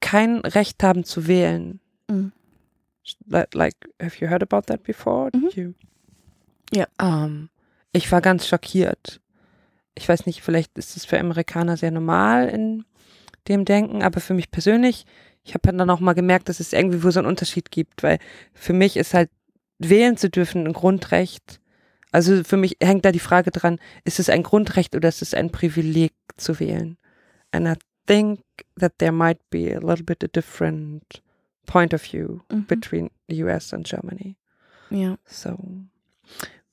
kein 0.00 0.38
Recht 0.38 0.82
haben 0.82 1.04
zu 1.04 1.26
wählen. 1.26 1.80
Mhm. 2.08 2.32
Like, 3.26 3.74
have 4.00 4.18
you 4.18 4.30
heard 4.30 4.42
about 4.42 4.62
that 4.66 4.82
before? 4.84 5.30
Mhm. 5.34 5.74
Ja. 6.72 6.86
Ähm, 7.00 7.50
ich 7.92 8.10
war 8.10 8.20
ganz 8.20 8.46
schockiert. 8.46 9.20
Ich 9.94 10.08
weiß 10.08 10.26
nicht, 10.26 10.42
vielleicht 10.42 10.78
ist 10.78 10.96
es 10.96 11.04
für 11.04 11.18
Amerikaner 11.18 11.76
sehr 11.76 11.90
normal 11.90 12.48
in 12.48 12.84
dem 13.48 13.64
Denken, 13.64 14.02
aber 14.02 14.20
für 14.20 14.34
mich 14.34 14.50
persönlich, 14.50 15.04
ich 15.44 15.54
habe 15.54 15.72
dann 15.76 15.90
auch 15.90 16.00
mal 16.00 16.12
gemerkt, 16.14 16.48
dass 16.48 16.60
es 16.60 16.72
irgendwie 16.72 17.02
wo 17.02 17.10
so 17.10 17.20
einen 17.20 17.28
Unterschied 17.28 17.70
gibt, 17.70 18.02
weil 18.02 18.18
für 18.54 18.72
mich 18.72 18.96
ist 18.96 19.14
halt 19.14 19.30
wählen 19.78 20.16
zu 20.16 20.28
dürfen 20.28 20.66
ein 20.66 20.72
Grundrecht. 20.72 21.60
Also 22.12 22.44
für 22.44 22.56
mich 22.56 22.76
hängt 22.82 23.04
da 23.04 23.12
die 23.12 23.18
Frage 23.20 23.50
dran, 23.50 23.78
ist 24.04 24.18
es 24.18 24.28
ein 24.28 24.42
Grundrecht 24.42 24.94
oder 24.96 25.08
ist 25.08 25.22
es 25.22 25.32
ein 25.34 25.50
Privileg 25.50 26.12
zu 26.36 26.58
wählen? 26.60 26.98
And 27.52 27.66
I 27.66 27.74
think 28.06 28.40
that 28.78 28.94
there 28.98 29.12
might 29.12 29.38
be 29.50 29.74
a 29.74 29.78
little 29.78 30.04
bit 30.04 30.22
a 30.24 30.28
different 30.28 31.22
point 31.66 31.94
of 31.94 32.02
view 32.02 32.40
Mhm. 32.50 32.66
between 32.66 33.10
the 33.28 33.42
US 33.44 33.72
and 33.72 33.86
Germany. 33.88 34.36
Ja. 34.90 35.16
So 35.24 35.56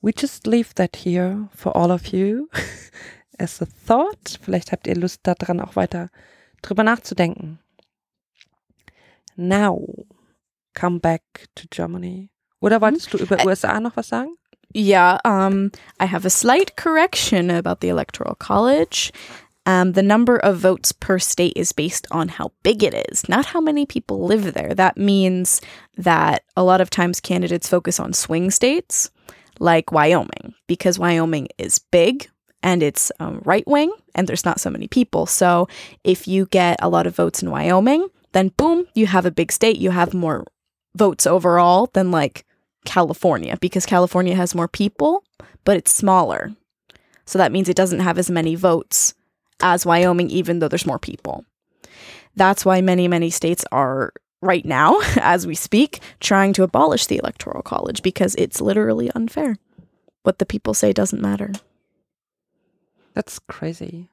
we 0.01 0.11
just 0.17 0.45
leave 0.47 0.73
that 0.75 0.95
here 0.97 1.47
for 1.55 1.75
all 1.75 1.91
of 1.91 2.07
you 2.07 2.47
as 3.37 3.61
a 3.61 3.67
thought. 3.85 4.39
Vielleicht 4.41 4.71
habt 4.71 4.87
ihr 4.87 4.95
Lust 4.95 5.21
daran 5.23 5.59
auch 5.61 5.75
weiter 5.75 6.09
drüber 6.61 6.83
nachzudenken. 6.83 7.59
Now, 9.37 9.79
come 10.73 10.99
back 10.99 11.47
to 11.55 11.67
Germany. 11.69 12.29
Oder 12.61 12.81
wolltest 12.81 13.11
du 13.11 13.17
über 13.17 13.45
USA 13.45 13.79
noch 13.79 13.95
was 13.95 14.07
sagen? 14.07 14.35
Yeah, 14.73 15.19
um, 15.23 15.71
I 15.99 16.05
have 16.05 16.25
a 16.25 16.29
slight 16.29 16.75
correction 16.75 17.49
about 17.49 17.79
the 17.79 17.89
Electoral 17.89 18.35
College. 18.35 19.11
Um, 19.65 19.93
the 19.93 20.03
number 20.03 20.37
of 20.37 20.57
votes 20.57 20.91
per 20.91 21.19
state 21.19 21.53
is 21.55 21.71
based 21.71 22.07
on 22.11 22.29
how 22.29 22.51
big 22.63 22.83
it 22.83 22.93
is, 23.09 23.27
not 23.27 23.45
how 23.47 23.59
many 23.59 23.85
people 23.85 24.25
live 24.25 24.53
there. 24.53 24.73
That 24.73 24.97
means 24.97 25.61
that 25.97 26.43
a 26.55 26.63
lot 26.63 26.79
of 26.79 26.89
times 26.89 27.19
candidates 27.19 27.67
focus 27.67 27.99
on 27.99 28.13
swing 28.13 28.49
states 28.49 29.11
like 29.59 29.91
Wyoming 29.91 30.53
because 30.67 30.97
Wyoming 30.97 31.49
is 31.57 31.79
big 31.79 32.29
and 32.63 32.81
it's 32.81 33.11
um, 33.19 33.41
right 33.43 33.67
wing 33.67 33.91
and 34.15 34.27
there's 34.27 34.45
not 34.45 34.59
so 34.59 34.69
many 34.69 34.87
people. 34.87 35.25
So 35.25 35.67
if 36.03 36.27
you 36.27 36.45
get 36.45 36.77
a 36.81 36.89
lot 36.89 37.07
of 37.07 37.15
votes 37.15 37.41
in 37.43 37.51
Wyoming, 37.51 38.07
then 38.37 38.49
boom, 38.49 38.85
you 38.93 39.07
have 39.07 39.25
a 39.25 39.31
big 39.31 39.51
state. 39.51 39.77
You 39.77 39.89
have 39.91 40.13
more 40.13 40.45
votes 40.95 41.25
overall 41.25 41.89
than 41.93 42.11
like 42.11 42.45
California 42.85 43.57
because 43.59 43.85
California 43.85 44.35
has 44.35 44.53
more 44.53 44.67
people, 44.67 45.23
but 45.63 45.75
it's 45.75 45.91
smaller. 45.91 46.53
So 47.25 47.39
that 47.39 47.51
means 47.51 47.67
it 47.67 47.75
doesn't 47.75 47.99
have 47.99 48.17
as 48.17 48.29
many 48.29 48.55
votes 48.55 49.15
as 49.59 49.85
Wyoming, 49.85 50.29
even 50.29 50.59
though 50.59 50.67
there's 50.67 50.85
more 50.85 50.99
people. 50.99 51.45
That's 52.35 52.63
why 52.63 52.79
many, 52.81 53.07
many 53.07 53.31
states 53.31 53.65
are 53.71 54.13
right 54.41 54.63
now, 54.63 54.99
as 55.17 55.47
we 55.47 55.55
speak, 55.55 55.99
trying 56.19 56.53
to 56.53 56.63
abolish 56.63 57.07
the 57.07 57.17
Electoral 57.17 57.63
College 57.63 58.03
because 58.03 58.35
it's 58.35 58.61
literally 58.61 59.09
unfair. 59.15 59.57
What 60.21 60.37
the 60.37 60.45
people 60.45 60.73
say 60.73 60.93
doesn't 60.93 61.21
matter. 61.21 61.53
That's 63.15 63.39
crazy. 63.39 64.09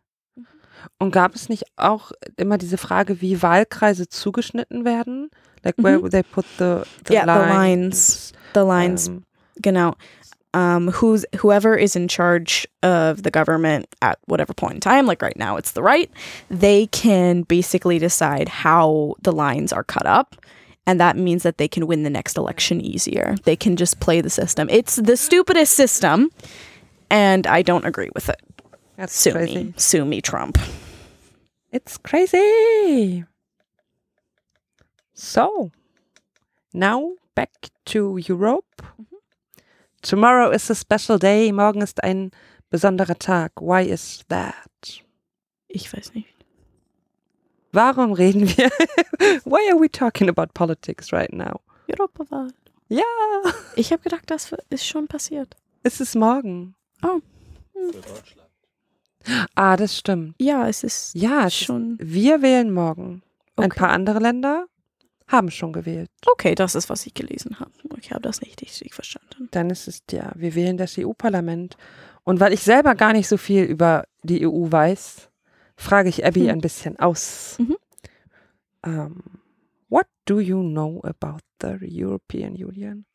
Und 0.99 1.11
gab 1.13 1.35
es 1.35 1.49
nicht 1.49 1.65
auch 1.77 2.13
immer 2.37 2.59
diese 2.59 2.79
Frage, 2.79 3.21
wie 3.21 3.43
Wahlkreise 3.43 4.09
zugeschnitten 4.09 4.85
werden? 4.85 5.31
Like 5.63 5.77
where 5.79 5.99
Mhm. 5.99 6.11
they 6.11 6.23
put 6.23 6.45
the, 6.59 6.83
the 7.07 7.15
Yeah, 7.15 7.25
the 7.25 7.49
lines. 7.51 8.33
The 8.55 8.61
lines, 8.61 9.09
ähm, 9.09 9.23
genau. 9.61 9.95
Um, 10.53 10.89
who's 11.01 11.25
whoever 11.41 11.77
is 11.77 11.97
in 11.97 12.07
charge 12.07 12.69
of 12.83 13.25
the 13.25 13.31
government 13.33 13.87
at 14.01 14.19
whatever 14.29 14.55
point 14.55 14.75
in 14.75 14.81
time, 14.81 15.05
like 15.05 15.21
right 15.21 15.37
now, 15.37 15.57
it's 15.57 15.73
the 15.73 15.83
right. 15.83 16.09
They 16.49 16.87
can 16.93 17.43
basically 17.43 17.99
decide 17.99 18.49
how 18.63 19.17
the 19.23 19.33
lines 19.33 19.73
are 19.73 19.83
cut 19.83 20.07
up, 20.07 20.37
and 20.87 21.01
that 21.01 21.17
means 21.17 21.43
that 21.43 21.59
they 21.59 21.67
can 21.67 21.89
win 21.89 22.05
the 22.05 22.11
next 22.11 22.37
election 22.37 22.81
easier. 22.81 23.35
They 23.45 23.57
can 23.57 23.75
just 23.75 23.99
play 23.99 24.21
the 24.21 24.31
system. 24.31 24.69
It's 24.71 24.95
the 24.95 25.17
stupidest 25.17 25.73
system, 25.73 26.31
and 27.11 27.49
I 27.49 27.63
don't 27.63 27.85
agree 27.85 28.11
with 28.15 28.29
it. 28.29 28.41
That's 28.97 29.15
Sue 29.15 29.33
crazy. 29.33 29.65
me, 29.65 29.75
sue 29.77 30.05
me, 30.05 30.21
Trump. 30.21 30.59
It's 31.73 31.99
crazy. 31.99 33.25
So, 35.15 35.71
now 36.73 37.13
back 37.35 37.51
to 37.87 38.19
Europe. 38.19 38.83
Tomorrow 40.03 40.51
is 40.51 40.69
a 40.71 40.75
special 40.75 41.19
day. 41.19 41.51
Morgen 41.53 41.81
ist 41.83 42.03
ein 42.05 42.31
besonderer 42.71 43.19
Tag. 43.19 43.53
Why 43.61 43.83
is 43.83 44.23
that? 44.29 45.03
Ich 45.69 45.93
weiß 45.93 46.15
nicht. 46.15 46.29
Warum 47.73 48.13
reden 48.13 48.47
wir? 48.47 48.71
Why 49.45 49.69
are 49.73 49.81
we 49.81 49.89
talking 49.89 50.29
about 50.29 50.55
politics 50.55 51.13
right 51.13 51.33
now? 51.33 51.61
Europawahl. 51.89 52.51
Ja, 52.89 53.03
Ich 53.77 53.91
habe 53.93 54.03
gedacht, 54.03 54.31
das 54.31 54.55
ist 54.71 54.87
schon 54.87 55.09
passiert. 55.09 55.57
es 55.83 56.01
ist 56.01 56.15
morgen. 56.15 56.75
Oh. 57.03 57.21
Ah, 59.55 59.77
das 59.77 59.97
stimmt. 59.99 60.35
Ja, 60.41 60.69
es 60.69 60.85
ist 60.85 61.15
Ja, 61.15 61.47
es 61.47 61.55
ist, 61.55 61.65
schon. 61.65 61.97
wir 62.01 62.43
wählen 62.43 62.73
morgen. 62.73 63.23
Ein 63.57 63.67
Okay. 63.71 63.79
paar 63.81 63.91
andere 63.91 64.19
Länder 64.19 64.67
haben 65.29 65.51
schon 65.51 65.73
gewählt. 65.73 66.11
Okay, 66.31 66.55
das 66.55 66.75
ist, 66.75 66.91
was 66.91 67.07
ich 67.07 67.15
gelesen 67.15 67.59
habe. 67.61 67.71
Ich 68.01 68.11
habe 68.11 68.21
das 68.23 68.41
nicht 68.43 68.61
richtig 68.61 68.93
verstanden. 68.95 69.49
Dann 69.53 69.71
ist 69.71 69.89
es 69.89 70.03
ja, 70.11 70.33
wir 70.35 70.55
wählen 70.55 70.77
das 70.77 70.99
EU-Parlament. 70.99 71.77
Und 72.25 72.41
weil 72.41 72.53
ich 72.53 72.61
selber 72.63 72.95
gar 72.95 73.13
nicht 73.13 73.29
so 73.29 73.37
viel 73.37 73.65
über 73.65 74.05
die 74.23 74.47
EU 74.47 74.71
weiß, 74.71 75.31
frage 75.77 76.09
ich 76.11 76.25
Abby 76.27 76.41
Hm. 76.41 76.49
ein 76.51 76.61
bisschen 76.61 76.99
aus. 76.99 77.57
Mhm. 77.59 77.77
Um, 78.87 79.23
what 79.89 80.07
do 80.27 80.41
you 80.41 80.63
know 80.63 81.01
about 81.05 81.41
the 81.61 81.79
European 81.81 82.55
Union? 82.55 83.07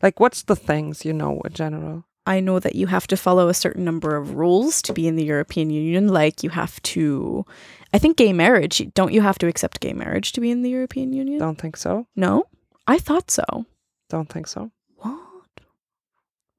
Like, 0.00 0.20
what's 0.20 0.44
the 0.46 0.54
things 0.54 1.02
you 1.02 1.12
know 1.12 1.40
in 1.44 1.52
general? 1.54 2.04
I 2.28 2.40
know 2.40 2.58
that 2.60 2.74
you 2.74 2.88
have 2.88 3.06
to 3.06 3.16
follow 3.16 3.48
a 3.48 3.54
certain 3.54 3.84
number 3.86 4.14
of 4.14 4.34
rules 4.34 4.82
to 4.82 4.92
be 4.92 5.08
in 5.08 5.16
the 5.16 5.24
European 5.24 5.70
Union. 5.70 6.08
Like 6.08 6.42
you 6.42 6.50
have 6.50 6.80
to, 6.94 7.46
I 7.94 7.98
think 7.98 8.18
gay 8.18 8.34
marriage, 8.34 8.82
don't 8.92 9.14
you 9.14 9.22
have 9.22 9.38
to 9.38 9.46
accept 9.46 9.80
gay 9.80 9.94
marriage 9.94 10.32
to 10.32 10.40
be 10.42 10.50
in 10.50 10.60
the 10.60 10.68
European 10.68 11.14
Union? 11.14 11.38
Don't 11.38 11.56
think 11.56 11.78
so. 11.78 12.06
No? 12.14 12.44
I 12.86 12.98
thought 12.98 13.30
so. 13.30 13.64
Don't 14.10 14.28
think 14.28 14.46
so. 14.46 14.70
What? 14.96 15.18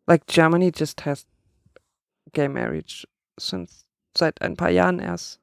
Like, 0.08 0.26
Germany 0.26 0.72
just 0.72 1.02
has 1.02 1.28
gay 2.34 2.48
marriage 2.48 3.06
since 3.38 3.86
seit 4.16 4.34
ein 4.42 4.56
paar 4.56 4.72
Jahren 4.72 5.00
erst. 5.00 5.38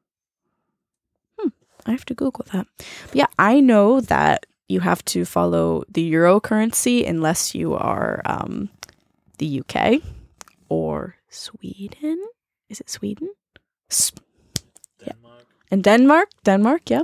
Hmm. 1.39 1.51
I 1.87 1.93
have 1.93 2.05
to 2.07 2.15
Google 2.15 2.45
that. 2.53 2.67
But 3.07 3.15
yeah, 3.15 3.31
I 3.39 3.61
know 3.61 4.01
that 4.01 4.47
you 4.69 4.81
have 4.81 5.05
to 5.05 5.25
follow 5.25 5.85
the 5.89 6.03
euro 6.03 6.41
currency 6.41 7.05
unless 7.05 7.55
you 7.55 7.75
are 7.75 8.23
um, 8.25 8.71
the 9.39 9.63
UK 9.63 10.03
or 10.69 11.17
Sweden. 11.29 12.19
Is 12.69 12.81
it 12.81 12.91
Sweden? 12.91 13.31
S- 13.91 14.13
and 15.71 15.83
Denmark, 15.83 16.29
Denmark, 16.45 16.91
yeah, 16.91 17.03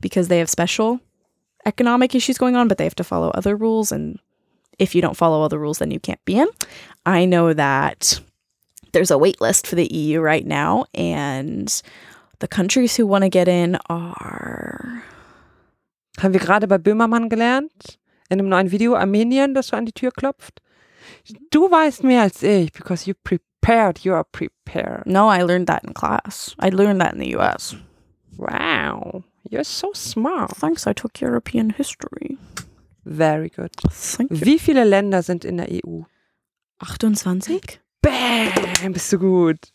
because 0.00 0.28
they 0.28 0.38
have 0.38 0.50
special 0.50 1.00
economic 1.64 2.14
issues 2.14 2.38
going 2.38 2.56
on, 2.56 2.68
but 2.68 2.78
they 2.78 2.84
have 2.84 2.96
to 2.96 3.04
follow 3.04 3.30
other 3.30 3.56
rules. 3.56 3.92
And 3.92 4.18
if 4.78 4.94
you 4.94 5.02
don't 5.02 5.16
follow 5.16 5.40
all 5.40 5.48
the 5.48 5.58
rules, 5.58 5.78
then 5.78 5.90
you 5.90 6.00
can't 6.00 6.24
be 6.24 6.38
in. 6.38 6.48
I 7.06 7.24
know 7.24 7.52
that 7.52 8.20
there's 8.92 9.10
a 9.10 9.18
wait 9.18 9.40
list 9.40 9.66
for 9.66 9.76
the 9.76 9.86
EU 9.86 10.20
right 10.20 10.46
now, 10.46 10.86
and 10.94 11.82
the 12.40 12.48
countries 12.48 12.96
who 12.96 13.06
want 13.06 13.22
to 13.22 13.30
get 13.30 13.48
in 13.48 13.76
are. 13.88 15.04
Haben 16.18 16.32
wir 16.34 16.40
gerade 16.40 16.66
bei 16.66 16.78
Böhmermann 16.78 17.28
gelernt, 17.28 17.98
in 18.28 18.40
einem 18.40 18.48
neuen 18.48 18.70
Video, 18.70 18.94
Armenien, 18.94 19.54
das 19.54 19.68
so 19.68 19.76
an 19.76 19.86
die 19.86 19.92
Tür 19.92 20.10
klopft. 20.10 20.60
Du 21.50 21.70
weißt 21.70 22.04
mehr 22.04 22.22
als 22.22 22.42
ich, 22.42 22.72
because 22.72 23.08
you 23.08 23.14
prepared, 23.22 24.00
you 24.00 24.12
are 24.14 24.24
prepared. 24.24 25.06
No, 25.06 25.30
I 25.30 25.42
learned 25.42 25.68
that 25.68 25.84
in 25.84 25.94
class. 25.94 26.54
I 26.62 26.70
learned 26.70 27.00
that 27.00 27.14
in 27.14 27.20
the 27.20 27.36
US. 27.36 27.76
Wow, 28.36 29.24
you're 29.48 29.64
so 29.64 29.92
smart. 29.94 30.56
Thanks, 30.56 30.86
I 30.86 30.94
took 30.94 31.20
European 31.20 31.70
history. 31.70 32.38
Very 33.04 33.48
good. 33.48 33.70
Thank 33.90 34.30
you. 34.30 34.40
Wie 34.44 34.58
viele 34.58 34.84
Länder 34.84 35.22
sind 35.22 35.44
in 35.44 35.56
der 35.56 35.68
EU? 35.70 36.02
28? 36.78 37.80
Bam, 38.02 38.92
bist 38.92 39.12
du 39.12 39.18
gut. 39.18 39.72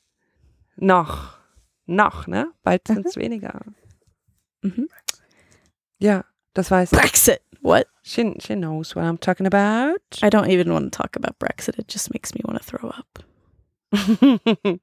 Noch. 0.78 1.38
Noch, 1.86 2.28
ne? 2.28 2.52
Bald 2.64 2.88
sind 2.88 3.06
es 3.06 3.16
weniger. 3.16 3.62
Mhm. 4.62 4.90
Ja, 6.00 6.26
das 6.54 6.72
weiß 6.72 6.92
ich. 6.92 7.00
Brexit. 7.00 7.42
What? 7.66 7.88
She, 8.04 8.36
she 8.42 8.54
knows 8.54 8.96
what 8.96 9.06
I'm 9.06 9.18
talking 9.18 9.48
about. 9.48 10.00
I 10.22 10.30
don't 10.30 10.52
even 10.52 10.72
want 10.72 10.94
to 10.94 10.96
talk 10.96 11.16
about 11.16 11.40
Brexit. 11.40 11.80
It 11.80 11.88
just 11.88 12.14
makes 12.14 12.36
me 12.36 12.42
want 12.46 12.62
to 12.62 12.64
throw 12.64 12.90
up. 12.90 13.24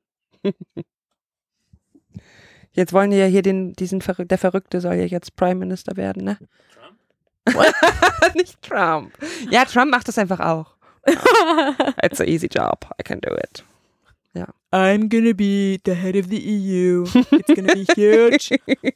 Jetzt 2.74 2.92
wollen 2.92 3.12
die 3.12 3.18
ja 3.18 3.26
hier 3.26 3.42
den, 3.42 3.74
diesen 3.74 4.00
Verrück 4.00 4.28
der 4.28 4.38
Verrückte 4.38 4.80
soll 4.80 4.94
ja 4.94 5.04
jetzt 5.04 5.36
Prime 5.36 5.54
Minister 5.54 5.96
werden, 5.96 6.24
ne? 6.24 6.38
What? 7.52 7.72
Nicht 8.34 8.60
Trump. 8.62 9.12
Ja, 9.48 9.64
Trump 9.64 9.92
macht 9.92 10.08
das 10.08 10.18
einfach 10.18 10.40
auch. 10.40 10.74
It's 12.02 12.20
an 12.20 12.26
easy 12.26 12.48
job. 12.48 12.86
I 12.98 13.04
can 13.04 13.20
do 13.20 13.32
it. 13.32 13.62
I'm 14.72 15.08
gonna 15.08 15.34
be 15.34 15.78
the 15.84 15.94
head 15.94 16.16
of 16.16 16.30
the 16.30 16.40
EU. 16.40 17.04
It's 17.14 17.54
gonna 17.54 17.74
be 17.74 17.84
huge. 17.94 18.50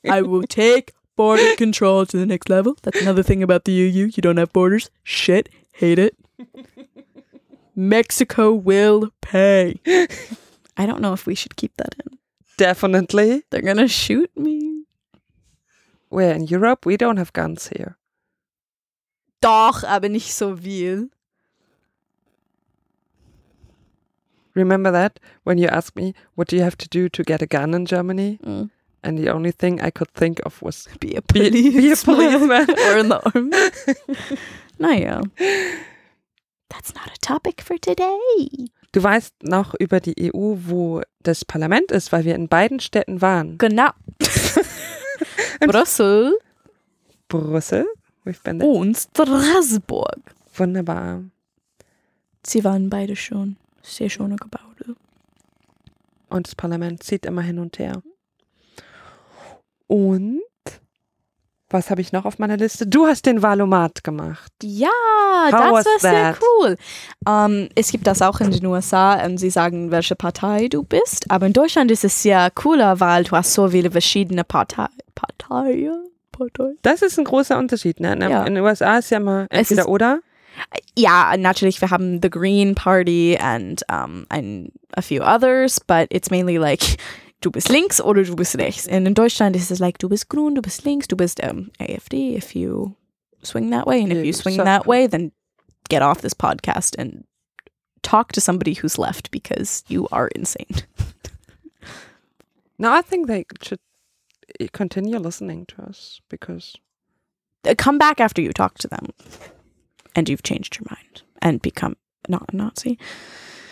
I 0.05 0.23
will 0.23 0.45
take 0.49 0.95
border 1.17 1.57
control 1.57 2.07
to 2.07 2.17
the 2.17 2.27
next 2.27 2.49
level. 2.49 2.77
That's 2.83 3.01
another 3.01 3.23
thing 3.23 3.43
about 3.43 3.65
the 3.65 3.73
EU. 3.73 4.11
You 4.15 4.23
don't 4.23 4.37
have 4.37 4.53
borders. 4.53 4.91
Shit. 5.03 5.49
Hate 5.73 5.99
it. 5.99 6.17
Mexico 7.77 8.53
will 8.53 9.11
pay. 9.21 9.81
I 10.77 10.87
don't 10.87 11.01
know 11.01 11.13
if 11.13 11.27
we 11.27 11.35
should 11.35 11.57
keep 11.57 11.77
that 11.77 11.95
in. 12.05 12.19
Definitely. 12.57 13.43
They're 13.51 13.63
gonna 13.63 13.89
shoot 13.89 14.31
me. 14.37 14.85
We're 16.11 16.33
in 16.33 16.47
Europe 16.47 16.87
we 16.87 16.97
don't 16.97 17.19
have 17.19 17.33
guns 17.33 17.69
here. 17.69 17.97
Doch, 19.43 19.85
aber 19.85 20.09
nicht 20.09 20.33
so 20.33 20.57
viel. 20.57 21.11
Remember 24.55 24.91
that 24.91 25.21
when 25.45 25.59
you 25.59 25.69
asked 25.69 25.97
me 25.97 26.15
what 26.35 26.49
do 26.49 26.57
you 26.57 26.63
have 26.63 26.79
to 26.79 26.89
do 26.89 27.11
to 27.11 27.23
get 27.23 27.43
a 27.43 27.47
gun 27.47 27.75
in 27.75 27.85
Germany? 27.85 28.39
Mm. 28.43 28.71
And 29.07 29.19
the 29.19 29.31
only 29.31 29.53
thing 29.53 29.81
I 29.81 29.91
could 29.93 30.11
think 30.15 30.41
of 30.45 30.61
was 30.61 30.89
Be 30.99 31.15
a 31.15 31.23
be, 31.23 31.51
be 31.51 31.93
a 31.93 31.97
policeman. 31.97 32.67
or 32.89 32.99
in 32.99 33.09
the 33.09 33.21
army. 33.25 33.51
naja. 34.81 35.23
That's 36.69 36.93
not 36.93 37.07
a 37.07 37.19
topic 37.21 37.63
for 37.63 37.79
today. 37.79 38.69
Du 38.91 39.03
weißt 39.03 39.45
noch 39.45 39.75
über 39.79 40.01
die 40.01 40.33
EU, 40.33 40.57
wo 40.67 41.03
das 41.23 41.45
Parlament 41.45 41.93
ist, 41.93 42.11
weil 42.11 42.25
wir 42.25 42.35
in 42.35 42.49
beiden 42.49 42.81
Städten 42.81 43.23
waren. 43.23 43.59
Genau. 43.59 43.91
Brüssel 45.61 46.37
Brüssel, 47.29 47.87
we've 48.25 48.43
been 48.43 48.59
there. 48.59 48.71
und 48.71 48.97
Straßburg. 48.97 50.21
Wunderbar. 50.55 51.23
Sie 52.45 52.65
waren 52.65 52.91
beide 52.91 53.15
schon 53.15 53.57
sehr 53.83 54.09
schöne 54.11 54.35
Gebäude. 54.37 54.97
Und 56.29 56.49
das 56.49 56.57
Parlament 56.57 57.05
zieht 57.05 57.25
immer 57.25 57.43
hin 57.43 57.61
und 57.61 57.79
her. 57.79 58.03
Und 59.87 60.41
was 61.69 61.91
habe 61.91 62.01
ich 62.01 62.13
noch 62.13 62.25
auf 62.25 62.39
meiner 62.39 62.57
Liste? 62.57 62.87
Du 62.87 63.07
hast 63.07 63.27
den 63.27 63.43
Valomat 63.43 64.05
gemacht. 64.05 64.53
Ja, 64.63 64.89
How 65.47 65.51
das 65.51 65.61
war 65.73 65.83
sehr 65.99 66.13
that? 66.33 66.41
cool. 66.61 66.77
Ähm, 67.29 67.69
es 67.75 67.91
gibt 67.91 68.07
das 68.07 68.23
auch 68.23 68.41
in 68.41 68.53
den 68.53 68.65
USA 68.67 69.25
und 69.25 69.39
sie 69.39 69.51
sagen, 69.51 69.91
welche 69.91 70.15
Partei 70.15 70.69
du 70.69 70.85
bist. 70.85 71.29
Aber 71.31 71.47
in 71.47 71.53
Deutschland 71.53 71.91
ist 71.91 72.05
es 72.05 72.23
sehr 72.23 72.51
cooler, 72.53 73.01
weil 73.01 73.25
du 73.25 73.33
hast 73.33 73.53
so 73.53 73.69
viele 73.69 73.91
verschiedene 73.91 74.45
Partei 74.45 74.87
Parteien. 75.17 76.05
Partei. 76.31 76.75
Das 76.83 77.03
ist 77.03 77.19
ein 77.19 77.25
großer 77.25 77.59
Unterschied. 77.59 77.99
Ne? 77.99 78.13
In, 78.13 78.21
Ja. 78.21 78.45
in 78.45 78.55
den 78.55 78.63
USA 78.65 78.99
ist 78.99 79.11
ja 79.11 79.17
immer 79.17 79.47
Es 79.51 79.59
entweder 79.71 79.83
ist- 79.83 79.89
oder. 79.89 80.21
Ja, 80.97 81.35
natürlich, 81.37 81.81
wir 81.81 81.91
haben 81.91 82.21
the 82.23 82.31
Green 82.31 82.75
Party 82.75 83.37
and 83.41 83.83
um, 83.91 84.25
and 84.31 84.71
a 84.95 85.03
few 85.03 85.23
others, 85.23 85.81
but 85.81 86.07
it's 86.11 86.31
mainly 86.31 86.57
like 86.59 86.97
du 87.41 87.51
bist 87.51 87.69
links 87.69 88.01
oder 88.01 88.25
du 88.25 88.35
bist 88.37 88.57
rechts. 88.59 88.89
And 88.89 89.07
in 89.07 89.15
Deutschland 89.15 89.57
ist 89.57 89.71
es 89.71 89.79
like 89.79 89.99
du 89.99 90.09
bist 90.09 90.29
grün, 90.29 90.55
du 90.55 90.63
bist 90.63 90.85
links, 90.85 91.07
du 91.09 91.17
bist 91.17 91.41
um, 91.43 91.71
AfD 91.79 92.37
if 92.37 92.55
you 92.55 92.97
swing 93.43 93.71
that 93.71 93.87
way, 93.87 94.03
and 94.03 94.13
if 94.13 94.25
you 94.25 94.33
swing 94.33 94.57
that 94.57 94.87
way, 94.87 95.07
then 95.07 95.33
get 95.89 96.03
off 96.03 96.21
this 96.23 96.35
podcast 96.35 96.97
and 96.99 97.25
talk 98.03 98.33
to 98.33 98.41
somebody 98.41 98.75
who's 98.75 98.99
left 98.99 99.31
because 99.31 99.85
you 99.89 100.09
are 100.11 100.29
insane. 100.35 100.83
No, 102.79 102.93
I 102.93 103.01
think 103.03 103.27
they 103.27 103.45
should 103.63 103.81
continue 104.73 105.19
listening 105.19 105.67
to 105.67 105.83
us 105.83 106.21
because 106.29 106.75
Uh, 107.65 107.75
Come 107.77 107.99
back 107.99 108.21
after 108.21 108.43
you 108.43 108.53
talk 108.53 108.79
to 108.79 108.89
them 108.89 109.07
and 110.15 110.29
you've 110.29 110.43
changed 110.45 110.77
your 110.79 110.87
mind 110.89 111.23
and 111.43 111.61
become 111.63 111.97
not 112.29 112.53
a 112.53 112.57
Nazi. 112.57 112.97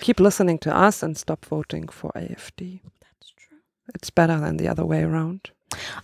keep 0.01 0.19
listening 0.21 0.59
to 0.59 0.71
us 0.75 1.03
and 1.03 1.17
stop 1.17 1.45
voting 1.47 1.89
for 1.89 2.11
AfD. 2.17 2.81
It's 3.93 4.11
better 4.11 4.41
than 4.41 4.59
the 4.59 4.71
other 4.71 4.89
way 4.89 5.05
around. 5.05 5.53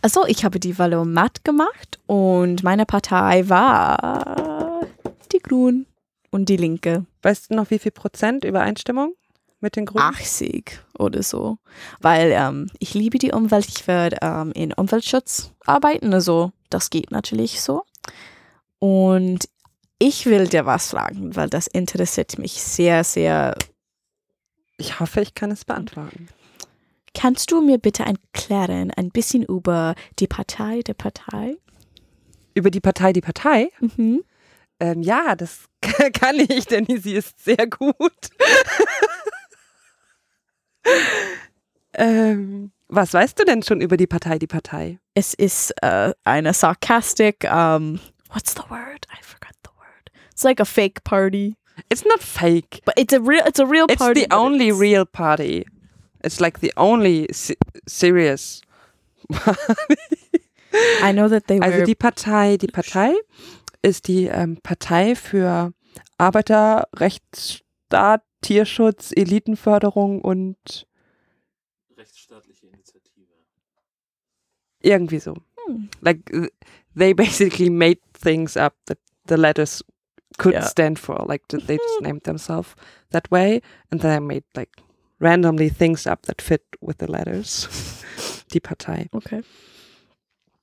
Also, 0.03 0.27
ich 0.27 0.45
habe 0.45 0.59
die 0.61 0.79
Valomat 0.79 1.45
gemacht 1.45 1.99
und 2.07 2.63
meine 2.63 2.87
Partei 2.87 3.49
war 3.49 4.81
die 5.33 5.39
Grünen 5.39 5.87
und 6.31 6.49
die 6.49 6.57
Linke. 6.57 7.07
Weißt 7.23 7.51
du 7.51 7.55
noch, 7.55 7.71
wie 7.71 7.79
viel 7.79 7.93
Prozent 7.93 8.45
Übereinstimmung 8.45 9.15
mit 9.61 9.77
den 9.77 9.87
Grünen? 9.87 10.05
80 10.05 10.81
oder 10.99 11.23
so. 11.23 11.59
Weil 12.01 12.33
ähm, 12.33 12.69
ich 12.79 12.95
liebe 12.95 13.19
die 13.19 13.33
Umwelt, 13.33 13.67
ich 13.69 13.87
werde 13.87 14.19
ähm, 14.23 14.53
in 14.53 14.73
Umweltschutz 14.73 15.53
arbeiten, 15.67 16.13
also 16.13 16.53
das 16.69 16.91
geht 16.91 17.11
natürlich 17.11 17.61
so. 17.61 17.85
Und 18.79 19.49
ich 19.99 20.27
will 20.27 20.49
dir 20.49 20.65
was 20.65 20.91
fragen, 20.91 21.37
weil 21.37 21.51
das 21.51 21.67
interessiert 21.67 22.39
mich 22.39 22.63
sehr, 22.63 23.05
sehr. 23.05 23.55
Ich 24.79 24.99
hoffe, 24.99 25.21
ich 25.21 25.35
kann 25.35 25.51
es 25.51 25.67
beantworten. 25.67 26.29
Kannst 27.15 27.51
du 27.51 27.61
mir 27.61 27.79
bitte 27.79 28.05
erklären, 28.05 28.91
ein 28.97 29.11
bisschen 29.11 29.43
über 29.43 29.95
die 30.19 30.27
Partei 30.29 30.81
der 30.83 30.95
Partei? 30.95 31.57
Über 32.55 32.71
die 32.71 32.81
Partei, 32.81 33.13
die 33.13 33.21
Partei? 33.21 33.71
Mhm. 33.81 34.23
Ähm, 34.79 35.03
ja, 35.03 35.35
das 35.37 35.65
kann 36.15 36.37
ich, 36.39 36.67
denn 36.67 36.87
sie 36.87 37.15
ist 37.15 37.43
sehr 37.45 37.67
gut. 37.67 38.13
ähm, 41.95 42.73
was 42.89 43.13
weißt 43.15 43.39
du 43.39 43.45
denn 43.45 43.63
schon 43.63 43.81
über 43.81 43.97
die 43.97 44.07
Partei, 44.07 44.39
die 44.39 44.47
Partei? 44.47 44.99
Es 45.15 45.35
ist 45.35 45.73
äh, 45.83 46.13
eine 46.25 46.55
Sarkastik, 46.55 47.45
ähm, 47.45 48.01
what's 48.33 48.53
the 48.55 48.63
word? 48.71 49.07
I 49.13 49.23
forgot 49.23 49.55
the 49.65 49.71
word. 49.77 50.11
It's 50.33 50.45
like 50.45 50.61
a 50.61 50.65
fake 50.65 51.05
party, 51.05 51.57
It's 51.89 52.05
not 52.05 52.21
fake. 52.21 52.81
but 52.85 52.95
it's 52.99 53.13
a 53.15 53.21
real. 53.21 53.43
It's 53.47 53.61
a 53.61 53.67
real 53.67 53.87
It's 53.89 53.97
party. 53.99 54.23
the 54.23 54.29
but 54.29 54.37
only 54.39 54.69
it's- 54.69 54.81
real 54.81 55.05
party. 55.07 55.67
It's 56.23 56.41
like 56.41 56.61
the 56.61 56.73
only 56.77 57.27
se 57.33 57.57
serious. 57.87 58.61
I 61.03 61.13
know 61.13 61.29
that 61.29 61.47
they 61.49 61.59
Also 61.61 61.79
were. 61.79 61.85
die 61.85 61.95
Partei, 61.95 62.57
die 62.57 62.67
Partei 62.69 63.13
ist 63.83 64.07
die 64.09 64.27
ähm, 64.27 64.59
Partei 64.63 65.15
für 65.17 65.73
Arbeiter, 66.19 66.89
Rechtsstaat, 66.95 68.23
Tierschutz, 68.43 69.13
Elitenförderung 69.17 70.21
und 70.21 70.87
Rechtsstaatliche 71.97 72.67
Initiative. 72.67 73.27
irgendwie 74.83 75.19
so. 75.21 75.35
Hm. 75.67 75.89
Like 76.01 76.31
they 76.97 77.15
basically 77.15 77.71
made 77.71 78.01
things 78.13 78.57
up 78.57 78.75
that 78.87 78.99
the 79.27 79.37
letters 79.37 79.85
could 80.39 80.55
Yeah. 80.55 80.63
stand 80.67 80.99
for. 80.99 81.25
Like 81.27 81.47
th- 81.49 81.67
they 81.67 81.77
just 81.77 82.01
named 82.03 82.23
themselves 82.25 82.75
that 83.11 83.31
way 83.31 83.61
and 83.91 84.01
then 84.01 84.11
they 84.13 84.21
made 84.21 84.45
like 84.55 84.71
randomly 85.21 85.71
things 85.71 86.07
up 86.07 86.23
that 86.27 86.43
fit 86.43 86.63
with 86.81 86.97
the 87.01 87.07
letters. 87.07 87.69
die 88.53 88.61
Partei. 88.61 89.07
okay. 89.13 89.43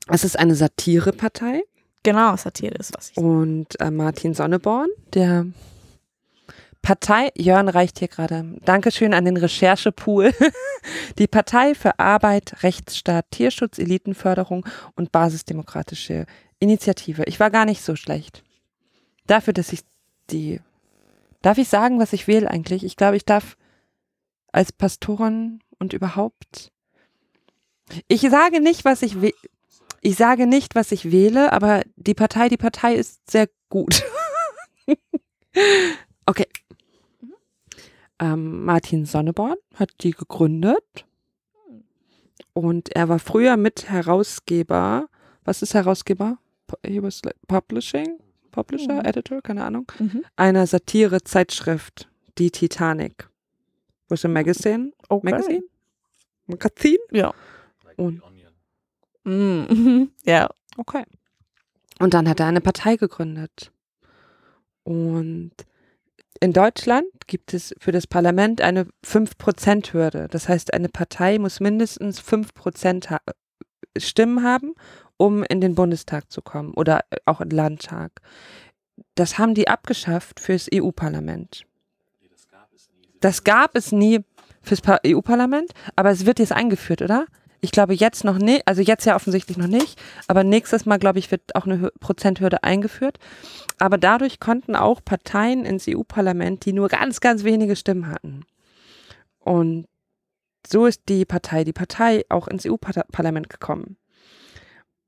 Es 0.09 0.23
ist 0.23 0.37
eine 0.39 0.55
Satirepartei 0.55 1.63
Genau, 2.03 2.35
Satire 2.37 2.75
ist 2.75 2.93
was 2.95 3.11
ich. 3.11 3.17
und 3.17 3.79
äh, 3.81 3.91
Martin 3.91 4.33
Sonneborn, 4.33 4.87
der 5.13 5.45
Partei, 6.81 7.31
Jörn 7.35 7.67
reicht 7.67 7.99
hier 7.99 8.07
gerade, 8.07 8.45
Dankeschön 8.63 9.13
an 9.13 9.25
den 9.25 9.35
Recherchepool, 9.35 10.31
die 11.17 11.27
Partei 11.27 11.75
für 11.75 11.99
Arbeit, 11.99 12.63
Rechtsstaat, 12.63 13.25
Tierschutz, 13.31 13.77
Elitenförderung 13.77 14.65
und 14.95 15.11
basisdemokratische 15.11 16.25
Initiative. 16.59 17.23
Ich 17.25 17.41
war 17.41 17.49
gar 17.51 17.65
nicht 17.65 17.81
so 17.81 17.97
schlecht. 17.97 18.43
Dafür, 19.25 19.51
dass 19.51 19.73
ich 19.73 19.81
die, 20.29 20.61
darf 21.41 21.57
ich 21.57 21.67
sagen, 21.67 21.99
was 21.99 22.13
ich 22.13 22.27
wähle 22.27 22.49
eigentlich? 22.49 22.85
Ich 22.85 22.95
glaube, 22.95 23.17
ich 23.17 23.25
darf 23.25 23.57
als 24.57 24.71
Pastorin 24.71 25.59
und 25.79 25.93
überhaupt, 25.93 26.71
ich 28.07 28.21
sage 28.21 28.59
nicht, 28.59 28.83
was 28.85 29.01
ich 29.03 29.21
wähle. 29.21 29.33
Ich 30.01 30.15
sage 30.15 30.45
nicht, 30.47 30.75
was 30.75 30.91
ich 30.91 31.11
wähle, 31.11 31.51
aber 31.53 31.81
die 31.95 32.13
Partei, 32.13 32.49
die 32.49 32.57
Partei 32.57 32.95
ist 32.95 33.29
sehr 33.29 33.47
gut. 33.69 34.03
okay. 36.25 36.45
Ähm, 38.19 38.63
Martin 38.65 39.05
Sonneborn 39.05 39.57
hat 39.75 39.91
die 40.01 40.11
gegründet 40.11 41.05
und 42.53 42.95
er 42.95 43.09
war 43.09 43.19
früher 43.19 43.57
Mitherausgeber. 43.57 45.07
Was 45.43 45.61
ist 45.61 45.73
Herausgeber? 45.73 46.37
He 46.85 47.01
was 47.01 47.21
like 47.23 47.35
Publishing, 47.47 48.19
Publisher, 48.51 48.93
Mhm. 49.01 49.05
Editor, 49.05 49.41
keine 49.41 49.63
Ahnung. 49.65 49.91
Mhm. 49.99 50.23
Einer 50.35 50.65
Satire-Zeitschrift, 50.67 52.09
die 52.37 52.51
Titanic. 52.51 53.29
Was 54.09 54.25
a 54.25 54.27
magazine? 54.27 54.93
Okay. 55.09 55.31
Magazine? 55.31 55.63
Magazin? 56.47 56.97
Ja. 57.11 57.33
Like 57.83 57.99
Und-. 57.99 58.21
Mhm. 59.23 60.11
Ja. 60.25 60.49
Okay. 60.77 61.03
Und 61.99 62.13
dann 62.13 62.29
hat 62.29 62.39
er 62.39 62.45
eine 62.45 62.61
Partei 62.61 62.95
gegründet. 62.95 63.71
Und 64.83 65.51
in 66.39 66.53
Deutschland 66.53 67.07
gibt 67.25 67.53
es 67.53 67.73
für 67.79 67.91
das 67.91 68.07
Parlament 68.07 68.61
eine 68.61 68.87
5%-Hürde. 69.05 70.27
Das 70.29 70.47
heißt, 70.47 70.73
eine 70.73 70.89
Partei 70.89 71.39
muss 71.39 71.59
mindestens 71.59 72.21
5% 72.21 73.09
ha 73.09 73.19
Stimmen 73.97 74.43
haben, 74.43 74.75
um 75.17 75.43
in 75.43 75.59
den 75.59 75.73
Bundestag 75.73 76.31
zu 76.31 76.43
kommen 76.43 76.73
oder 76.75 77.01
auch 77.25 77.41
in 77.41 77.49
den 77.49 77.57
Landtag. 77.57 78.21
Das 79.15 79.39
haben 79.39 79.55
die 79.55 79.67
abgeschafft 79.67 80.39
fürs 80.39 80.67
EU-Parlament. 80.71 81.65
Nee, 82.21 82.27
das 82.29 82.47
gab 82.47 82.71
es 82.73 82.89
nie. 82.93 83.06
Das 83.19 83.43
gab 83.43 83.75
es 83.75 83.91
nie 83.91 84.19
fürs 84.61 84.81
Pa- 84.81 84.99
EU-Parlament, 85.05 85.71
aber 85.95 86.11
es 86.11 86.25
wird 86.25 86.39
jetzt 86.39 86.51
eingeführt, 86.51 87.01
oder? 87.01 87.25
Ich 87.59 87.71
glaube 87.71 87.95
jetzt 87.95 88.23
noch 88.23 88.37
nicht, 88.37 88.67
also 88.67 88.81
jetzt 88.81 89.05
ja 89.05 89.15
offensichtlich 89.15 89.57
noch 89.57 89.67
nicht, 89.67 89.99
aber 90.27 90.43
nächstes 90.43 90.85
Mal, 90.85 90.99
glaube 90.99 91.17
ich, 91.19 91.31
wird 91.31 91.55
auch 91.55 91.65
eine 91.65 91.89
Prozenthürde 91.99 92.63
eingeführt. 92.63 93.17
Aber 93.79 93.97
dadurch 93.97 94.39
konnten 94.39 94.75
auch 94.75 95.03
Parteien 95.03 95.65
ins 95.65 95.87
EU-Parlament, 95.87 96.65
die 96.65 96.73
nur 96.73 96.87
ganz, 96.87 97.19
ganz 97.19 97.43
wenige 97.43 97.75
Stimmen 97.75 98.09
hatten. 98.09 98.45
Und 99.39 99.87
so 100.67 100.85
ist 100.85 101.03
die 101.09 101.25
Partei, 101.25 101.63
die 101.63 101.73
Partei 101.73 102.25
auch 102.29 102.47
ins 102.47 102.65
EU-Parlament 102.65 103.49
gekommen. 103.49 103.97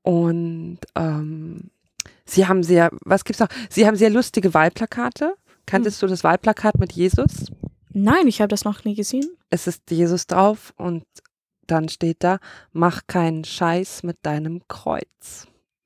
Und 0.02 0.80
ähm, 0.96 1.70
sie 2.26 2.48
haben 2.48 2.64
sehr, 2.64 2.90
was 3.04 3.26
gibt's 3.26 3.40
noch? 3.42 3.50
Sie 3.70 3.86
haben 3.86 3.96
sehr 3.96 4.10
lustige 4.10 4.54
Wahlplakate. 4.54 5.36
Kanntest 5.66 6.02
du 6.02 6.08
das 6.08 6.24
Wahlplakat 6.24 6.80
mit 6.80 6.94
Jesus? 6.94 7.52
Nein, 7.92 8.28
ich 8.28 8.42
habe 8.42 8.50
das 8.50 8.66
noch 8.66 8.84
nie 8.84 8.96
gesehen. 8.96 9.28
es 9.50 9.68
ist 9.68 9.90
Jesus 9.92 10.28
drauf 10.28 10.74
und 10.78 11.04
dann 11.68 11.90
steht 11.90 12.24
da, 12.24 12.40
mach 12.72 13.02
keinen 13.08 13.44
Scheiß 13.44 14.04
mit 14.04 14.18
deinem 14.24 14.62
Kreuz. 14.68 15.48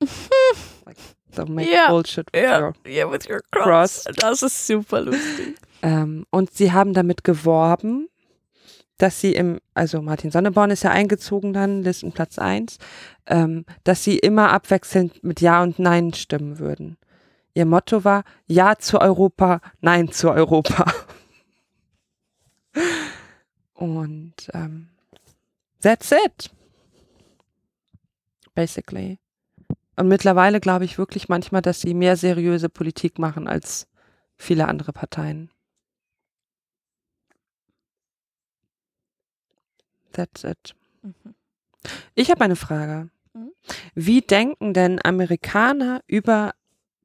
like, 0.86 0.96
don't 1.34 1.50
make 1.50 1.70
Ja, 1.70 1.88
bullshit 1.90 2.26
with 2.32 2.42
Ja, 2.42 2.60
your 2.60 2.74
yeah, 2.86 3.10
with 3.10 3.28
your 3.28 3.40
cross. 3.50 4.04
cross. 4.04 4.14
Das 4.16 4.42
ist 4.42 4.66
super 4.66 5.00
lustig. 5.02 5.56
ähm, 5.82 6.24
und 6.30 6.52
sie 6.54 6.72
haben 6.72 6.94
damit 6.94 7.24
geworben, 7.24 8.08
dass 8.98 9.20
sie 9.20 9.34
im, 9.34 9.58
also 9.74 10.00
Martin 10.02 10.30
Sonneborn 10.30 10.70
ist 10.70 10.84
ja 10.84 10.90
eingezogen 10.90 11.52
dann, 11.52 11.82
Listenplatz 11.82 12.38
1, 12.38 12.78
ähm, 13.26 13.64
dass 13.82 14.04
sie 14.04 14.18
immer 14.18 14.52
abwechselnd 14.52 15.22
mit 15.24 15.40
Ja 15.40 15.62
und 15.62 15.78
Nein 15.78 16.12
stimmen 16.14 16.58
würden. 16.58 16.96
Ihr 17.54 17.66
Motto 17.66 18.04
war 18.04 18.24
Ja 18.46 18.76
zu 18.78 19.00
Europa, 19.00 19.60
Nein 19.80 20.10
zu 20.12 20.30
Europa. 20.30 20.84
Und 23.74 24.34
ähm, 24.52 24.88
that's 25.80 26.12
it. 26.12 26.50
Basically. 28.54 29.18
Und 29.96 30.08
mittlerweile 30.08 30.60
glaube 30.60 30.84
ich 30.84 30.98
wirklich 30.98 31.28
manchmal, 31.28 31.62
dass 31.62 31.80
sie 31.80 31.94
mehr 31.94 32.16
seriöse 32.16 32.68
Politik 32.68 33.18
machen 33.18 33.48
als 33.48 33.86
viele 34.36 34.66
andere 34.68 34.92
Parteien. 34.92 35.50
That's 40.12 40.44
it. 40.44 40.74
Mhm. 41.02 41.34
Ich 42.14 42.30
habe 42.30 42.42
eine 42.42 42.56
Frage. 42.56 43.10
Mhm. 43.34 43.50
Wie 43.94 44.20
denken 44.20 44.72
denn 44.72 45.04
Amerikaner 45.04 46.02
über 46.06 46.54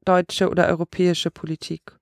deutsche 0.05 0.49
oder 0.49 0.67
europäische 0.67 1.31
Politik? 1.31 1.97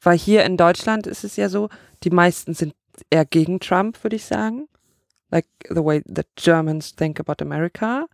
Weil 0.00 0.18
hier 0.18 0.44
in 0.44 0.56
Deutschland 0.56 1.06
ist 1.06 1.24
es 1.24 1.36
ja 1.36 1.48
so, 1.48 1.68
die 2.02 2.10
meisten 2.10 2.54
sind 2.54 2.74
eher 3.10 3.24
gegen 3.24 3.60
Trump, 3.60 4.02
würde 4.02 4.16
ich 4.16 4.24
sagen. 4.24 4.68
Like 5.30 5.46
the 5.68 5.82
way 5.84 6.02
the 6.06 6.22
Germans 6.36 6.92
think 6.94 7.18
about 7.20 7.42
America. 7.42 8.06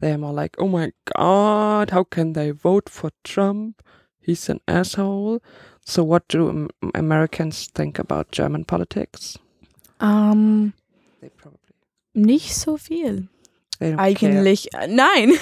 They're 0.00 0.16
more 0.18 0.32
like, 0.32 0.56
oh 0.58 0.68
my 0.68 0.92
God, 1.16 1.92
how 1.92 2.04
can 2.04 2.32
they 2.34 2.52
vote 2.52 2.88
for 2.88 3.10
Trump? 3.24 3.82
He's 4.20 4.48
an 4.48 4.60
asshole. 4.66 5.40
So 5.84 6.04
what 6.04 6.24
do 6.28 6.48
Am- 6.48 6.68
Americans 6.94 7.68
think 7.74 7.98
about 7.98 8.30
German 8.30 8.64
politics? 8.64 9.38
Ähm, 10.00 10.72
They 11.20 11.30
probably 11.30 11.58
nicht 12.14 12.54
so 12.54 12.76
viel. 12.76 13.28
they 13.80 13.90
don't 13.92 13.96
care. 13.96 14.04
Eigentlich, 14.04 14.72
äh, 14.74 14.86
nein. 14.86 15.32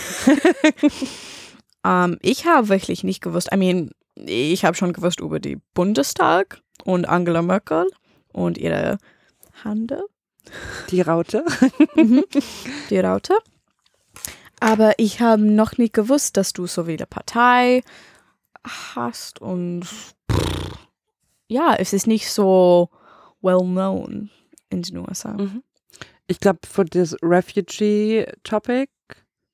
ähm, 1.85 2.19
ich 2.23 2.47
habe 2.47 2.69
wirklich 2.69 3.05
nicht 3.05 3.23
gewusst. 3.23 3.49
I 3.53 3.57
mean, 3.57 3.91
ich 4.15 4.65
habe 4.65 4.77
schon 4.77 4.93
gewusst 4.93 5.21
über 5.21 5.41
die 5.41 5.59
Bundestag 5.75 6.61
und 6.85 7.07
Angela 7.07 7.43
Merkel 7.43 7.87
und 8.37 8.59
ihre 8.59 8.99
Hände, 9.65 10.05
Die 10.91 11.01
Raute. 11.01 11.45
mhm. 11.97 12.25
die 12.91 12.99
Raute. 13.01 13.35
Aber 14.61 14.95
ich 14.99 15.21
habe 15.21 15.43
noch 15.43 15.77
nicht 15.79 15.93
gewusst, 15.95 16.37
dass 16.37 16.53
du 16.53 16.67
so 16.67 16.85
viele 16.85 17.07
Partei 17.07 17.83
hast 18.65 19.41
und 19.41 19.85
pff, 19.85 20.15
ja, 21.49 21.75
es 21.79 21.93
ist 21.93 22.07
nicht 22.07 22.31
so 22.31 22.89
well 23.43 23.61
known 23.61 24.31
in 24.71 24.83
den 24.83 24.99
USA. 24.99 25.33
Mhm. 25.33 25.63
Ich 26.27 26.41
glaube, 26.41 26.61
for 26.67 26.85
this 26.85 27.17
refugee 27.23 28.27
topic, 28.43 28.91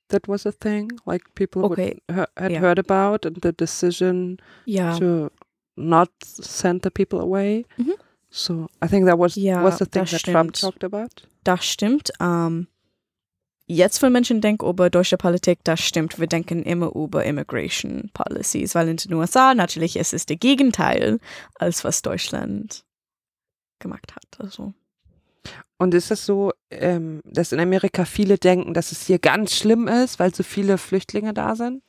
that 0.09 0.27
was 0.29 0.47
a 0.47 0.53
thing. 0.53 0.91
Like 1.05 1.35
people 1.35 1.63
would 1.63 1.73
Okay, 1.79 2.01
he 2.09 2.15
had 2.39 2.51
ja. 2.53 2.61
heard 2.61 2.79
about 2.79 3.27
and 3.27 3.39
the 3.43 3.53
decision 3.53 4.39
ja. 4.65 4.99
to 4.99 5.31
not 5.77 6.11
send 6.23 6.83
the 6.85 6.91
people 6.91 7.21
away. 7.21 7.67
Mhm. 7.77 7.93
So 8.35 8.67
I 8.83 8.89
think 8.89 9.07
that 9.07 9.19
was 9.19 9.35
Ja, 9.37 9.63
was 9.63 9.79
the 9.79 9.85
thing 9.85 10.03
das 10.05 10.11
that 10.13 10.23
Trump 10.23 10.57
stimmt. 10.57 10.81
talked 10.81 10.85
about. 10.85 11.29
Das 11.45 11.65
stimmt. 11.67 12.11
Ähm, 12.19 12.67
jetzt, 13.67 14.01
wenn 14.01 14.13
Menschen 14.13 14.41
denken 14.41 14.67
über 14.67 14.89
deutsche 14.89 15.19
Politik, 15.19 15.59
das 15.65 15.81
stimmt. 15.81 16.19
Wir 16.19 16.27
denken 16.27 16.63
immer 16.63 16.95
über 16.97 17.25
Immigration 17.25 18.11
Policies, 18.15 18.75
weil 18.75 18.89
in 18.89 18.97
den 18.97 19.13
USA 19.15 19.55
natürlich 19.55 19.97
ist 19.97 20.15
es 20.15 20.25
der 20.25 20.37
Gegenteil, 20.37 21.21
als 21.57 21.85
was 21.85 22.01
Deutschland 22.01 22.85
gemacht 23.81 24.15
hat. 24.15 24.25
Also, 24.39 24.73
Und 25.77 25.93
ist 25.93 26.11
es 26.11 26.25
so, 26.25 26.53
ähm, 26.71 27.21
dass 27.25 27.53
in 27.53 27.61
Amerika 27.61 28.05
viele 28.07 28.39
denken, 28.39 28.73
dass 28.73 28.93
es 28.93 29.07
hier 29.07 29.19
ganz 29.19 29.55
schlimm 29.55 29.89
ist, 29.89 30.19
weil 30.19 30.35
so 30.35 30.43
viele 30.43 30.79
Flüchtlinge 30.79 31.35
da 31.35 31.55
sind? 31.55 31.83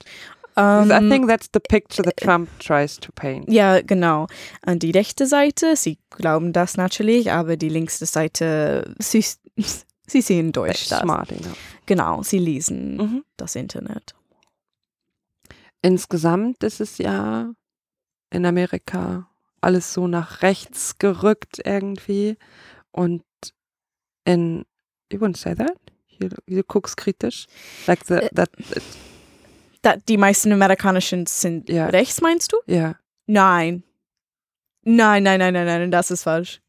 Because 0.56 0.90
I 0.92 0.98
Ähm, 0.98 1.10
think 1.10 1.28
that's 1.28 1.50
the 1.54 1.60
picture 1.60 2.04
that 2.04 2.18
Trump 2.18 2.48
tries 2.60 3.00
to 3.00 3.12
paint. 3.14 3.50
ja, 3.52 3.82
genau. 3.82 4.28
An 4.62 4.78
die 4.80 4.92
rechte 4.92 5.26
Seite, 5.26 5.76
sie 5.76 5.98
glauben 6.12 6.54
das 6.54 6.78
natürlich, 6.78 7.32
aber 7.32 7.58
die 7.58 7.70
linkste 7.70 8.06
Seite, 8.06 8.94
sie, 9.00 9.26
sie 10.08 10.22
sehen 10.22 10.52
durch 10.52 10.90
das. 10.90 11.02
Smart 11.02 11.32
enough. 11.32 11.58
Genau, 11.88 12.22
sie 12.24 12.38
lesen 12.40 12.98
Mhm. 12.98 13.24
das 13.38 13.56
Internet. 13.56 14.14
Insgesamt 15.82 16.64
ist 16.64 16.80
es 16.80 16.98
ja 16.98 17.52
in 18.30 18.46
Amerika 18.46 19.28
alles 19.62 19.94
so 19.94 20.08
nach 20.08 20.42
rechts 20.42 20.98
gerückt 20.98 21.62
irgendwie. 21.66 22.38
Und 22.92 23.24
in, 24.26 24.66
you 25.12 25.20
wouldn't 25.20 25.38
say 25.38 25.56
that? 25.56 25.78
You, 26.20 26.30
you 26.46 26.64
guckst 26.64 26.96
kritisch? 26.96 27.48
Like 27.88 28.06
the, 28.06 28.20
that, 28.36 28.50
Da, 29.84 29.96
die 29.98 30.18
meisten 30.18 30.52
amerikanischen 30.52 31.26
sind 31.28 31.70
Ja. 31.70 31.86
rechts, 31.88 32.22
meinst 32.22 32.52
du? 32.54 32.58
yeah. 32.68 32.96
Nein. 33.28 33.84
Nein, 34.86 35.24
nein, 35.24 35.40
nein, 35.40 35.54
nein, 35.54 35.66
nein, 35.66 35.92
das 35.92 36.10
ist 36.12 36.24
falsch. 36.24 36.60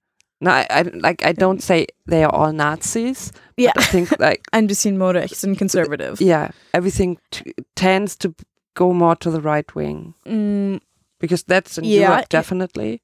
No, 0.41 0.51
I, 0.51 0.65
I, 0.71 0.83
like, 0.93 1.23
I 1.25 1.33
don't 1.33 1.61
say 1.63 1.87
they 2.07 2.23
are 2.23 2.33
all 2.33 2.53
Nazis. 2.53 3.31
Ja, 3.57 3.73
I 3.79 3.83
think 3.83 4.11
like, 4.19 4.43
ein 4.53 4.67
bisschen 4.67 4.99
more 4.99 5.15
rechts 5.15 5.43
und 5.45 5.57
conservative. 5.57 6.23
yeah, 6.23 6.51
everything 6.73 7.19
t- 7.31 7.55
tends 7.77 8.19
to 8.19 8.35
go 8.75 8.93
more 8.93 9.17
to 9.19 9.31
the 9.31 9.41
right 9.41 9.75
wing. 9.75 10.15
Mm, 10.27 10.81
Because 11.19 11.45
that's 11.47 11.79
in 11.79 11.85
Yeah, 11.85 12.11
Europe 12.11 12.29
definitely. 12.29 13.01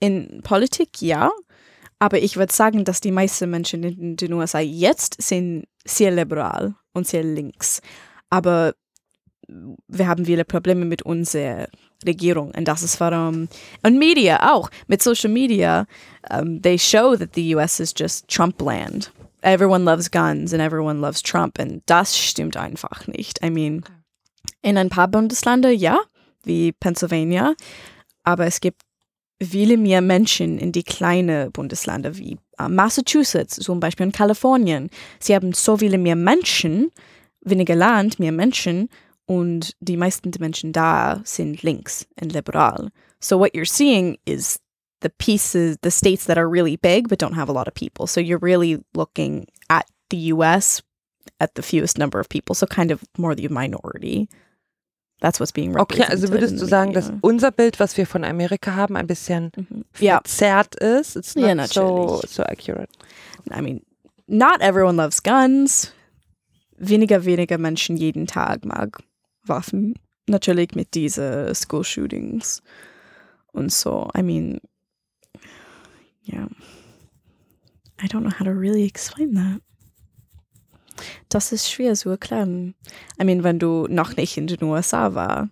in 0.00 0.42
Politik 0.42 1.00
ja, 1.00 1.30
aber 1.98 2.18
ich 2.18 2.36
würde 2.36 2.52
sagen, 2.52 2.84
dass 2.84 3.00
die 3.00 3.12
meisten 3.12 3.48
Menschen 3.50 3.82
in 3.84 4.16
den 4.16 4.32
USA 4.32 4.58
jetzt 4.60 5.22
sind 5.22 5.66
sehr 5.86 6.10
liberal 6.10 6.74
und 6.92 7.06
sehr 7.06 7.22
links. 7.22 7.80
Aber 8.28 8.74
wir 9.88 10.06
haben 10.06 10.24
viele 10.24 10.44
Probleme 10.44 10.84
mit 10.84 11.02
unserer 11.02 11.68
Regierung 12.06 12.52
und 12.56 12.66
das 12.66 12.82
ist 12.82 13.00
warum 13.00 13.48
und 13.82 13.98
Media 13.98 14.52
auch 14.52 14.70
mit 14.86 15.02
Social 15.02 15.30
Media 15.30 15.86
um, 16.30 16.60
they 16.62 16.78
show 16.78 17.16
that 17.16 17.30
the 17.34 17.54
US 17.54 17.80
is 17.80 17.92
just 17.96 18.28
Trump 18.28 18.60
land. 18.60 19.12
Everyone 19.42 19.84
loves 19.84 20.10
guns 20.10 20.52
and 20.52 20.62
everyone 20.62 21.00
loves 21.00 21.22
Trump 21.22 21.58
und 21.58 21.82
das 21.86 22.16
stimmt 22.16 22.56
einfach 22.56 23.06
nicht. 23.06 23.42
I 23.42 23.50
mean, 23.50 23.84
in 24.62 24.76
ein 24.76 24.90
paar 24.90 25.08
Bundesländer 25.08 25.70
ja, 25.70 25.98
wie 26.44 26.72
Pennsylvania, 26.72 27.54
aber 28.22 28.46
es 28.46 28.60
gibt 28.60 28.82
viele 29.42 29.76
mehr 29.76 30.02
Menschen 30.02 30.58
in 30.58 30.72
die 30.72 30.82
kleinen 30.82 31.50
Bundesländer 31.52 32.16
wie 32.16 32.38
äh, 32.58 32.68
Massachusetts 32.68 33.56
zum 33.56 33.80
Beispiel 33.80 34.06
und 34.06 34.14
Kalifornien. 34.14 34.90
Sie 35.18 35.34
haben 35.34 35.52
so 35.52 35.78
viele 35.78 35.98
mehr 35.98 36.16
Menschen, 36.16 36.90
weniger 37.40 37.74
Land, 37.74 38.18
mehr 38.18 38.32
Menschen 38.32 38.88
und 39.30 39.76
die 39.78 39.96
meisten 39.96 40.32
Menschen 40.40 40.72
da 40.72 41.20
sind 41.22 41.62
links 41.62 42.04
und 42.20 42.32
liberal. 42.32 42.90
So 43.20 43.38
what 43.38 43.54
you're 43.54 43.64
seeing 43.64 44.18
is 44.24 44.58
the 45.02 45.08
pieces, 45.08 45.76
the 45.82 45.90
states 45.92 46.24
that 46.26 46.36
are 46.36 46.48
really 46.48 46.76
big 46.76 47.08
but 47.08 47.20
don't 47.20 47.36
have 47.36 47.48
a 47.48 47.52
lot 47.52 47.68
of 47.68 47.74
people. 47.74 48.08
So 48.08 48.20
you're 48.20 48.42
really 48.42 48.82
looking 48.92 49.46
at 49.68 49.86
the 50.10 50.32
US 50.32 50.82
at 51.38 51.54
the 51.54 51.62
fewest 51.62 51.96
number 51.96 52.18
of 52.18 52.28
people, 52.28 52.56
so 52.56 52.66
kind 52.66 52.90
of 52.90 53.04
more 53.16 53.36
the 53.36 53.46
minority. 53.48 54.28
That's 55.20 55.38
what's 55.38 55.52
being 55.52 55.78
Okay, 55.78 56.02
also 56.10 56.28
würdest 56.30 56.58
du 56.60 56.66
sagen, 56.66 56.92
dass 56.92 57.12
unser 57.20 57.52
Bild, 57.52 57.78
was 57.78 57.96
wir 57.96 58.06
von 58.06 58.24
Amerika 58.24 58.74
haben, 58.74 58.96
ein 58.96 59.06
bisschen 59.06 59.52
Mhm. 59.54 59.84
Verzerrt 59.92 60.74
ist? 60.74 61.14
It's 61.14 61.36
not 61.36 61.68
so, 61.68 62.08
natürlich. 62.16 62.30
so 62.30 62.42
accurate. 62.42 62.90
I 63.52 63.60
mean, 63.60 63.82
not 64.26 64.60
everyone 64.60 64.96
loves 64.96 65.22
guns. 65.22 65.92
Weniger, 66.78 67.24
weniger 67.26 67.58
Menschen 67.58 67.96
jeden 67.96 68.26
Tag 68.26 68.64
mag 68.64 68.98
Waffen. 69.44 69.94
Natürlich 70.26 70.74
mit 70.74 70.94
diese 70.94 71.52
School 71.54 71.84
Shootings 71.84 72.62
und 73.52 73.72
so. 73.72 74.08
I 74.16 74.22
mean, 74.22 74.60
yeah. 76.26 76.48
I 78.02 78.06
don't 78.06 78.22
know 78.22 78.30
how 78.30 78.44
to 78.44 78.52
really 78.52 78.86
explain 78.86 79.34
that. 79.34 79.60
Das 81.28 81.52
ist 81.52 81.70
schwer 81.70 81.94
zu 81.94 82.10
erklären. 82.10 82.74
I 83.20 83.24
mean, 83.24 83.42
wenn 83.42 83.58
du 83.58 83.86
noch 83.88 84.16
nicht 84.16 84.36
in 84.36 84.46
den 84.46 84.62
USA 84.62 85.14
war, 85.14 85.48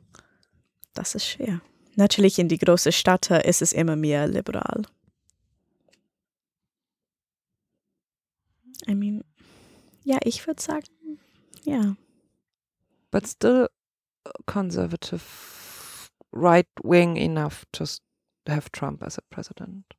das 0.95 1.15
ist 1.15 1.27
schwer. 1.27 1.61
Natürlich 1.97 2.39
in 2.39 2.49
die 2.49 2.59
großen 2.59 2.93
Städte 2.93 3.37
ist 3.37 3.63
es 3.63 3.73
immer 3.73 3.97
mehr 3.97 4.29
liberal. 4.29 4.83
I 8.87 8.95
mean, 8.95 9.25
ja, 10.05 10.19
ich 10.23 10.47
würde 10.47 10.63
sagen, 10.63 11.19
ja. 11.65 11.97
But 13.11 13.27
still 13.27 13.69
conservative, 14.47 16.11
right 16.33 16.69
wing 16.83 17.17
enough 17.17 17.65
to 17.73 17.87
have 18.47 18.73
Trump 18.73 19.03
as 19.03 19.19
a 19.19 19.23
president. 19.31 19.95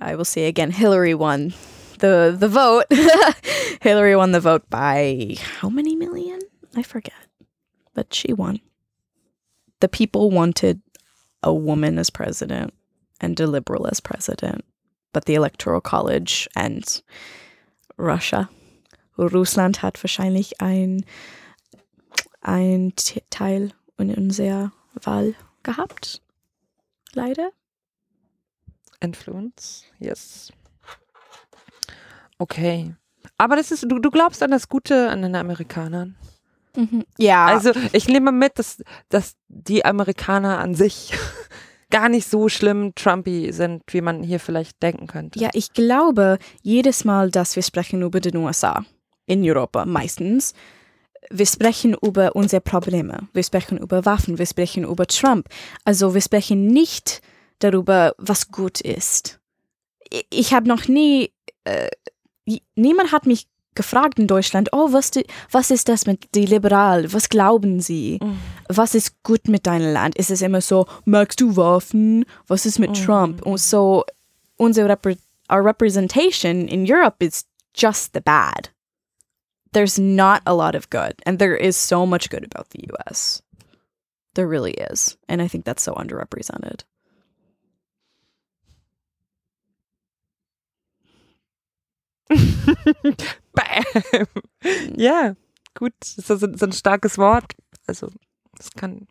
I 0.00 0.16
will 0.16 0.24
say 0.24 0.46
again, 0.46 0.70
Hillary 0.70 1.14
won 1.14 1.54
the 1.98 2.34
the 2.36 2.48
vote. 2.48 2.86
Hillary 3.80 4.16
won 4.16 4.32
the 4.32 4.40
vote 4.40 4.68
by 4.68 5.36
how 5.60 5.68
many 5.68 5.94
million? 5.94 6.40
I 6.74 6.82
forget, 6.82 7.26
but 7.94 8.12
she 8.12 8.32
won. 8.32 8.60
The 9.80 9.88
people 9.88 10.30
wanted 10.30 10.80
a 11.42 11.52
woman 11.52 11.98
as 11.98 12.10
president 12.10 12.72
and 13.20 13.38
a 13.38 13.46
liberal 13.46 13.86
as 13.86 14.00
president, 14.00 14.64
but 15.12 15.24
the 15.24 15.34
Electoral 15.34 15.80
College 15.80 16.48
and 16.56 17.02
Russia, 17.96 18.48
Russland 19.16 19.76
hat 19.78 19.94
wahrscheinlich 19.94 20.52
ein 20.60 21.04
ein 22.42 22.92
Teil 23.30 23.72
in 23.98 24.14
unserer 24.14 24.72
Wahl 25.02 25.34
gehabt. 25.62 26.20
Leider. 27.14 27.50
Influence, 29.00 29.84
yes. 29.98 30.52
Okay. 32.38 32.94
Aber 33.38 33.56
das 33.56 33.70
ist, 33.70 33.84
du, 33.84 33.98
du 33.98 34.10
glaubst 34.10 34.42
an 34.42 34.50
das 34.50 34.68
Gute 34.68 35.10
an 35.10 35.22
den 35.22 35.34
Amerikanern. 35.34 36.16
Ja. 37.18 37.46
Also 37.46 37.72
ich 37.92 38.08
nehme 38.08 38.32
mit, 38.32 38.58
dass, 38.58 38.82
dass 39.08 39.34
die 39.48 39.84
Amerikaner 39.84 40.58
an 40.58 40.74
sich 40.74 41.12
gar 41.90 42.08
nicht 42.08 42.28
so 42.28 42.48
schlimm 42.48 42.94
Trumpy 42.94 43.52
sind, 43.52 43.82
wie 43.88 44.00
man 44.00 44.22
hier 44.22 44.40
vielleicht 44.40 44.82
denken 44.82 45.06
könnte. 45.06 45.38
Ja, 45.38 45.50
ich 45.52 45.72
glaube, 45.72 46.38
jedes 46.62 47.04
Mal, 47.04 47.30
dass 47.30 47.56
wir 47.56 47.62
sprechen 47.62 48.02
über 48.02 48.20
den 48.20 48.36
USA, 48.36 48.84
in 49.26 49.44
Europa 49.44 49.84
meistens, 49.84 50.54
wir 51.32 51.46
sprechen 51.46 51.94
über 52.02 52.36
unsere 52.36 52.60
Probleme, 52.60 53.28
wir 53.32 53.42
sprechen 53.42 53.78
über 53.78 54.04
Waffen, 54.04 54.38
wir 54.38 54.46
sprechen 54.46 54.84
über 54.84 55.06
Trump. 55.06 55.48
Also 55.84 56.14
wir 56.14 56.20
sprechen 56.20 56.66
nicht 56.66 57.20
darüber, 57.58 58.14
was 58.18 58.50
gut 58.50 58.80
ist. 58.80 59.40
Ich, 60.10 60.26
ich 60.30 60.54
habe 60.54 60.68
noch 60.68 60.88
nie, 60.88 61.32
äh, 61.64 61.88
niemand 62.74 63.12
hat 63.12 63.26
mich 63.26 63.46
gefragt 63.74 64.18
in 64.18 64.26
Deutschland, 64.26 64.68
oh, 64.72 64.92
was, 64.92 65.10
die, 65.10 65.24
was 65.50 65.70
ist 65.70 65.88
das 65.88 66.04
mit 66.06 66.34
die 66.34 66.44
Liberal? 66.44 67.10
Was 67.12 67.28
glauben 67.30 67.80
sie? 67.80 68.18
Mhm. 68.22 68.38
Was 68.68 68.94
ist 68.94 69.22
gut 69.22 69.48
mit 69.48 69.66
deinem 69.66 69.92
Land? 69.92 70.16
Ist 70.16 70.30
es 70.30 70.42
immer 70.42 70.60
so, 70.60 70.86
magst 71.06 71.40
du 71.40 71.56
Waffen? 71.56 72.24
Was 72.46 72.66
ist 72.66 72.78
mit 72.78 72.90
Mhm. 72.90 73.04
Trump? 73.06 73.46
Und 73.46 73.58
so, 73.60 74.04
unsere 74.56 74.88
Repre 74.90 75.16
our 75.50 75.64
representation 75.64 76.68
in 76.68 76.84
Europe 76.90 77.22
is 77.24 77.44
just 77.74 78.12
the 78.14 78.20
bad. 78.20 78.70
There's 79.72 79.98
not 79.98 80.42
a 80.46 80.54
lot 80.54 80.74
of 80.74 80.90
good, 80.90 81.14
and 81.24 81.38
there 81.38 81.56
is 81.56 81.76
so 81.76 82.06
much 82.06 82.28
good 82.30 82.44
about 82.44 82.70
the 82.70 82.84
US. 82.92 83.42
There 84.34 84.48
really 84.48 84.72
is. 84.72 85.16
And 85.28 85.42
I 85.42 85.48
think 85.48 85.64
that's 85.64 85.82
so 85.82 85.94
underrepresented. 85.94 86.84
Bam. 93.54 93.84
Mm. 94.62 94.94
Ja, 94.96 95.34
gut. 95.74 95.92
Das 96.00 96.18
ist 96.18 96.26
so, 96.28 96.36
so 96.36 96.66
ein 96.66 96.72
starkes 96.72 97.18
Wort. 97.18 97.52
Also, 97.86 98.10
das 98.56 98.70
kann. 98.70 99.06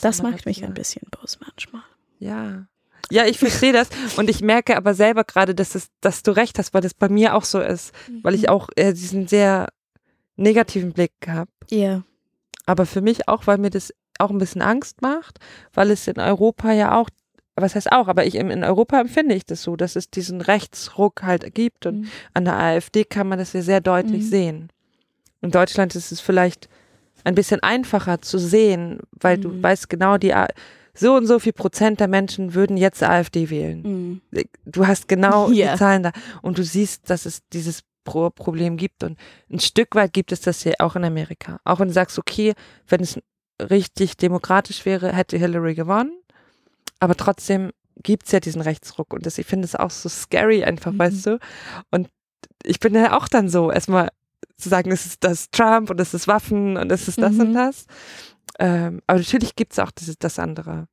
Das 0.00 0.22
macht 0.22 0.44
mich 0.46 0.64
ein 0.64 0.74
bisschen 0.74 1.06
böse 1.10 1.38
manchmal. 1.40 1.84
Ja. 2.18 2.66
Ja, 3.10 3.24
ich 3.26 3.38
verstehe 3.38 3.72
das 3.72 3.88
und 4.16 4.28
ich 4.28 4.40
merke 4.40 4.76
aber 4.76 4.94
selber 4.94 5.24
gerade, 5.24 5.54
dass, 5.54 5.74
es, 5.74 5.88
dass 6.00 6.22
du 6.22 6.32
recht 6.32 6.58
hast, 6.58 6.74
weil 6.74 6.80
das 6.80 6.94
bei 6.94 7.08
mir 7.08 7.34
auch 7.34 7.44
so 7.44 7.60
ist, 7.60 7.92
weil 8.22 8.34
ich 8.34 8.48
auch 8.48 8.68
äh, 8.76 8.92
diesen 8.92 9.28
sehr 9.28 9.68
negativen 10.36 10.92
Blick 10.92 11.12
habe. 11.28 11.50
Ja. 11.70 12.02
Aber 12.66 12.84
für 12.84 13.00
mich 13.00 13.28
auch, 13.28 13.46
weil 13.46 13.58
mir 13.58 13.70
das 13.70 13.92
auch 14.18 14.30
ein 14.30 14.38
bisschen 14.38 14.62
Angst 14.62 15.02
macht, 15.02 15.38
weil 15.72 15.90
es 15.90 16.08
in 16.08 16.18
Europa 16.18 16.72
ja 16.72 16.98
auch, 16.98 17.08
was 17.54 17.74
heißt 17.74 17.92
auch, 17.92 18.08
aber 18.08 18.26
ich 18.26 18.34
in 18.34 18.64
Europa 18.64 19.00
empfinde 19.00 19.34
ich 19.34 19.46
das 19.46 19.62
so, 19.62 19.76
dass 19.76 19.94
es 19.96 20.10
diesen 20.10 20.40
Rechtsruck 20.40 21.22
halt 21.22 21.54
gibt 21.54 21.86
und 21.86 22.00
Mhm. 22.00 22.08
an 22.34 22.44
der 22.44 22.54
AfD 22.58 23.04
kann 23.04 23.28
man 23.28 23.38
das 23.38 23.52
ja 23.52 23.62
sehr 23.62 23.80
deutlich 23.80 24.24
Mhm. 24.24 24.28
sehen. 24.28 24.68
In 25.42 25.50
Deutschland 25.52 25.94
ist 25.94 26.10
es 26.12 26.20
vielleicht 26.20 26.68
ein 27.24 27.34
bisschen 27.34 27.60
einfacher 27.62 28.20
zu 28.20 28.38
sehen, 28.38 28.98
weil 29.12 29.38
du 29.38 29.48
Mhm. 29.50 29.62
weißt 29.62 29.88
genau, 29.88 30.18
die 30.18 30.34
so 30.96 31.14
und 31.14 31.26
so 31.26 31.38
viel 31.38 31.52
Prozent 31.52 32.00
der 32.00 32.08
Menschen 32.08 32.54
würden 32.54 32.76
jetzt 32.76 33.02
AfD 33.02 33.50
wählen. 33.50 33.82
Mm. 33.82 34.20
Du 34.64 34.86
hast 34.86 35.08
genau 35.08 35.50
Ja. 35.52 35.72
die 35.72 35.78
Zahlen 35.78 36.02
da 36.02 36.12
und 36.42 36.58
du 36.58 36.64
siehst, 36.64 37.08
dass 37.10 37.26
es 37.26 37.40
dieses 37.52 37.82
Pro 38.04 38.30
Problem 38.30 38.76
gibt 38.76 39.02
und 39.02 39.18
ein 39.50 39.58
Stück 39.60 39.94
weit 39.96 40.12
gibt 40.12 40.30
es 40.32 40.40
das 40.40 40.62
ja 40.64 40.74
auch 40.78 40.94
in 40.96 41.04
Amerika. 41.04 41.58
Auch 41.64 41.80
wenn 41.80 41.88
du 41.88 41.94
sagst, 41.94 42.18
okay, 42.18 42.54
wenn 42.88 43.00
es 43.00 43.18
richtig 43.60 44.16
demokratisch 44.16 44.84
wäre, 44.86 45.12
hätte 45.12 45.36
Hillary 45.38 45.74
gewonnen, 45.74 46.12
aber 47.00 47.16
trotzdem 47.16 47.70
gibt 48.02 48.26
es 48.26 48.32
ja 48.32 48.40
diesen 48.40 48.60
Rechtsruck 48.60 49.12
und 49.12 49.26
das, 49.26 49.38
ich 49.38 49.46
finde 49.46 49.64
es 49.64 49.74
auch 49.74 49.90
so 49.90 50.08
scary 50.08 50.62
einfach, 50.64 50.92
Mhm. 50.92 50.98
weißt 50.98 51.26
du? 51.26 51.38
Und 51.90 52.08
ich 52.64 52.78
bin 52.78 52.94
ja 52.94 53.16
auch 53.16 53.26
dann 53.28 53.48
so, 53.48 53.72
erstmal 53.72 54.10
zu 54.56 54.68
sagen, 54.68 54.92
es 54.92 55.04
ist 55.06 55.24
das 55.24 55.50
Trump 55.50 55.90
und 55.90 56.00
es 56.00 56.14
ist 56.14 56.28
Waffen 56.28 56.76
und 56.76 56.92
es 56.92 57.08
ist 57.08 57.20
das 57.20 57.32
Mhm. 57.32 57.40
und 57.40 57.54
das. 57.54 57.86
Ähm, 58.58 59.02
aber 59.06 59.18
natürlich 59.18 59.54
gibt 59.56 59.72
es 59.72 59.78
auch 59.78 59.90
das, 59.90 60.14
das 60.18 60.38
andere. 60.38 60.88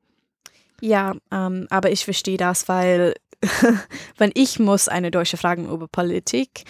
Ja, 0.81 1.13
ähm, 1.31 1.67
aber 1.69 1.91
ich 1.91 2.03
verstehe 2.03 2.37
das, 2.37 2.67
weil 2.67 3.15
wenn 4.17 4.31
ich 4.33 4.59
muss 4.59 4.87
eine 4.87 5.11
deutsche 5.11 5.37
Fragen 5.37 5.69
über 5.69 5.87
Politik, 5.87 6.63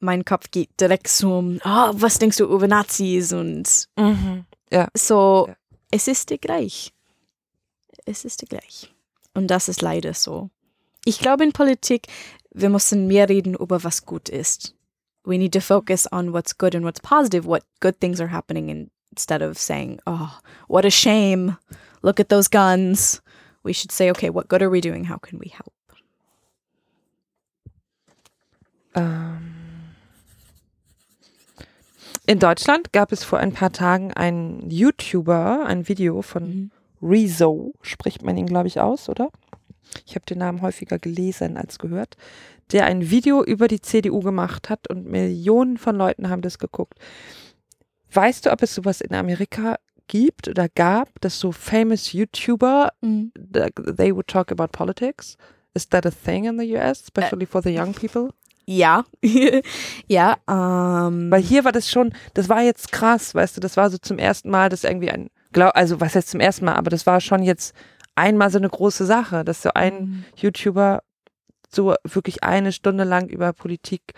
mein 0.00 0.24
Kopf 0.24 0.50
geht 0.50 0.70
direkt 0.80 1.08
zum, 1.08 1.60
ah, 1.62 1.92
was 1.94 2.18
denkst 2.18 2.36
du 2.38 2.44
über 2.44 2.66
Nazis 2.68 3.32
und 3.32 3.66
so, 3.66 3.86
Ja. 4.70 4.88
es 5.90 6.08
ist 6.08 6.32
gleich. 6.40 6.92
Es 8.04 8.24
ist 8.24 8.44
gleich. 8.48 8.92
Und 9.34 9.48
das 9.48 9.68
ist 9.68 9.82
leider 9.82 10.14
so. 10.14 10.50
Ich 11.04 11.18
glaube 11.20 11.44
in 11.44 11.52
Politik, 11.52 12.06
wir 12.52 12.68
müssen 12.70 13.06
mehr 13.06 13.28
reden 13.28 13.54
über 13.54 13.82
was 13.84 14.04
gut 14.04 14.28
ist. 14.28 14.74
We 15.24 15.38
need 15.38 15.54
to 15.54 15.60
focus 15.60 16.10
on 16.12 16.32
what's 16.32 16.56
good 16.58 16.74
and 16.74 16.84
what's 16.84 17.00
positive, 17.00 17.46
what 17.46 17.62
good 17.80 17.98
things 18.00 18.20
are 18.20 18.30
happening 18.30 18.68
in, 18.68 18.90
instead 19.14 19.42
of 19.42 19.56
saying, 19.58 20.00
oh, 20.06 20.40
what 20.66 20.84
a 20.84 20.90
shame. 20.90 21.56
Look 22.02 22.18
at 22.18 22.28
those 22.28 22.48
guns. 22.48 23.22
We 23.62 23.72
should 23.72 23.92
say, 23.92 24.10
okay, 24.10 24.28
what 24.28 24.48
good 24.48 24.62
are 24.62 24.70
we 24.70 24.80
doing? 24.80 25.04
How 25.04 25.18
can 25.18 25.38
we 25.38 25.50
help? 25.50 25.72
Ähm, 28.96 29.54
in 32.26 32.38
Deutschland 32.38 32.92
gab 32.92 33.12
es 33.12 33.24
vor 33.24 33.38
ein 33.38 33.52
paar 33.52 33.72
Tagen 33.72 34.12
einen 34.12 34.70
YouTuber, 34.70 35.64
ein 35.66 35.88
Video 35.88 36.22
von 36.22 36.70
Rezo, 37.02 37.72
spricht 37.82 38.22
man 38.22 38.36
ihn, 38.36 38.46
glaube 38.46 38.68
ich, 38.68 38.80
aus, 38.80 39.08
oder? 39.08 39.30
Ich 40.06 40.14
habe 40.14 40.26
den 40.26 40.38
Namen 40.38 40.62
häufiger 40.62 40.98
gelesen 40.98 41.56
als 41.56 41.78
gehört, 41.78 42.16
der 42.72 42.86
ein 42.86 43.10
Video 43.10 43.44
über 43.44 43.68
die 43.68 43.80
CDU 43.80 44.20
gemacht 44.20 44.70
hat 44.70 44.88
und 44.88 45.06
Millionen 45.06 45.76
von 45.76 45.96
Leuten 45.96 46.30
haben 46.30 46.42
das 46.42 46.58
geguckt. 46.58 46.98
Weißt 48.14 48.46
du, 48.46 48.52
ob 48.52 48.62
es 48.62 48.74
sowas 48.74 49.00
in 49.00 49.14
Amerika 49.14 49.76
gibt 50.06 50.48
oder 50.48 50.68
gab, 50.68 51.08
dass 51.20 51.38
so 51.40 51.52
famous 51.52 52.12
YouTuber, 52.12 52.92
th- 53.02 53.72
they 53.96 54.14
would 54.14 54.28
talk 54.28 54.52
about 54.52 54.68
politics? 54.68 55.36
Is 55.74 55.88
that 55.88 56.06
a 56.06 56.10
thing 56.10 56.44
in 56.44 56.58
the 56.58 56.76
US, 56.76 57.02
especially 57.02 57.46
for 57.46 57.62
the 57.62 57.74
young 57.76 57.92
people? 57.92 58.28
Ja, 58.66 59.04
ja, 60.06 60.36
ähm, 60.48 61.30
Weil 61.30 61.42
hier 61.42 61.64
war 61.64 61.72
das 61.72 61.90
schon, 61.90 62.14
das 62.34 62.48
war 62.48 62.62
jetzt 62.62 62.92
krass, 62.92 63.34
weißt 63.34 63.56
du, 63.56 63.60
das 63.60 63.76
war 63.76 63.90
so 63.90 63.98
zum 63.98 64.18
ersten 64.18 64.50
Mal, 64.50 64.68
dass 64.68 64.84
irgendwie 64.84 65.10
ein, 65.10 65.28
glaub, 65.52 65.76
also 65.76 66.00
was 66.00 66.14
heißt 66.14 66.28
zum 66.28 66.40
ersten 66.40 66.64
Mal, 66.64 66.74
aber 66.74 66.90
das 66.90 67.04
war 67.06 67.20
schon 67.20 67.42
jetzt 67.42 67.74
einmal 68.14 68.50
so 68.50 68.58
eine 68.58 68.68
große 68.70 69.04
Sache, 69.04 69.44
dass 69.44 69.62
so 69.62 69.70
ein 69.74 70.24
YouTuber 70.36 71.02
so 71.68 71.94
wirklich 72.04 72.44
eine 72.44 72.72
Stunde 72.72 73.04
lang 73.04 73.28
über 73.28 73.52
Politik 73.52 74.12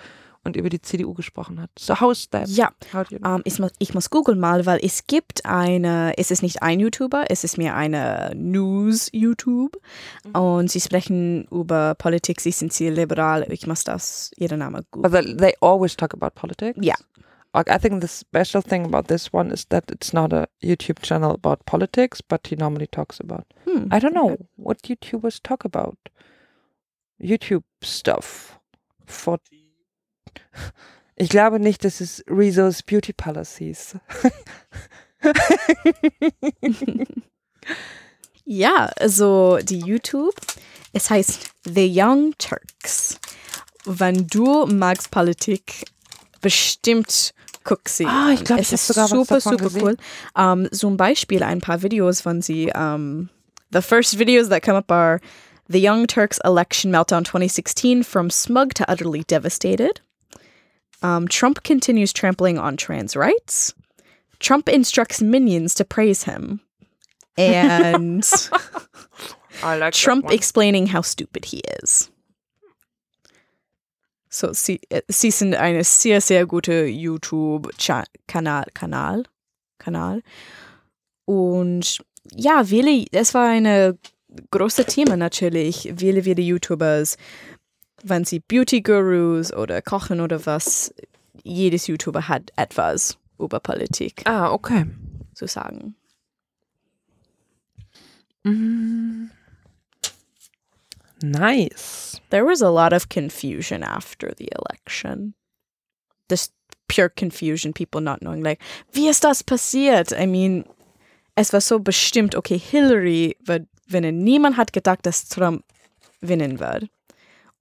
und 0.47 0.57
über 0.57 0.69
die 0.71 0.81
CDU 0.81 1.13
gesprochen 1.13 1.61
hat. 1.61 1.71
So 1.79 2.01
how's 2.01 2.31
that? 2.31 2.49
ja, 2.49 2.71
How 2.93 3.07
do 3.07 3.17
you 3.17 3.19
know? 3.19 3.37
Ähm, 3.37 3.43
ich, 3.45 3.59
muss, 3.59 3.73
ich 3.79 3.93
muss 3.93 4.11
googeln 4.11 4.39
mal, 4.41 4.65
weil 4.65 4.79
es 4.83 5.07
gibt 5.07 5.45
eine, 5.45 6.15
es 6.17 6.31
ist 6.31 6.43
nicht 6.43 6.63
ein 6.63 6.81
YouTuber, 6.81 7.25
es 7.29 7.45
ist 7.45 7.59
mehr 7.59 7.75
eine 7.77 8.33
News-YouTube 8.35 9.77
und 10.33 10.71
sie 10.71 10.81
sprechen 10.81 11.47
über 11.51 11.95
Politik, 11.97 12.41
sie 12.41 12.53
sind 12.53 12.73
sehr 12.73 12.91
liberal, 12.91 13.47
ich 13.51 13.67
muss 13.67 13.85
das, 13.85 14.31
ihren 14.37 14.61
Namen 14.61 14.87
googeln. 14.91 15.13
But 15.13 15.39
they, 15.39 15.55
always 15.61 15.97
talk 15.97 16.15
about 16.15 16.31
politics. 16.35 16.79
Ja. 16.81 16.95
I 17.55 17.79
think 17.79 18.03
the 18.03 18.09
special 18.09 18.63
thing 18.63 18.85
about 18.85 19.09
this 19.09 19.33
one 19.33 19.51
is 19.51 19.67
that 19.69 19.91
it's 19.91 20.13
not 20.13 20.31
a 20.35 20.47
YouTube 20.63 21.01
channel 21.01 21.31
about 21.31 21.65
politics, 21.65 22.21
but 22.21 22.47
he 22.47 22.55
normally 22.55 22.87
talks 22.87 23.19
about 23.19 23.47
Hm. 23.67 23.89
I 23.91 23.99
don't 23.99 24.15
know 24.15 24.37
what 24.57 24.83
YouTubers 24.83 25.41
talk 25.43 25.65
about. 25.65 25.97
YouTube 27.21 27.65
stuff. 27.83 28.59
For 29.07 29.39
ich 31.17 31.29
glaube 31.29 31.61
nicht, 31.61 31.85
dass 31.85 32.01
es 32.01 32.25
Rezo's 32.29 32.83
Beauty 32.83 33.13
Palace 33.13 33.57
hieß. 33.57 33.97
Ja, 38.49 38.93
also 39.01 39.59
die 39.61 39.81
YouTube, 39.81 40.37
es 40.93 41.11
heißt 41.11 41.51
The 41.65 41.91
Young 41.93 42.33
Turks. 42.39 43.19
Wenn 43.85 44.29
du 44.29 44.67
magst 44.67 45.11
Politik, 45.11 45.85
bestimmt 46.41 47.35
guck 47.65 47.89
sie. 47.89 48.07
Ah, 48.07 48.31
ich 48.33 48.39
an. 48.39 48.45
glaub, 48.45 48.61
es 48.61 48.69
ich 48.69 48.75
ist 48.75 48.87
sogar 48.87 49.05
was 49.05 49.11
super, 49.11 49.35
davon 49.35 49.53
super 49.59 49.65
gesehen. 49.65 49.83
cool. 49.83 49.97
Um, 50.41 50.71
zum 50.71 50.97
Beispiel 50.97 51.43
ein 51.43 51.61
paar 51.61 51.83
Videos 51.83 52.21
von 52.21 52.41
sie. 52.41 52.71
Um, 52.73 53.29
the 53.73 53.83
first 53.83 54.17
videos 54.17 54.49
that 54.49 54.63
come 54.63 54.79
up 54.79 54.93
are 54.93 55.21
The 55.69 55.85
Young 55.85 56.07
Turks 56.07 56.39
election 56.45 56.93
meltdown 56.93 57.25
2016 57.25 58.05
from 58.05 58.31
smug 58.31 58.75
to 58.75 58.89
utterly 58.89 59.25
devastated. 59.25 60.01
Um, 61.03 61.29
Trump 61.29 61.63
continues 61.63 62.13
trampling 62.13 62.59
on 62.59 62.77
trans 62.77 63.17
rights. 63.17 63.75
Trump 64.39 64.69
instructs 64.69 65.23
minions 65.23 65.75
to 65.75 65.85
praise 65.85 66.25
him. 66.25 66.61
And 67.37 68.25
I 69.63 69.77
like 69.77 69.95
Trump 69.95 70.31
explaining 70.31 70.87
how 70.87 71.03
stupid 71.03 71.47
he 71.47 71.63
is. 71.83 72.11
So, 74.29 74.53
sie, 74.53 74.81
äh, 74.91 75.03
sie 75.09 75.31
sind 75.31 75.55
eine 75.55 75.85
sehr, 75.85 76.21
sehr 76.21 76.47
gute 76.47 76.87
YouTube-Kanal. 76.87 78.67
Kanal, 78.75 79.25
Kanal. 79.79 80.23
Und 81.25 81.99
ja, 82.35 82.65
viele, 82.65 83.07
es 83.13 83.33
war 83.33 83.49
eine 83.49 83.99
große 84.51 84.85
Thema 84.85 85.17
natürlich. 85.17 85.93
Viele, 85.97 86.23
viele 86.23 86.43
YouTubers, 86.43 87.17
wenn 88.09 88.25
sie 88.25 88.41
Beauty-Gurus 88.41 89.53
oder 89.53 89.83
kochen 89.83 90.21
oder 90.21 90.45
was, 90.47 90.95
jedes 91.43 91.87
YouTuber 91.87 92.29
hat 92.29 92.53
etwas 92.57 93.19
über 93.39 93.61
Politik 93.61 94.23
Ah, 94.27 94.51
okay. 94.53 94.87
zu 95.35 95.47
sagen. 95.47 95.95
Mm. 98.45 99.31
Nice. 101.23 102.21
There 102.31 102.45
was 102.45 102.63
a 102.63 102.71
lot 102.71 102.93
of 102.93 103.09
confusion 103.09 103.83
after 103.83 104.33
the 104.37 104.49
election. 104.53 105.35
Just 106.29 106.53
pure 106.89 107.09
confusion, 107.09 107.73
people 107.73 108.01
not 108.01 108.21
knowing, 108.21 108.43
like, 108.43 108.61
wie 108.93 109.09
ist 109.09 109.25
das 109.25 109.43
passiert? 109.43 110.13
I 110.13 110.27
mean, 110.27 110.65
es 111.35 111.53
war 111.53 111.61
so 111.61 111.79
bestimmt, 111.79 112.35
okay, 112.35 112.59
Hillary 112.59 113.37
wird 113.45 113.67
gewinnen. 113.87 114.23
Niemand 114.25 114.57
hat 114.57 114.73
gedacht, 114.73 115.05
dass 115.07 115.29
Trump 115.29 115.65
gewinnen 116.21 116.61
wird. 116.61 116.89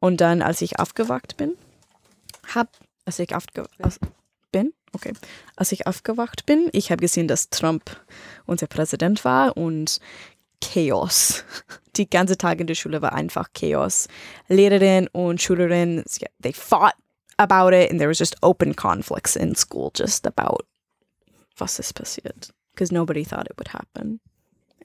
Und 0.05 0.21
dann, 0.21 0.43
als 0.43 0.61
ich 0.61 0.77
aufgewacht 0.77 1.35
bin, 1.35 1.57
hab, 2.53 2.69
als 3.05 3.17
ich 3.17 3.35
aufgewacht 3.35 3.99
bin, 4.51 4.71
okay, 4.93 5.13
als 5.55 5.71
ich 5.71 5.87
aufgewacht 5.87 6.45
bin, 6.45 6.69
ich 6.73 6.91
habe 6.91 7.01
gesehen, 7.01 7.27
dass 7.27 7.49
Trump 7.49 7.89
unser 8.45 8.67
Präsident 8.67 9.25
war 9.25 9.57
und 9.57 9.99
Chaos. 10.61 11.43
Die 11.95 12.07
ganze 12.07 12.37
Tag 12.37 12.59
in 12.59 12.67
der 12.67 12.75
Schule 12.75 13.01
war 13.01 13.13
einfach 13.13 13.49
Chaos. 13.55 14.07
Lehrerin 14.47 15.07
und 15.07 15.41
Schülerin, 15.41 16.03
they 16.39 16.53
fought 16.53 16.93
about 17.37 17.75
it 17.75 17.89
and 17.89 17.97
there 17.97 18.07
was 18.07 18.19
just 18.19 18.35
open 18.43 18.75
conflicts 18.75 19.35
in 19.35 19.55
school 19.55 19.89
just 19.95 20.27
about 20.27 20.67
was 21.57 21.79
ist 21.79 21.95
passiert. 21.95 22.53
Because 22.75 22.93
nobody 22.93 23.25
thought 23.25 23.49
it 23.49 23.57
would 23.57 23.73
happen. 23.73 24.19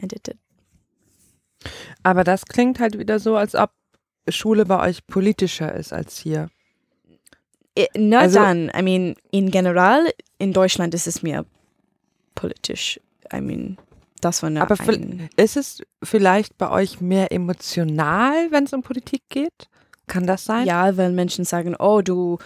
And 0.01 0.15
it 0.15 0.27
did. 0.27 0.39
Aber 2.03 2.25
das 2.25 2.47
klingt 2.47 2.79
halt 2.79 2.99
wieder 2.99 3.19
so, 3.19 3.37
als 3.37 3.55
ob 3.55 3.71
Schule 4.33 4.65
bei 4.67 4.89
euch 4.89 5.07
politischer 5.07 5.75
ist 5.75 5.93
als 5.93 6.19
hier. 6.19 6.49
Not 7.97 8.21
Also- 8.23 8.39
dann. 8.41 8.71
I 8.77 8.83
mean, 8.83 9.15
in 9.31 9.51
general, 9.51 10.11
in 10.39 10.53
Deutschland 10.53 10.95
ist 10.95 11.07
es 11.07 11.23
mehr 11.23 11.45
politisch. 12.35 13.01
I 13.33 13.41
mean, 13.41 13.79
das 14.21 14.43
war 14.43 14.49
eine 14.49 14.63
Aber 14.63 14.77
ist 15.37 15.57
es 15.57 15.83
vielleicht 16.03 16.59
bei 16.59 16.71
euch 16.71 17.01
mehr 17.01 17.33
emotional, 17.33 18.51
wenn 18.51 18.65
es 18.65 18.73
um 18.73 18.83
Politik 18.83 19.23
geht? 19.29 19.69
Kann 20.07 20.27
das 20.27 20.45
sein? 20.45 20.67
Ja, 20.67 20.97
weil 20.97 21.13
Menschen 21.13 21.45
sagen, 21.45 21.77
oh, 21.79 22.03
du, 22.03 22.39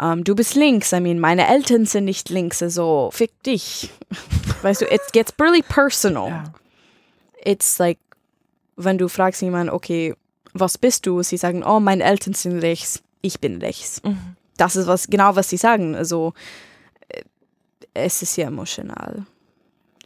ähm, 0.00 0.24
du 0.24 0.34
bist 0.34 0.54
links. 0.54 0.92
I 0.92 1.00
mean, 1.00 1.18
meine 1.18 1.46
Eltern 1.46 1.84
sind 1.84 2.06
nicht 2.06 2.30
links, 2.30 2.62
also 2.62 3.10
fick 3.12 3.42
dich. 3.42 3.90
weißt 4.62 4.80
du, 4.80 4.86
it 4.86 5.02
gets 5.12 5.32
really 5.38 5.62
personal. 5.62 6.28
Ja. 6.30 6.44
It's 7.44 7.78
like, 7.78 7.98
wenn 8.76 8.96
du 8.98 9.08
fragst 9.08 9.42
jemanden, 9.42 9.70
okay, 9.72 10.14
was 10.60 10.78
bist 10.78 11.06
du? 11.06 11.22
Sie 11.22 11.36
sagen, 11.36 11.62
oh, 11.64 11.80
meine 11.80 12.04
Eltern 12.04 12.34
sind 12.34 12.58
rechts, 12.60 13.02
ich 13.22 13.40
bin 13.40 13.58
rechts. 13.58 14.02
Mhm. 14.02 14.36
Das 14.56 14.76
ist 14.76 14.86
was, 14.86 15.08
genau 15.08 15.36
was 15.36 15.50
sie 15.50 15.56
sagen. 15.56 15.94
Also, 15.94 16.34
äh, 17.08 17.22
es 17.94 18.22
ist 18.22 18.34
sehr 18.34 18.48
emotional, 18.48 19.26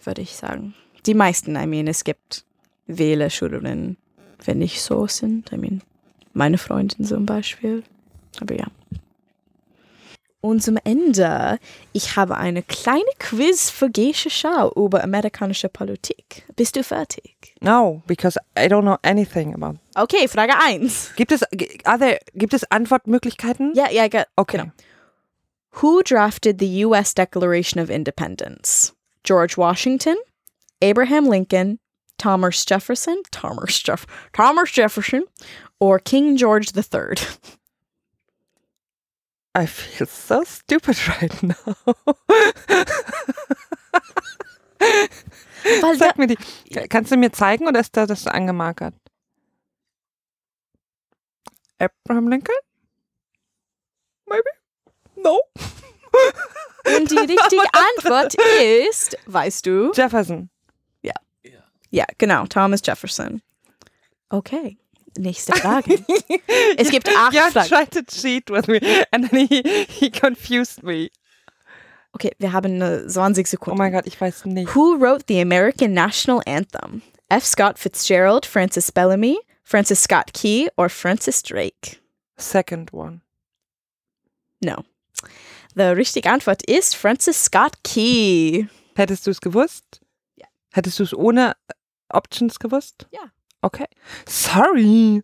würde 0.04 0.22
ich 0.22 0.36
sagen. 0.36 0.74
Die 1.06 1.14
meisten, 1.14 1.56
I 1.56 1.66
mean, 1.66 1.86
es 1.86 2.04
gibt 2.04 2.44
wähle 2.86 3.30
Schülerinnen, 3.30 3.96
wenn 4.44 4.58
nicht 4.58 4.82
so 4.82 5.06
sind. 5.06 5.52
I 5.52 5.56
mean, 5.56 5.82
meine 6.32 6.58
Freundin 6.58 7.04
zum 7.04 7.26
Beispiel. 7.26 7.82
Aber 8.40 8.56
ja. 8.56 8.66
Und 10.42 10.60
zum 10.60 10.76
Ende, 10.84 11.58
ich 11.92 12.16
habe 12.16 12.36
eine 12.36 12.62
kleine 12.64 13.06
Quiz 13.20 13.70
für 13.70 13.88
Gesche 13.88 14.28
Schau 14.28 14.72
über 14.74 15.02
amerikanische 15.04 15.68
Politik. 15.68 16.44
Bist 16.56 16.74
du 16.76 16.82
fertig? 16.82 17.54
No, 17.60 18.02
because 18.08 18.36
I 18.58 18.62
don't 18.66 18.82
know 18.82 18.98
anything 19.04 19.54
about. 19.54 19.78
Okay, 19.94 20.26
Frage 20.26 20.52
1. 20.58 21.12
Gibt 21.16 21.30
es, 21.30 21.40
there, 21.50 22.18
gibt 22.34 22.54
es 22.54 22.64
Antwortmöglichkeiten? 22.70 23.72
Ja, 23.74 23.88
ja, 23.90 24.06
Okay. 24.36 24.58
genau. 24.58 24.72
Who 25.80 26.02
drafted 26.02 26.58
the 26.58 26.84
U.S. 26.86 27.14
Declaration 27.14 27.80
of 27.80 27.88
Independence? 27.88 28.92
George 29.22 29.56
Washington, 29.56 30.16
Abraham 30.82 31.30
Lincoln, 31.30 31.78
Thomas 32.18 32.64
Jefferson, 32.68 33.22
Thomas, 33.30 33.80
Jeff- 33.80 34.06
Thomas 34.32 34.74
Jefferson, 34.74 35.22
or 35.78 36.00
King 36.00 36.36
George 36.36 36.72
III? 36.76 37.14
I 39.54 39.66
feel 39.66 40.06
so 40.06 40.44
stupid 40.44 40.96
right 41.20 41.42
now. 41.42 41.76
Weil 45.80 45.96
Sag 45.96 46.18
mir 46.18 46.26
die. 46.26 46.38
Kannst 46.88 47.12
du 47.12 47.16
mir 47.16 47.32
zeigen 47.32 47.68
oder 47.68 47.80
ist 47.80 47.96
da 47.96 48.06
das 48.06 48.26
angemarkert? 48.26 48.94
Abraham 51.78 52.28
Lincoln? 52.28 52.56
Maybe? 54.26 54.48
No. 55.16 55.40
und 56.96 57.10
die 57.10 57.18
richtige 57.18 57.68
Antwort 57.96 58.34
ist, 58.88 59.16
weißt 59.26 59.66
du? 59.66 59.92
Jefferson. 59.92 60.48
Ja, 61.92 62.06
genau, 62.16 62.46
Thomas 62.46 62.80
Jefferson. 62.82 63.42
Okay, 64.30 64.78
nächste 65.18 65.52
Frage. 65.52 65.98
Es 66.76 66.90
gibt 66.90 67.08
acht 67.08 67.32
Yeah, 67.34 67.50
Fragen. 67.50 67.68
tried 67.68 67.90
to 67.92 68.00
cheat 68.02 68.50
with 68.50 68.66
me 68.68 68.80
and 69.12 69.30
then 69.30 69.46
he, 69.48 69.86
he 69.88 70.10
confused 70.10 70.82
me. 70.82 71.10
Okay, 72.14 72.32
wir 72.38 72.52
haben 72.52 72.80
äh, 72.82 73.06
20 73.06 73.46
Oh 73.46 73.48
Sekunden. 73.50 73.78
mein 73.78 73.92
Gott, 73.92 74.06
ich 74.06 74.20
weiß 74.20 74.44
nicht. 74.46 74.74
Who 74.74 74.98
wrote 75.00 75.24
the 75.28 75.40
American 75.40 75.94
National 75.94 76.42
Anthem? 76.46 77.02
F. 77.30 77.44
Scott 77.46 77.78
Fitzgerald, 77.78 78.44
Francis 78.44 78.92
Bellamy, 78.92 79.38
Francis 79.64 80.02
Scott 80.02 80.32
Key, 80.34 80.68
or 80.76 80.90
Francis 80.90 81.42
Drake? 81.42 81.98
Second 82.36 82.92
one. 82.92 83.22
No. 84.60 84.84
The 85.74 85.94
richtige 85.94 86.28
Antwort 86.30 86.62
ist 86.68 86.94
Francis 86.96 87.44
Scott 87.44 87.82
Key. 87.82 88.66
Hättest 88.94 89.26
du 89.26 89.30
es 89.30 89.40
gewusst? 89.40 90.00
Ja. 90.36 90.46
Hättest 90.72 90.98
du 90.98 91.04
es 91.04 91.14
ohne 91.14 91.56
Options 92.10 92.58
gewusst? 92.58 93.06
Ja. 93.10 93.30
Okay. 93.64 93.86
Sorry. 94.26 95.22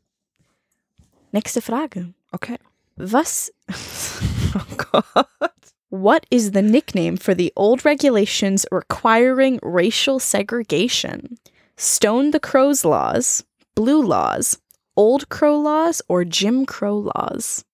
Nächste 1.33 1.61
Frage. 1.61 2.15
Okay. 2.33 2.59
Was? 2.97 3.51
Oh 4.55 4.67
Gott. 4.77 5.73
What 5.91 6.25
is 6.31 6.53
the 6.53 6.63
nickname 6.63 7.19
for 7.19 7.35
the 7.35 7.53
old 7.55 7.85
regulations 7.85 8.65
requiring 8.73 9.59
racial 9.63 10.19
segregation? 10.19 11.37
Stone 11.77 12.31
the 12.31 12.41
Crows 12.41 12.83
laws, 12.83 13.45
Blue 13.75 14.03
laws, 14.03 14.59
Old 14.97 15.29
Crow 15.29 15.59
laws, 15.61 16.01
or 16.09 16.25
Jim 16.25 16.65
Crow 16.65 16.97
laws? 17.15 17.65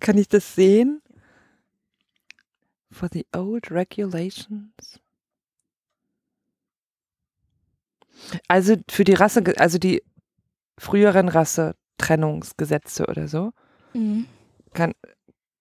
Kann 0.00 0.18
ich 0.18 0.28
das 0.28 0.44
sehen? 0.44 1.02
For 2.90 3.08
the 3.08 3.24
old 3.32 3.70
regulations. 3.70 4.98
Also 8.48 8.76
für 8.90 9.04
die 9.04 9.14
Rasse, 9.14 9.42
also 9.58 9.78
die 9.78 10.02
früheren 10.78 11.28
Rasse-Trennungsgesetze 11.28 13.06
oder 13.06 13.28
so. 13.28 13.52
Kann, 14.74 14.92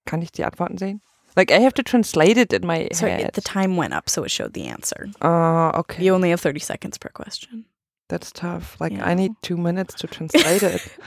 kann 0.05 0.21
ich 0.21 0.31
die 0.31 0.43
Antworten 0.43 0.77
sehen? 0.77 1.01
Like 1.37 1.51
I 1.51 1.61
have 1.63 1.73
to 1.73 1.83
translate 1.83 2.37
it 2.39 2.53
in 2.53 2.65
my 2.65 2.87
Sorry, 2.93 3.11
head. 3.11 3.33
the 3.35 3.41
time 3.41 3.77
went 3.77 3.93
up, 3.93 4.09
so 4.09 4.23
it 4.23 4.31
showed 4.31 4.53
the 4.53 4.67
answer. 4.69 5.09
Ah, 5.21 5.77
okay. 5.77 6.03
You 6.03 6.13
only 6.13 6.29
have 6.31 6.41
30 6.41 6.59
seconds 6.59 6.97
per 6.97 7.09
question. 7.09 7.65
That's 8.09 8.31
tough. 8.31 8.77
Like 8.79 8.93
Yeah. 8.93 9.05
I 9.09 9.15
need 9.15 9.31
two 9.41 9.57
minutes 9.57 9.95
to 9.95 10.07
translate 10.07 10.63
it. 10.63 10.81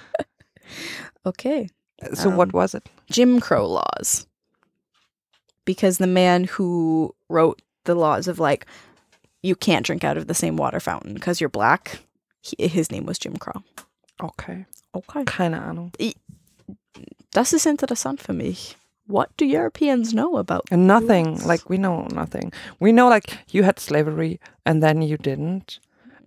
Okay. 1.25 1.69
So 2.15 2.29
what 2.31 2.49
Um, 2.49 2.53
was 2.61 2.75
it? 2.75 2.89
Jim 3.11 3.41
Crow 3.41 3.67
laws. 3.67 4.27
Because 5.65 5.97
the 5.99 6.07
man 6.07 6.45
who 6.45 7.15
wrote 7.29 7.61
the 7.85 7.95
laws 7.95 8.29
of 8.29 8.39
like, 8.39 8.67
you 9.49 9.57
can't 9.57 9.87
drink 9.87 10.05
out 10.05 10.17
of 10.17 10.27
the 10.27 10.35
same 10.35 10.57
water 10.57 10.79
fountain 10.81 11.15
because 11.15 11.41
you're 11.41 11.49
black, 11.51 12.01
he, 12.41 12.69
his 12.69 12.93
name 12.93 13.07
was 13.07 13.19
Jim 13.19 13.37
Crow. 13.37 13.63
Okay. 14.23 14.67
Okay. 14.95 15.25
Keine 15.25 15.61
Ahnung. 15.61 15.93
Das 17.33 17.53
ist 17.53 17.67
interessant 17.67 18.21
für 18.21 18.33
mich. 18.33 18.77
What 19.07 19.31
do 19.39 19.47
Europeans 19.47 20.13
know 20.13 20.37
about 20.37 20.65
And 20.71 20.87
nothing. 20.87 21.39
Like 21.45 21.71
we 21.71 21.79
know 21.79 22.07
nothing. 22.13 22.53
We 22.79 22.93
know 22.93 23.09
like 23.09 23.39
you 23.49 23.63
had 23.63 23.81
slavery 23.81 24.39
and 24.67 24.83
then 24.83 25.01
you 25.03 25.17
didn't. 25.17 25.81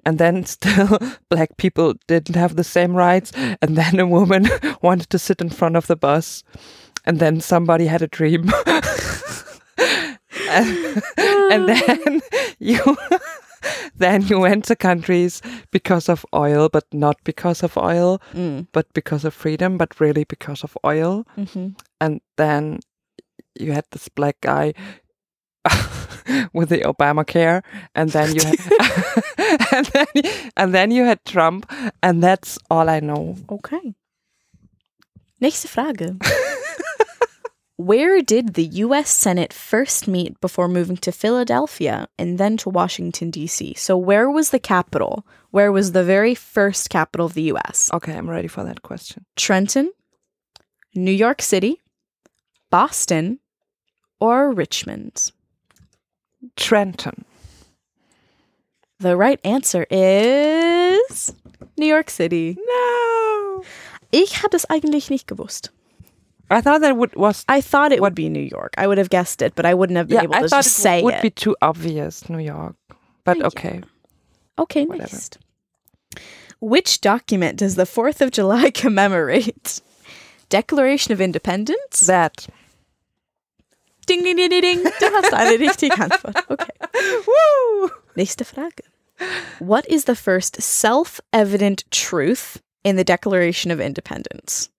And 0.04 0.18
then 0.18 0.46
still 0.46 0.98
black 1.30 1.58
people 1.58 1.94
didn't 2.08 2.36
have 2.36 2.56
the 2.56 2.64
same 2.64 2.96
rights. 2.96 3.32
And 3.62 3.78
then 3.78 4.00
a 4.00 4.08
woman 4.08 4.50
wanted 4.82 5.10
to 5.12 5.20
sit 5.20 5.42
in 5.42 5.50
front 5.50 5.76
of 5.76 5.88
the 5.88 5.96
bus. 5.96 6.44
And 7.06 7.20
then 7.20 7.40
somebody 7.40 7.86
had 7.86 8.02
a 8.02 8.08
dream. 8.08 8.52
and, 10.52 11.04
and 11.52 11.68
then 11.70 12.22
you 12.60 12.98
then 13.98 14.22
you 14.28 14.40
went 14.40 14.66
to 14.66 14.76
countries 14.76 15.42
because 15.72 16.10
of 16.10 16.26
oil, 16.34 16.70
but 16.70 16.86
not 16.94 17.16
because 17.24 17.64
of 17.64 17.78
oil, 17.78 18.20
Mm, 18.34 18.68
but 18.72 18.86
because 18.94 19.28
of 19.28 19.34
freedom, 19.34 19.78
but 19.78 20.00
really 20.00 20.24
because 20.24 20.64
of 20.64 20.78
oil 20.86 21.26
mhm. 21.38 21.76
and 22.00 22.22
then 22.38 22.80
you 23.60 23.74
had 23.74 23.86
this 23.92 24.10
black 24.10 24.36
guy 24.42 24.74
with 26.54 26.70
the 26.70 26.80
Obamacare, 26.80 27.62
and 27.94 28.10
then 28.12 28.34
you 28.36 28.42
had, 28.44 28.58
and 29.74 29.86
then 29.88 30.08
and 30.58 30.74
then 30.74 30.92
you 30.92 31.06
had 31.06 31.24
Trump, 31.26 31.66
and 32.02 32.24
that's 32.24 32.58
all 32.70 32.90
I 32.90 33.00
know. 33.00 33.36
Okay. 33.50 33.94
Nächste 35.40 35.68
Frage. 35.68 36.16
Where 37.82 38.22
did 38.22 38.54
the 38.54 38.66
US 38.86 39.10
Senate 39.10 39.52
first 39.52 40.08
meet 40.08 40.40
before 40.40 40.68
moving 40.68 40.98
to 40.98 41.12
Philadelphia 41.12 42.08
and 42.16 42.38
then 42.38 42.56
to 42.58 42.70
Washington, 42.70 43.32
D.C.? 43.32 43.74
So, 43.74 43.98
where 43.98 44.30
was 44.30 44.52
the 44.52 44.60
capital? 44.60 45.26
Where 45.50 45.72
was 45.72 45.92
the 45.92 46.04
very 46.04 46.36
first 46.36 46.92
capital 46.92 47.26
of 47.26 47.34
the 47.34 47.52
US? 47.54 47.90
Okay, 47.92 48.14
I'm 48.14 48.30
ready 48.30 48.48
for 48.48 48.64
that 48.64 48.84
question. 48.84 49.26
Trenton, 49.36 49.92
New 50.94 51.12
York 51.12 51.42
City, 51.42 51.82
Boston, 52.70 53.40
or 54.20 54.52
Richmond? 54.52 55.32
Trenton. 56.56 57.26
The 59.00 59.18
right 59.18 59.40
answer 59.44 59.88
is 59.90 61.34
New 61.78 61.88
York 61.88 62.12
City. 62.12 62.60
No, 62.60 63.64
Ich 64.12 64.44
habe 64.44 64.56
es 64.56 64.70
eigentlich 64.70 65.10
nicht 65.10 65.26
gewusst. 65.26 65.72
I 66.52 66.62
thought 66.62 66.82
that 66.82 66.96
would 66.98 67.16
was 67.16 67.46
I 67.48 67.62
thought 67.62 67.92
it 67.92 68.02
would 68.02 68.16
be 68.16 68.30
New 68.30 68.42
York. 68.52 68.74
I 68.78 68.86
would 68.88 68.98
have 68.98 69.10
guessed 69.10 69.42
it, 69.42 69.56
but 69.56 69.66
I 69.66 69.74
wouldn't 69.74 69.98
have 69.98 70.08
been 70.08 70.18
yeah. 70.18 70.24
able 70.24 70.36
I 70.36 70.42
to 70.42 70.50
thought 70.50 70.64
just 70.64 70.78
it 70.80 70.82
say 70.82 71.02
would 71.02 71.14
it. 71.14 71.18
Would 71.18 71.22
be 71.24 71.30
too 71.32 71.56
obvious, 71.62 72.30
New 72.30 72.40
York. 72.40 72.76
But 73.24 73.38
Yeah. 73.38 73.48
okay, 73.48 73.82
okay, 74.60 74.86
whatever. 74.86 75.10
next. 75.14 75.38
Which 76.60 77.02
document 77.02 77.58
does 77.58 77.76
the 77.76 77.86
4th 77.86 78.22
of 78.22 78.32
July 78.32 78.70
commemorate? 78.84 79.82
Declaration 80.50 81.12
of 81.14 81.22
Independence? 81.22 82.02
that. 82.02 82.48
ding, 84.06 84.24
ding, 84.24 84.36
ding, 84.36 84.50
ding, 84.50 84.62
ding. 84.62 84.84
Du 84.84 85.10
hast 85.10 85.34
eine 85.34 85.58
richtige 85.58 85.98
Antwort. 85.98 86.36
Okay. 86.50 86.70
Woo! 87.28 87.90
Nächste 88.18 88.44
Frage. 88.46 88.82
What 89.60 89.88
is 89.88 90.06
the 90.06 90.16
first 90.16 90.62
self-evident 90.62 91.86
truth 91.92 92.62
in 92.84 92.96
the 92.96 93.04
Declaration 93.04 93.72
of 93.72 93.80
Independence? 93.80 94.70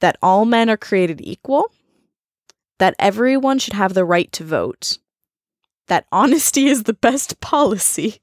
That 0.00 0.16
all 0.22 0.44
men 0.44 0.70
are 0.70 0.76
created 0.76 1.20
equal, 1.20 1.72
that 2.78 2.94
everyone 2.98 3.58
should 3.58 3.74
have 3.74 3.94
the 3.94 4.04
right 4.04 4.30
to 4.32 4.44
vote, 4.44 4.98
that 5.88 6.06
honesty 6.12 6.66
is 6.68 6.84
the 6.84 6.92
best 6.94 7.40
policy, 7.40 8.20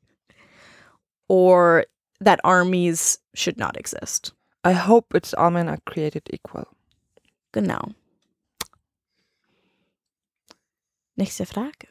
or 1.28 1.86
that 2.22 2.40
armies 2.44 3.20
should 3.34 3.58
not 3.58 3.78
exist. 3.78 4.32
I 4.64 4.72
hope 4.72 5.14
it's 5.14 5.34
all 5.34 5.52
men 5.52 5.70
are 5.70 5.80
created 5.86 6.24
equal. 6.32 6.68
Genau. 7.54 7.94
Nächste 11.20 11.46
Frage. 11.46 11.88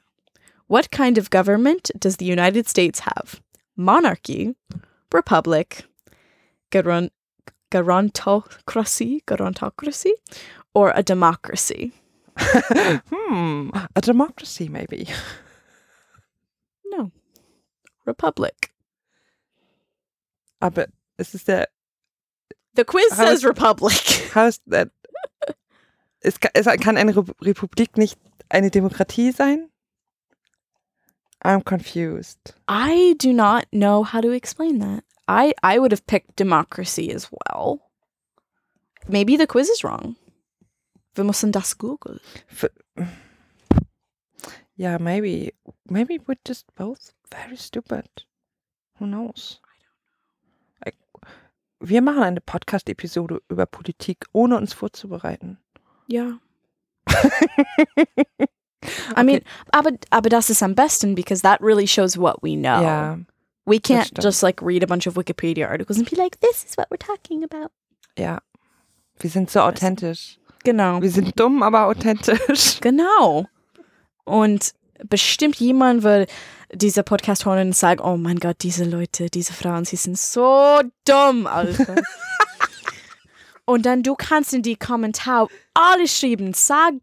What 0.67 0.91
kind 0.91 1.19
of 1.19 1.31
government 1.31 1.91
does 1.99 2.17
the 2.17 2.25
United 2.25 2.69
States 2.69 3.01
have? 3.01 3.41
Monarchy, 3.77 4.55
republic, 5.13 5.85
geron- 6.71 7.11
gerontocracy, 7.75 9.23
gerontocracy, 9.27 10.13
or 10.75 10.93
a 10.95 11.03
democracy? 11.03 11.93
hmm, 12.39 13.71
a 13.97 14.01
democracy 14.01 14.69
maybe. 14.69 15.07
No. 16.97 17.11
Republic. 18.07 18.71
aber 20.61 20.87
es 21.17 21.35
ist 21.35 21.49
der 21.49 21.69
The 22.77 22.85
quiz 22.85 23.11
How 23.13 23.27
says 23.27 23.39
is- 23.41 23.45
Republic. 23.45 24.31
How 24.35 24.47
is 24.49 24.61
that? 24.67 24.91
Es 26.21 26.39
kann, 26.41 26.51
es 26.55 26.67
kann 26.81 26.97
eine 26.97 27.15
Re- 27.17 27.35
Republik 27.41 27.97
nicht 27.99 28.19
eine 28.49 28.71
Demokratie 28.71 29.33
sein? 29.33 29.71
I'm 31.43 31.63
confused. 31.65 32.55
I 32.69 33.15
do 33.19 33.33
not 33.33 33.67
know 33.73 34.05
how 34.05 34.21
to 34.21 34.31
explain 34.31 34.79
that. 34.81 35.05
I 35.29 35.55
I 35.63 35.79
would 35.79 35.93
have 35.93 36.07
picked 36.07 36.37
democracy 36.37 37.13
as 37.13 37.31
well. 37.31 37.81
Maybe 39.09 39.37
the 39.37 39.47
quiz 39.47 39.69
is 39.69 39.85
wrong. 39.85 40.17
Wir 41.15 41.25
müssen 41.25 41.53
das 41.53 41.79
googeln. 41.79 42.21
Yeah, 44.77 44.99
maybe. 44.99 45.53
Maybe 45.89 46.19
we're 46.27 46.41
just 46.45 46.67
both 46.75 47.15
very 47.31 47.57
stupid. 47.57 48.09
Who 48.99 49.07
knows? 49.07 49.61
Like, 50.85 50.97
wir 51.81 52.03
machen 52.03 52.23
eine 52.23 52.41
Podcast-Episode 52.41 53.41
über 53.49 53.67
Politik, 53.67 54.27
ohne 54.33 54.57
uns 54.57 54.73
vorzubereiten. 54.73 55.59
Ja. 56.09 56.39
I 59.17 59.23
mean, 59.23 59.43
aber, 59.73 59.93
aber 60.11 60.29
das 60.29 60.51
ist 60.51 60.63
am 60.63 60.75
besten 60.75 61.15
because 61.15 61.43
that 61.43 61.61
really 61.61 61.87
shows 61.87 62.19
what 62.19 62.43
we 62.43 62.57
know. 62.57 62.83
Ja, 62.83 63.19
We 63.67 63.79
can't 63.81 64.11
just 64.21 64.43
like 64.43 64.61
read 64.61 64.83
a 64.83 64.87
bunch 64.87 65.07
of 65.07 65.15
Wikipedia 65.17 65.69
articles 65.69 65.99
and 65.99 66.09
be 66.09 66.17
like, 66.17 66.39
this 66.41 66.65
is 66.65 66.77
what 66.77 66.91
we're 66.91 66.99
talking 66.99 67.43
about. 67.45 67.71
ja. 68.19 68.41
Wir 69.21 69.31
sind 69.31 69.49
so 69.49 69.61
authentisch. 69.61 70.39
Genau. 70.65 71.01
Wir 71.01 71.11
sind 71.11 71.39
dumm, 71.39 71.63
aber 71.63 71.87
authentisch. 71.87 72.79
Genau. 72.81 73.47
Und 74.25 74.73
bestimmt 75.09 75.57
jemand 75.57 76.03
wird 76.03 76.31
diese 76.73 77.05
Podcast 77.05 77.47
hören 77.47 77.69
und 77.69 77.77
sagen, 77.77 78.01
oh 78.01 78.17
mein 78.17 78.41
Gott, 78.41 78.57
diese 78.63 78.85
Leute, 78.85 79.31
diese 79.31 79.53
Frauen, 79.53 79.85
sie 79.85 79.95
sind 79.97 80.19
so 80.19 80.81
dumm, 81.05 81.47
Alter. 81.47 81.95
und 83.67 83.87
dann 83.87 84.03
du 84.03 84.15
kannst 84.17 84.53
in 84.53 84.63
die 84.63 84.77
Kommentare 84.77 85.49
alles 85.75 86.19
schreiben, 86.19 86.53
sag 86.55 86.95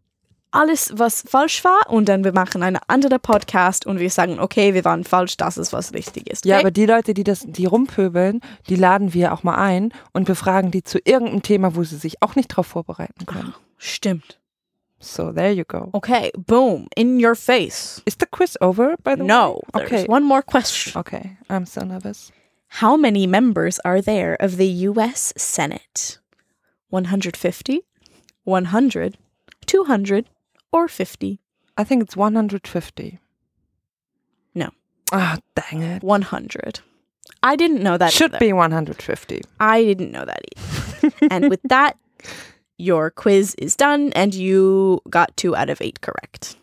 alles, 0.52 0.92
was 0.96 1.22
falsch 1.26 1.64
war 1.64 1.88
und 1.88 2.08
dann 2.08 2.24
wir 2.24 2.32
machen 2.32 2.62
einen 2.62 2.78
anderen 2.86 3.20
Podcast 3.20 3.86
und 3.86 3.98
wir 3.98 4.10
sagen, 4.10 4.38
okay, 4.38 4.74
wir 4.74 4.84
waren 4.84 5.04
falsch, 5.04 5.36
das 5.36 5.56
ist, 5.58 5.72
was 5.72 5.92
richtig 5.94 6.30
ist. 6.30 6.44
Ja, 6.44 6.56
okay? 6.56 6.62
aber 6.64 6.70
die 6.70 6.86
Leute, 6.86 7.14
die 7.14 7.24
das, 7.24 7.44
die 7.46 7.66
rumpöbeln, 7.66 8.40
die 8.68 8.76
laden 8.76 9.14
wir 9.14 9.32
auch 9.32 9.42
mal 9.42 9.56
ein 9.56 9.92
und 10.12 10.24
befragen 10.24 10.70
die 10.70 10.82
zu 10.82 10.98
irgendeinem 11.04 11.42
Thema, 11.42 11.74
wo 11.74 11.82
sie 11.84 11.96
sich 11.96 12.22
auch 12.22 12.36
nicht 12.36 12.48
drauf 12.48 12.66
vorbereiten 12.66 13.26
können. 13.26 13.54
Stimmt. 13.78 14.38
So, 15.00 15.32
there 15.32 15.50
you 15.52 15.64
go. 15.66 15.88
Okay, 15.92 16.30
boom, 16.36 16.86
in 16.94 17.18
your 17.24 17.34
face. 17.34 18.00
Is 18.04 18.16
the 18.20 18.26
quiz 18.30 18.56
over, 18.60 18.94
by 19.02 19.16
the 19.16 19.24
No, 19.24 19.60
way? 19.74 19.86
there's 19.88 20.02
Okay. 20.04 20.08
one 20.08 20.24
more 20.24 20.42
question. 20.42 20.96
Okay, 20.96 21.36
I'm 21.48 21.66
so 21.66 21.80
nervous. 21.84 22.30
How 22.80 22.96
many 22.96 23.26
members 23.26 23.80
are 23.80 24.00
there 24.00 24.36
of 24.40 24.56
the 24.58 24.68
US 24.88 25.32
Senate? 25.36 26.20
150, 26.90 27.80
100, 28.44 29.18
200, 29.66 30.26
or 30.72 30.88
50? 30.88 31.40
I 31.76 31.84
think 31.84 32.02
it's 32.02 32.16
150. 32.16 33.18
No. 34.54 34.70
Ah, 35.12 35.38
dang 35.54 35.82
it. 35.82 36.02
100. 36.02 36.80
I 37.42 37.56
didn't 37.56 37.82
know 37.82 37.96
that 37.98 38.12
Should 38.12 38.32
either. 38.34 38.38
be 38.38 38.52
150. 38.52 39.42
I 39.60 39.82
didn't 39.84 40.10
know 40.12 40.24
that 40.24 40.40
either. 41.02 41.12
and 41.30 41.48
with 41.50 41.60
that, 41.64 41.96
your 42.78 43.10
quiz 43.10 43.54
is 43.58 43.76
done 43.76 44.12
and 44.14 44.34
you 44.34 45.00
got 45.10 45.36
2 45.36 45.54
out 45.56 45.70
of 45.70 45.80
8 45.80 46.00
correct. 46.00 46.56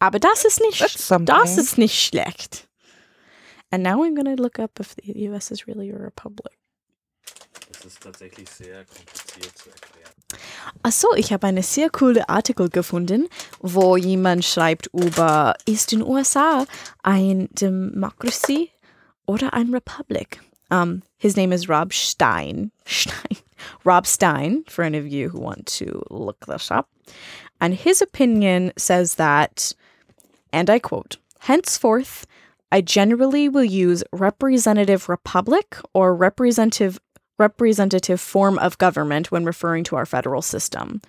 Aber 0.00 0.18
das 0.18 0.44
ist 0.44 0.60
nicht 0.60 0.78
That's 0.80 1.02
something. 1.04 1.26
das 1.26 1.58
ist 1.58 1.76
nicht 1.76 1.94
schlecht. 1.94 2.66
And 3.72 3.82
now 3.82 4.02
I'm 4.02 4.14
going 4.14 4.34
to 4.36 4.40
look 4.42 4.58
up 4.58 4.80
if 4.80 4.94
the 4.96 5.28
US 5.28 5.50
is 5.50 5.66
really 5.66 5.90
a 5.90 5.96
republic. 5.96 6.56
Das 7.72 7.84
ist 7.84 8.00
tatsächlich 8.02 8.48
sehr 8.48 8.84
kompliziert 8.84 9.56
zu 9.56 9.70
erklären. 9.70 10.12
Achso, 10.82 11.14
ich 11.14 11.32
habe 11.32 11.46
eine 11.46 11.62
sehr 11.62 11.90
coole 11.90 12.28
Artikel 12.28 12.70
gefunden, 12.70 13.28
wo 13.60 13.96
jemand 13.96 14.44
schreibt 14.44 14.88
über, 14.94 15.54
ist 15.66 15.92
in 15.92 16.02
USA 16.02 16.64
ein 17.02 17.48
Democracy 17.52 18.70
oder 19.26 19.52
ein 19.52 19.72
Republic? 19.72 20.40
Um, 20.70 21.02
his 21.18 21.36
name 21.36 21.52
is 21.52 21.68
Rob 21.68 21.92
Stein. 21.92 22.70
Stein. 22.86 23.36
Rob 23.84 24.06
Stein, 24.06 24.64
for 24.68 24.84
any 24.84 24.98
of 24.98 25.06
you 25.06 25.28
who 25.28 25.38
want 25.38 25.66
to 25.66 26.02
look 26.10 26.46
this 26.46 26.70
up. 26.70 26.88
And 27.60 27.74
his 27.74 28.00
opinion 28.00 28.72
says 28.76 29.16
that, 29.16 29.74
and 30.52 30.70
I 30.70 30.78
quote, 30.78 31.18
henceforth, 31.40 32.26
I 32.72 32.80
generally 32.80 33.48
will 33.48 33.64
use 33.64 34.04
representative 34.12 35.08
republic 35.08 35.76
or 35.92 36.14
representative 36.14 37.00
representative 37.40 38.20
form 38.20 38.58
of 38.58 38.78
government 38.78 39.32
when 39.32 39.44
referring 39.44 39.82
to 39.84 39.96
our 39.96 40.06
federal 40.06 40.42
system. 40.42 41.00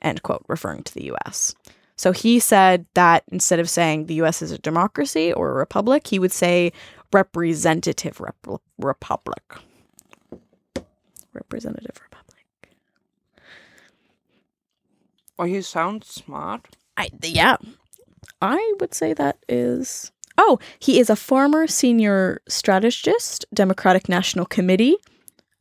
End 0.00 0.22
quote, 0.22 0.44
referring 0.48 0.84
to 0.84 0.94
the 0.94 1.12
US. 1.12 1.54
So 1.96 2.12
he 2.12 2.38
said 2.38 2.86
that 2.94 3.24
instead 3.30 3.58
of 3.58 3.68
saying 3.68 4.06
the 4.06 4.22
US 4.22 4.40
is 4.40 4.52
a 4.52 4.58
democracy 4.58 5.32
or 5.32 5.50
a 5.50 5.54
republic, 5.54 6.06
he 6.06 6.18
would 6.18 6.32
say 6.32 6.72
representative 7.12 8.20
rep- 8.20 8.60
republic. 8.78 9.42
Representative 11.32 12.00
republic. 12.00 12.44
Oh, 15.38 15.44
you 15.44 15.62
sound 15.62 16.04
smart. 16.04 16.76
I 16.96 17.10
yeah. 17.20 17.56
I 18.40 18.74
would 18.78 18.94
say 18.94 19.12
that 19.14 19.38
is 19.48 20.12
Oh, 20.38 20.58
he 20.78 20.98
is 21.00 21.10
a 21.10 21.16
former 21.16 21.66
senior 21.66 22.40
strategist, 22.48 23.44
Democratic 23.54 24.08
National 24.08 24.46
Committee, 24.46 24.96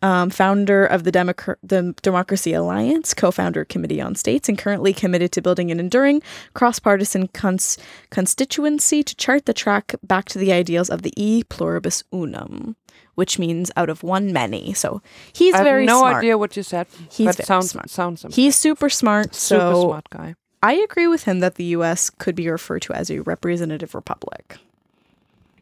um, 0.04 0.30
founder 0.30 0.86
of 0.86 1.04
the, 1.06 1.12
Democ- 1.12 1.56
the 1.64 1.96
Democracy 2.04 2.54
Alliance, 2.54 3.14
co-founder 3.14 3.64
Committee 3.66 4.02
on 4.02 4.16
States, 4.16 4.50
and 4.50 4.58
currently 4.58 4.94
committed 4.94 5.32
to 5.32 5.42
building 5.42 5.72
an 5.72 5.80
enduring 5.80 6.22
cross-partisan 6.54 7.30
cons- 7.30 7.78
constituency 8.12 9.02
to 9.02 9.16
chart 9.16 9.46
the 9.46 9.54
track 9.54 9.96
back 10.04 10.26
to 10.26 10.38
the 10.38 10.52
ideals 10.52 10.90
of 10.90 11.02
the 11.04 11.14
E 11.16 11.44
pluribus 11.46 12.04
unum, 12.12 12.76
which 13.16 13.40
means 13.40 13.72
out 13.78 13.90
of 13.90 14.04
one 14.04 14.34
many. 14.34 14.74
So 14.74 15.02
he's 15.32 15.54
I 15.54 15.60
have 15.60 15.66
very 15.66 15.86
no 15.86 16.00
smart. 16.00 16.18
idea 16.18 16.38
what 16.38 16.56
you 16.58 16.64
said, 16.64 16.86
He's 17.10 17.28
but 17.28 17.38
very 17.38 17.46
sounds 17.48 17.70
smart. 17.72 17.90
sounds 17.90 18.24
amazing. 18.26 18.44
He's 18.44 18.56
super 18.58 18.90
smart. 18.90 19.34
super 19.34 19.72
so 19.74 19.82
smart 19.88 20.10
guy. 20.10 20.36
I 20.62 20.74
agree 20.74 21.08
with 21.08 21.24
him 21.24 21.40
that 21.40 21.56
the 21.56 21.66
US 21.78 22.10
could 22.10 22.36
be 22.36 22.50
referred 22.50 22.82
to 22.84 22.94
as 22.94 23.10
a 23.10 23.20
representative 23.20 23.96
republic. 23.96 24.58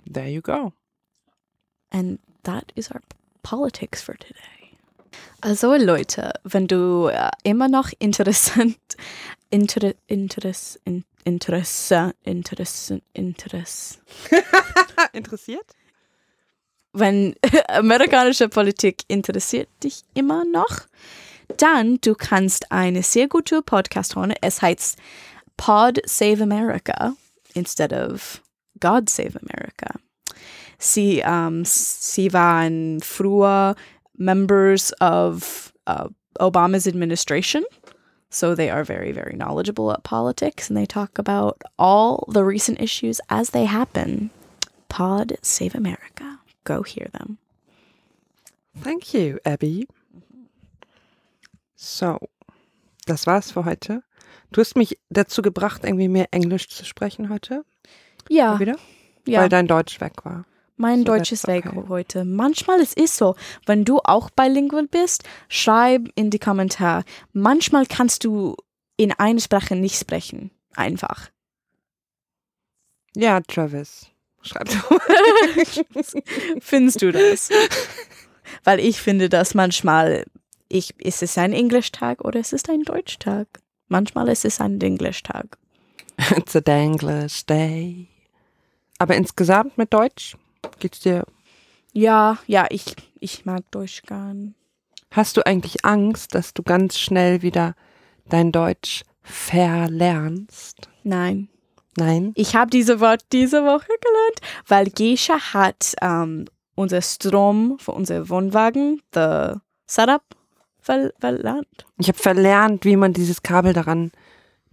There 0.09 0.27
you 0.27 0.41
go. 0.41 0.73
And 1.91 2.19
that 2.43 2.71
is 2.75 2.89
our 2.91 3.01
politics 3.43 4.01
for 4.01 4.15
today. 4.15 4.77
Also 5.41 5.75
Leute, 5.75 6.33
wenn 6.43 6.67
du 6.67 7.07
äh, 7.07 7.29
immer 7.43 7.67
noch 7.67 7.91
interessant, 7.99 8.77
inter, 9.49 9.93
interess, 10.07 10.79
in, 10.85 11.03
Interesse, 11.23 12.13
Interesse, 12.23 13.01
Interesse, 13.13 13.99
Interessiert? 15.13 15.75
wenn 16.93 17.35
amerikanische 17.69 18.49
Politik 18.49 19.03
interessiert 19.07 19.69
dich 19.83 20.03
immer 20.13 20.43
noch, 20.45 20.81
dann 21.57 21.99
du 22.01 22.15
kannst 22.15 22.71
eine 22.71 23.03
sehr 23.03 23.27
gute 23.27 23.61
Podcast 23.61 24.15
hören. 24.15 24.33
Es 24.41 24.61
heißt 24.61 24.97
Pod 25.57 25.99
Save 26.05 26.43
America 26.43 27.13
instead 27.53 27.93
of 27.93 28.41
God 28.79 29.09
Save 29.09 29.39
America. 29.41 29.99
Sie, 30.81 31.19
ähm, 31.23 31.63
sie 31.63 32.33
waren 32.33 32.99
früher 33.01 33.75
members 34.17 34.91
of 34.99 35.71
uh, 35.85 36.09
Obama's 36.39 36.87
administration. 36.87 37.63
So 38.31 38.55
they 38.55 38.69
are 38.69 38.83
very, 38.83 39.11
very 39.11 39.35
knowledgeable 39.35 39.91
at 39.91 40.03
politics 40.03 40.69
and 40.69 40.77
they 40.77 40.87
talk 40.87 41.19
about 41.19 41.61
all 41.77 42.25
the 42.29 42.43
recent 42.43 42.81
issues 42.81 43.21
as 43.29 43.51
they 43.51 43.65
happen. 43.65 44.31
Pod 44.89 45.37
Save 45.43 45.75
America. 45.75 46.39
Go 46.63 46.81
hear 46.81 47.09
them. 47.11 47.37
Thank 48.81 49.13
you, 49.13 49.39
Abby. 49.45 49.87
So, 51.75 52.17
das 53.05 53.27
war's 53.27 53.51
für 53.51 53.65
heute. 53.65 54.01
Du 54.51 54.61
hast 54.61 54.75
mich 54.75 54.97
dazu 55.09 55.41
gebracht, 55.41 55.83
irgendwie 55.83 56.07
mehr 56.07 56.27
Englisch 56.31 56.69
zu 56.69 56.85
sprechen 56.85 57.29
heute. 57.29 57.65
Ja, 58.29 58.59
wieder? 58.59 58.77
ja. 59.27 59.41
Weil 59.41 59.49
dein 59.49 59.67
Deutsch 59.67 60.01
weg 60.01 60.25
war. 60.25 60.45
Mein 60.81 60.99
So, 60.99 61.05
Deutsch 61.05 61.29
that's 61.29 61.43
ist 61.43 61.47
weg 61.47 61.67
okay. 61.67 61.83
heute. 61.89 62.25
Manchmal 62.25 62.81
es 62.81 62.93
ist 62.93 63.15
so, 63.15 63.35
wenn 63.67 63.85
du 63.85 63.99
auch 64.03 64.31
bilingual 64.31 64.87
bist, 64.87 65.23
schreib 65.47 66.09
in 66.15 66.31
die 66.31 66.39
Kommentare. 66.39 67.03
Manchmal 67.33 67.85
kannst 67.85 68.23
du 68.23 68.55
in 68.97 69.11
einer 69.11 69.39
Sprache 69.39 69.75
nicht 69.75 69.99
sprechen. 69.99 70.49
Einfach. 70.75 71.29
Ja, 73.15 73.41
Travis. 73.41 74.07
Schreib 74.41 74.69
doch. 74.69 74.99
Findest 76.61 77.01
du 77.03 77.11
das? 77.11 77.49
Weil 78.63 78.79
ich 78.79 78.99
finde, 78.99 79.29
dass 79.29 79.53
manchmal 79.53 80.25
ich, 80.67 80.99
ist 80.99 81.21
es 81.21 81.37
ein 81.37 81.53
Englischtag 81.53 82.21
oder 82.21 82.39
es 82.39 82.53
ist 82.53 82.71
ein 82.71 82.81
Deutschtag. 82.81 83.47
Manchmal 83.87 84.29
ist 84.29 84.45
es 84.45 84.59
ein 84.59 84.81
Englischtag. 84.81 85.59
It's 86.35 86.55
a 86.55 86.61
danglers 86.61 87.45
day. 87.45 88.07
Aber 88.97 89.15
insgesamt 89.15 89.77
mit 89.77 89.93
Deutsch 89.93 90.35
geht's 90.81 90.99
dir 90.99 91.23
Ja, 91.93 92.37
ja, 92.47 92.67
ich, 92.69 92.95
ich 93.19 93.45
mag 93.45 93.61
Deutsch 93.71 94.01
gern. 94.03 94.55
Hast 95.11 95.37
du 95.37 95.45
eigentlich 95.45 95.85
Angst, 95.85 96.35
dass 96.35 96.53
du 96.53 96.63
ganz 96.63 96.97
schnell 96.97 97.41
wieder 97.41 97.75
dein 98.29 98.51
Deutsch 98.51 99.03
verlernst? 99.21 100.89
Nein. 101.03 101.49
Nein? 101.97 102.31
Ich 102.35 102.55
habe 102.55 102.71
diese 102.71 102.99
Wort 103.01 103.21
diese 103.31 103.63
Woche 103.63 103.87
gelernt, 103.87 104.41
weil 104.67 104.89
Gescha 104.89 105.53
hat 105.53 105.93
ähm, 106.01 106.45
unser 106.75 107.01
Strom 107.01 107.77
für 107.79 107.91
unser 107.91 108.29
Wohnwagen, 108.29 109.01
the 109.13 109.55
Setup, 109.87 110.23
ver 110.79 111.11
verlernt. 111.19 111.85
Ich 111.97 112.07
habe 112.07 112.17
verlernt, 112.17 112.85
wie 112.85 112.95
man 112.95 113.11
dieses 113.13 113.43
Kabel 113.43 113.73
daran 113.73 114.11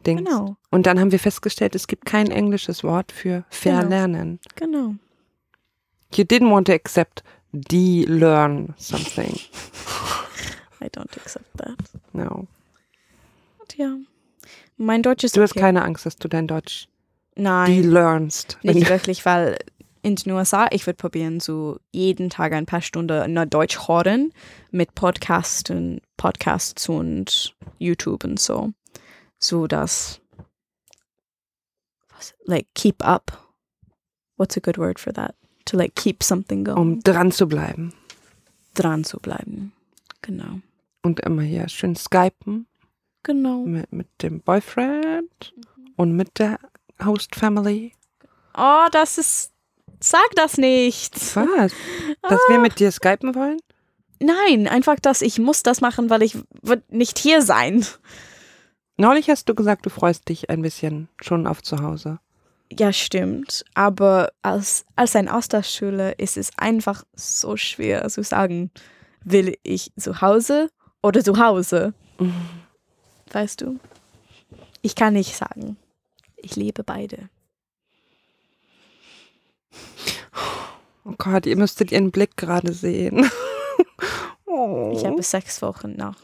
denkt. 0.06 0.24
Genau, 0.24 0.56
Und 0.70 0.86
dann 0.86 1.01
haben 1.01 1.10
wir 1.10 1.18
festgestellt, 1.18 1.74
es 1.74 1.89
gibt 1.89 2.05
kein 2.06 2.30
englisches 2.30 2.85
Wort 2.85 3.10
für 3.10 3.44
verlernen. 3.51 4.39
genau. 4.55 4.94
You 6.14 6.24
didn't 6.24 6.51
want 6.51 6.66
to 6.66 6.72
accept 6.72 7.22
de-learn 7.52 8.74
something. 8.78 9.35
I 10.80 10.89
don't 10.89 11.14
accept 11.16 11.47
that. 11.59 11.76
No. 12.12 12.47
Ja, 13.76 13.97
mein 14.76 15.02
Deutsch 15.02 15.22
ist 15.24 15.36
Du 15.36 15.43
hast 15.43 15.52
okay. 15.52 15.60
keine 15.60 15.82
Angst, 15.85 16.05
dass 16.06 16.16
du 16.16 16.26
dein 16.26 16.48
Deutsch 16.48 16.89
Nein, 17.36 17.82
de-learnst. 17.82 18.59
wenn 18.62 18.74
nicht 18.74 18.89
wirklich, 18.89 19.24
weil 19.24 19.56
in 20.02 20.16
den 20.16 20.32
USA, 20.32 20.66
ich 20.70 20.86
würde 20.86 20.97
probieren, 20.97 21.39
so 21.39 21.78
jeden 21.93 22.30
Tag 22.30 22.52
ein 22.52 22.66
paar 22.66 22.80
Stunden 22.80 23.32
nur 23.35 23.47
Deutsch 23.47 23.86
hören 23.86 24.32
mit 24.70 24.94
Podcasts 24.97 25.70
und 25.70 26.01
Podcasts 26.16 26.89
und 26.89 27.55
YouTube 27.78 28.24
und 28.24 28.40
so. 28.40 28.72
So 29.39 29.66
dass, 29.68 30.20
like, 32.44 32.66
keep 32.74 33.05
up. 33.06 33.47
What's 34.36 34.56
a 34.56 34.60
good 34.60 34.78
word 34.78 34.98
for 34.98 35.12
that? 35.12 35.35
To 35.69 35.77
like 35.77 35.95
keep 35.95 36.23
something 36.23 36.65
going. 36.65 36.78
Um 36.78 37.01
dran 37.01 37.31
zu 37.31 37.47
bleiben. 37.47 37.93
dran 38.74 39.05
zu 39.05 39.19
bleiben. 39.19 39.73
Genau. 40.23 40.61
Und 41.03 41.20
immer 41.20 41.43
hier 41.43 41.69
schön 41.69 41.97
skypen 41.97 42.66
Genau. 43.23 43.65
mit, 43.65 43.93
mit 43.93 44.09
dem 44.23 44.40
Boyfriend 44.40 45.53
und 45.97 46.12
mit 46.16 46.39
der 46.39 46.59
Host 47.05 47.35
Family. 47.35 47.93
Oh, 48.57 48.86
das 48.93 49.19
ist. 49.19 49.53
Sag 50.01 50.28
das 50.36 50.57
nicht. 50.59 51.15
Was? 51.36 51.73
Dass 52.23 52.40
wir 52.49 52.59
mit 52.61 52.78
dir 52.78 52.90
skypen 52.93 53.35
wollen? 53.35 53.59
Nein, 54.20 54.66
einfach, 54.69 54.99
dass 54.99 55.23
ich 55.23 55.39
muss 55.39 55.62
das 55.62 55.81
machen, 55.81 56.11
weil 56.11 56.23
ich 56.23 56.36
wird 56.62 56.90
nicht 56.93 57.19
hier 57.19 57.40
sein. 57.43 57.85
Neulich 58.97 59.31
hast 59.31 59.49
du 59.49 59.55
gesagt, 59.55 59.86
du 59.86 59.90
freust 59.90 60.28
dich 60.28 60.51
ein 60.51 60.62
bisschen 60.62 61.09
schon 61.23 61.47
auf 61.47 61.62
zu 61.62 61.78
Hause. 61.81 62.19
Ja, 62.70 62.93
stimmt. 62.93 63.65
Aber 63.74 64.32
als, 64.43 64.85
als 64.95 65.16
ein 65.16 65.28
Austauschschüler 65.28 66.19
ist 66.19 66.36
es 66.36 66.51
einfach 66.57 67.05
so 67.15 67.57
schwer 67.57 68.07
zu 68.09 68.23
sagen, 68.23 68.70
will 69.24 69.57
ich 69.62 69.93
zu 69.97 70.20
Hause 70.20 70.70
oder 71.03 71.24
zu 71.24 71.39
Hause? 71.39 71.95
Weißt 73.32 73.61
du? 73.61 73.78
Ich 74.82 74.95
kann 74.95 75.15
nicht 75.15 75.35
sagen. 75.35 75.77
Ich 76.36 76.57
liebe 76.57 76.85
beide. 76.85 77.28
Oh 81.05 81.15
Gott, 81.16 81.47
ihr 81.47 81.57
müsstet 81.57 81.90
ihren 81.90 82.11
Blick 82.11 82.36
gerade 82.36 82.73
sehen. 82.73 83.28
oh. 84.47 84.93
Ich 84.95 85.05
habe 85.05 85.23
sechs 85.23 85.62
Wochen 85.62 85.97
noch. 85.97 86.16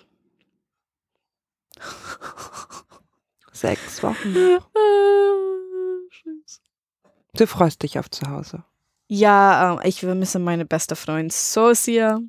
sechs 3.53 4.03
Wochen. 4.03 4.35
Du 7.37 7.47
freust 7.47 7.83
dich 7.83 7.99
auf 7.99 8.11
zu 8.11 8.29
Hause. 8.29 8.65
Ja, 9.09 9.81
äh, 9.81 9.89
ich 9.89 10.01
vermisse 10.01 10.39
meine 10.39 10.65
beste 10.65 10.97
Freundin 10.97 11.31
so 11.31 11.75
sehr. 11.75 12.21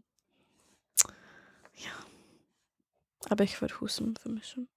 Ja. 1.76 1.92
Aber 3.30 3.44
ich 3.44 3.62
würde 3.62 3.80
Husum 3.80 4.16
vermissen. 4.16 4.68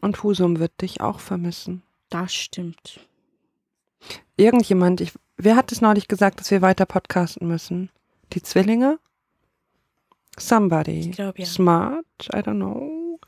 Und 0.00 0.22
Husum 0.22 0.58
wird 0.58 0.80
dich 0.80 1.00
auch 1.00 1.20
vermissen. 1.20 1.82
Das 2.08 2.34
stimmt. 2.34 3.00
Irgendjemand, 4.36 5.00
ich, 5.00 5.12
wer 5.36 5.56
hat 5.56 5.72
es 5.72 5.80
neulich 5.80 6.08
gesagt, 6.08 6.40
dass 6.40 6.50
wir 6.50 6.62
weiter 6.62 6.86
podcasten 6.86 7.48
müssen? 7.48 7.90
Die 8.32 8.42
Zwillinge? 8.42 8.98
Somebody. 10.38 11.00
Ich 11.00 11.12
glaube 11.12 11.40
ja. 11.40 11.46
Smart, 11.46 12.04
I 12.32 12.38
don't 12.38 12.56
know. 12.56 13.18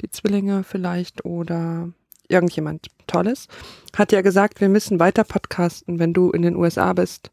Die 0.00 0.10
Zwillinge 0.10 0.64
vielleicht 0.64 1.24
oder 1.24 1.92
irgendjemand 2.30 2.88
Tolles. 3.06 3.48
Hat 3.96 4.12
ja 4.12 4.20
gesagt, 4.22 4.60
wir 4.60 4.68
müssen 4.68 5.00
weiter 5.00 5.24
podcasten, 5.24 5.98
wenn 5.98 6.12
du 6.12 6.30
in 6.30 6.42
den 6.42 6.56
USA 6.56 6.92
bist. 6.92 7.30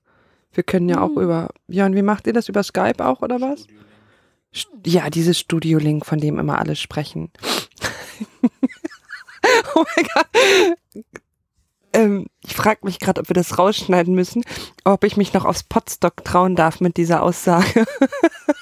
Wir 0.53 0.63
können 0.63 0.89
ja 0.89 1.01
auch 1.01 1.09
Mhm. 1.15 1.21
über, 1.21 1.49
ja, 1.67 1.85
und 1.85 1.95
wie 1.95 2.01
macht 2.01 2.27
ihr 2.27 2.33
das? 2.33 2.49
Über 2.49 2.63
Skype 2.63 3.05
auch 3.05 3.21
oder 3.21 3.39
was? 3.41 3.67
St- 4.53 4.67
Ja, 4.85 5.09
dieses 5.09 5.39
Studio-Link, 5.39 6.05
von 6.05 6.19
dem 6.19 6.39
immer 6.39 6.59
alle 6.59 6.75
sprechen. 6.75 7.31
oh 9.75 9.83
mein 9.95 10.05
Gott. 10.13 11.05
Ähm, 11.93 12.27
ich 12.43 12.55
frage 12.55 12.79
mich 12.83 12.99
gerade, 12.99 13.21
ob 13.21 13.29
wir 13.29 13.33
das 13.33 13.57
rausschneiden 13.57 14.13
müssen, 14.13 14.43
ob 14.83 15.03
ich 15.03 15.17
mich 15.17 15.33
noch 15.33 15.45
aufs 15.45 15.63
Podstock 15.63 16.23
trauen 16.23 16.55
darf 16.55 16.79
mit 16.81 16.97
dieser 16.97 17.23
Aussage. 17.23 17.85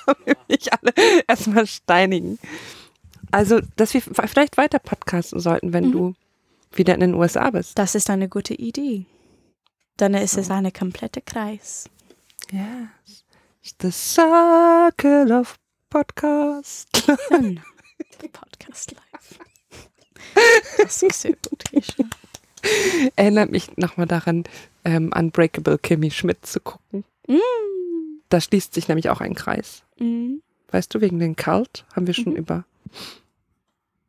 Ob 0.07 0.17
wir 0.25 0.35
mich 0.47 0.71
alle 0.71 0.93
erstmal 1.27 1.65
steinigen. 1.65 2.37
Also, 3.31 3.59
dass 3.75 3.95
wir 3.95 4.01
vielleicht 4.01 4.55
weiter 4.57 4.77
podcasten 4.77 5.39
sollten, 5.39 5.73
wenn 5.73 5.87
Mhm. 5.87 5.91
du 5.91 6.15
wieder 6.77 6.93
in 6.93 6.99
den 7.01 7.13
USA 7.13 7.49
bist. 7.51 7.77
Das 7.77 7.95
ist 7.95 8.09
eine 8.09 8.29
gute 8.29 8.53
Idee. 8.53 9.05
Dann 9.97 10.13
ist 10.13 10.37
es 10.37 10.49
eine 10.51 10.71
komplette 10.71 11.21
Kreis. 11.21 11.89
Yes. 12.51 13.23
The 13.81 13.91
Circle 13.91 15.31
of 15.31 15.57
Podcast. 15.89 16.89
Dann 17.29 17.61
Podcast 18.31 18.91
live. 18.91 19.39
Das 20.77 21.01
ist 21.01 21.21
sehr 21.21 21.35
gut. 21.49 21.63
Erinnert 23.15 23.51
mich 23.51 23.77
nochmal 23.77 24.07
daran, 24.07 24.43
ähm, 24.83 25.11
Unbreakable 25.15 25.77
Kimmy 25.77 26.11
Schmidt 26.11 26.45
zu 26.45 26.59
gucken. 26.59 27.03
Mm. 27.27 27.35
Da 28.29 28.41
schließt 28.41 28.73
sich 28.73 28.87
nämlich 28.87 29.09
auch 29.09 29.21
ein 29.21 29.35
Kreis. 29.35 29.83
Mm. 29.97 30.35
Weißt 30.71 30.93
du, 30.93 31.01
wegen 31.01 31.19
den 31.19 31.35
Cult 31.35 31.85
haben 31.95 32.07
wir 32.07 32.13
schon 32.13 32.33
Mhm. 32.33 32.39
über. 32.39 32.65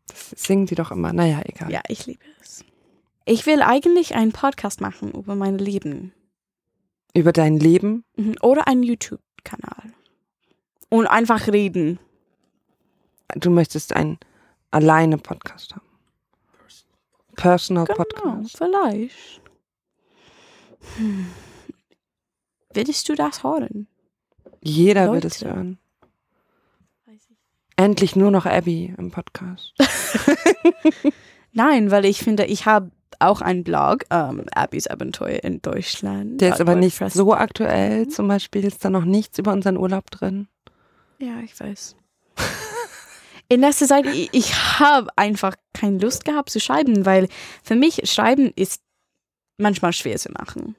Das 0.09 0.31
singen 0.31 0.67
sie 0.67 0.75
doch 0.75 0.91
immer. 0.91 1.13
Naja, 1.13 1.43
egal. 1.45 1.71
Ja, 1.71 1.81
ich 1.89 2.07
liebe 2.07 2.25
es. 2.41 2.65
Ich 3.25 3.45
will 3.47 3.63
eigentlich 3.63 4.15
einen 4.15 4.33
Podcast 4.33 4.81
machen 4.81 5.13
über 5.13 5.35
mein 5.35 5.59
Leben. 5.59 6.13
Über 7.15 7.33
dein 7.33 7.59
Leben. 7.59 8.05
Mhm. 8.17 8.37
Oder 8.43 8.69
einen 8.69 8.83
YouTube-Kanal. 8.83 9.93
Und 10.91 11.07
einfach 11.07 11.49
reden. 11.49 11.99
Du 13.35 13.51
möchtest 13.51 13.95
einen 13.95 14.19
alleine 14.71 15.19
Podcast 15.19 15.75
haben. 15.75 15.87
Personal 17.35 17.85
Genau, 17.87 17.97
Podcast. 18.05 18.57
vielleicht. 18.57 19.43
Hm. 20.97 21.27
Willst 22.73 23.09
du 23.09 23.15
das 23.15 23.43
hören? 23.43 23.89
Jeder 24.63 25.07
will 25.09 25.15
Leute. 25.15 25.27
es 25.27 25.45
hören. 25.45 25.79
Endlich 27.77 28.17
nur 28.17 28.31
noch 28.31 28.47
Abby 28.47 28.95
im 28.97 29.11
Podcast. 29.11 29.75
Nein, 31.53 31.91
weil 31.91 32.05
ich 32.07 32.19
finde, 32.19 32.47
ich 32.47 32.67
habe 32.67 32.91
auch 33.19 33.41
einen 33.41 33.65
Blog, 33.65 34.05
ähm, 34.11 34.45
Abby's 34.55 34.87
Abenteuer 34.87 35.43
in 35.43 35.61
Deutschland. 35.63 36.41
Der 36.41 36.55
ist 36.55 36.61
aber 36.61 36.75
nicht 36.75 36.99
so 37.09 37.35
aktuell. 37.35 38.09
Zum 38.09 38.29
Beispiel 38.29 38.65
ist 38.65 38.85
da 38.85 38.91
noch 38.91 39.05
nichts 39.05 39.39
über 39.39 39.53
unseren 39.53 39.77
Urlaub 39.77 40.11
drin. 40.11 40.49
Ja, 41.19 41.41
ich 41.45 41.59
weiß. 41.59 41.97
In 43.49 43.61
letzter 43.61 43.87
Zeit, 43.87 44.07
ich, 44.07 44.29
ich 44.33 44.55
habe 44.79 45.09
einfach 45.17 45.55
keine 45.73 45.99
Lust 45.99 46.25
gehabt 46.25 46.51
zu 46.51 46.61
schreiben, 46.61 47.07
weil 47.07 47.29
für 47.63 47.77
mich 47.77 48.03
Schreiben 48.11 48.53
ist 48.57 48.83
manchmal 49.57 49.93
schwer 49.93 50.17
zu 50.17 50.33
machen. 50.33 50.77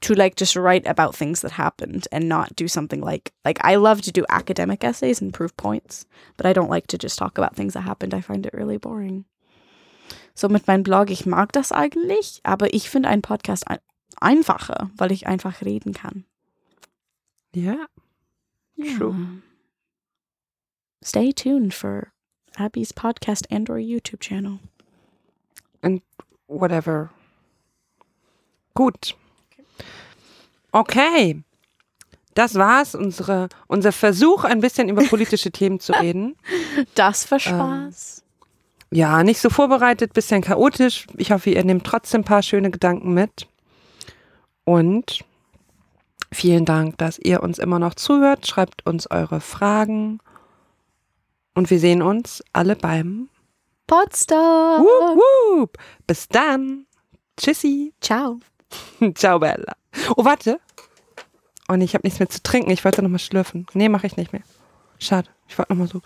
To 0.00 0.14
like 0.14 0.36
just 0.36 0.56
write 0.56 0.86
about 0.86 1.14
things 1.14 1.40
that 1.40 1.52
happened 1.52 2.08
and 2.12 2.28
not 2.28 2.56
do 2.56 2.68
something 2.68 3.00
like 3.00 3.32
like 3.44 3.58
I 3.62 3.76
love 3.76 4.02
to 4.02 4.12
do 4.12 4.26
academic 4.28 4.84
essays 4.84 5.22
and 5.22 5.32
prove 5.32 5.56
points, 5.56 6.04
but 6.36 6.46
I 6.46 6.52
don't 6.52 6.68
like 6.68 6.88
to 6.88 6.98
just 6.98 7.18
talk 7.18 7.38
about 7.38 7.56
things 7.56 7.74
that 7.74 7.82
happened. 7.82 8.12
I 8.12 8.20
find 8.20 8.44
it 8.44 8.52
really 8.52 8.76
boring. 8.76 9.24
So 10.34 10.48
mit 10.48 10.66
meinem 10.66 10.82
Blog, 10.82 11.10
ich 11.10 11.26
mag 11.26 11.52
das 11.52 11.70
eigentlich, 11.70 12.40
aber 12.42 12.74
ich 12.74 12.90
finde 12.90 13.08
einen 13.08 13.22
Podcast 13.22 13.68
ein 13.68 13.78
einfacher, 14.20 14.90
weil 14.96 15.12
ich 15.12 15.26
einfach 15.26 15.62
reden 15.62 15.92
kann. 15.92 16.24
True. 17.54 17.86
Yeah. 18.76 19.40
Stay 21.02 21.32
tuned 21.32 21.72
for 21.72 22.12
Abby's 22.56 22.92
podcast 22.92 23.46
and 23.50 23.70
or 23.70 23.78
YouTube 23.78 24.20
channel. 24.20 24.58
And 25.82 26.02
whatever. 26.46 27.10
Gut. 28.74 29.14
Okay. 30.72 31.42
Das 32.34 32.56
war's, 32.56 32.94
unsere, 32.94 33.48
unser 33.68 33.92
Versuch, 33.92 34.42
ein 34.44 34.60
bisschen 34.60 34.88
über 34.88 35.02
politische 35.04 35.52
Themen 35.52 35.80
zu 35.80 35.92
reden. 35.92 36.36
Das 36.96 37.30
war 37.30 37.38
Spaß. 37.38 38.24
Ja, 38.90 39.22
nicht 39.22 39.40
so 39.40 39.48
vorbereitet, 39.48 40.12
bisschen 40.12 40.42
chaotisch. 40.42 41.06
Ich 41.16 41.30
hoffe, 41.30 41.50
ihr 41.50 41.64
nehmt 41.64 41.84
trotzdem 41.84 42.22
ein 42.22 42.24
paar 42.24 42.42
schöne 42.42 42.70
Gedanken 42.70 43.14
mit. 43.14 43.46
Und 44.64 45.24
Vielen 46.34 46.64
Dank, 46.64 46.98
dass 46.98 47.20
ihr 47.20 47.44
uns 47.44 47.60
immer 47.60 47.78
noch 47.78 47.94
zuhört. 47.94 48.46
Schreibt 48.46 48.84
uns 48.86 49.08
eure 49.08 49.40
Fragen. 49.40 50.18
Und 51.54 51.70
wir 51.70 51.78
sehen 51.78 52.02
uns 52.02 52.42
alle 52.52 52.74
beim 52.74 53.28
wup. 53.88 55.78
Bis 56.08 56.26
dann. 56.26 56.86
Tschüssi. 57.36 57.94
Ciao. 58.00 58.40
Ciao, 59.14 59.38
Bella. 59.38 59.74
Oh, 60.16 60.24
warte. 60.24 60.60
Oh 61.68 61.74
nee, 61.74 61.84
ich 61.84 61.94
habe 61.94 62.06
nichts 62.06 62.18
mehr 62.18 62.28
zu 62.28 62.42
trinken. 62.42 62.70
Ich 62.70 62.84
wollte 62.84 63.02
noch 63.02 63.10
mal 63.10 63.18
schlürfen. 63.18 63.66
Nee, 63.72 63.88
mache 63.88 64.06
ich 64.06 64.16
nicht 64.16 64.32
mehr. 64.32 64.42
Schade. 64.98 65.28
Ich 65.48 65.58
wollte 65.58 65.72
noch 65.72 65.78
mal 65.78 65.88
so. 65.88 66.00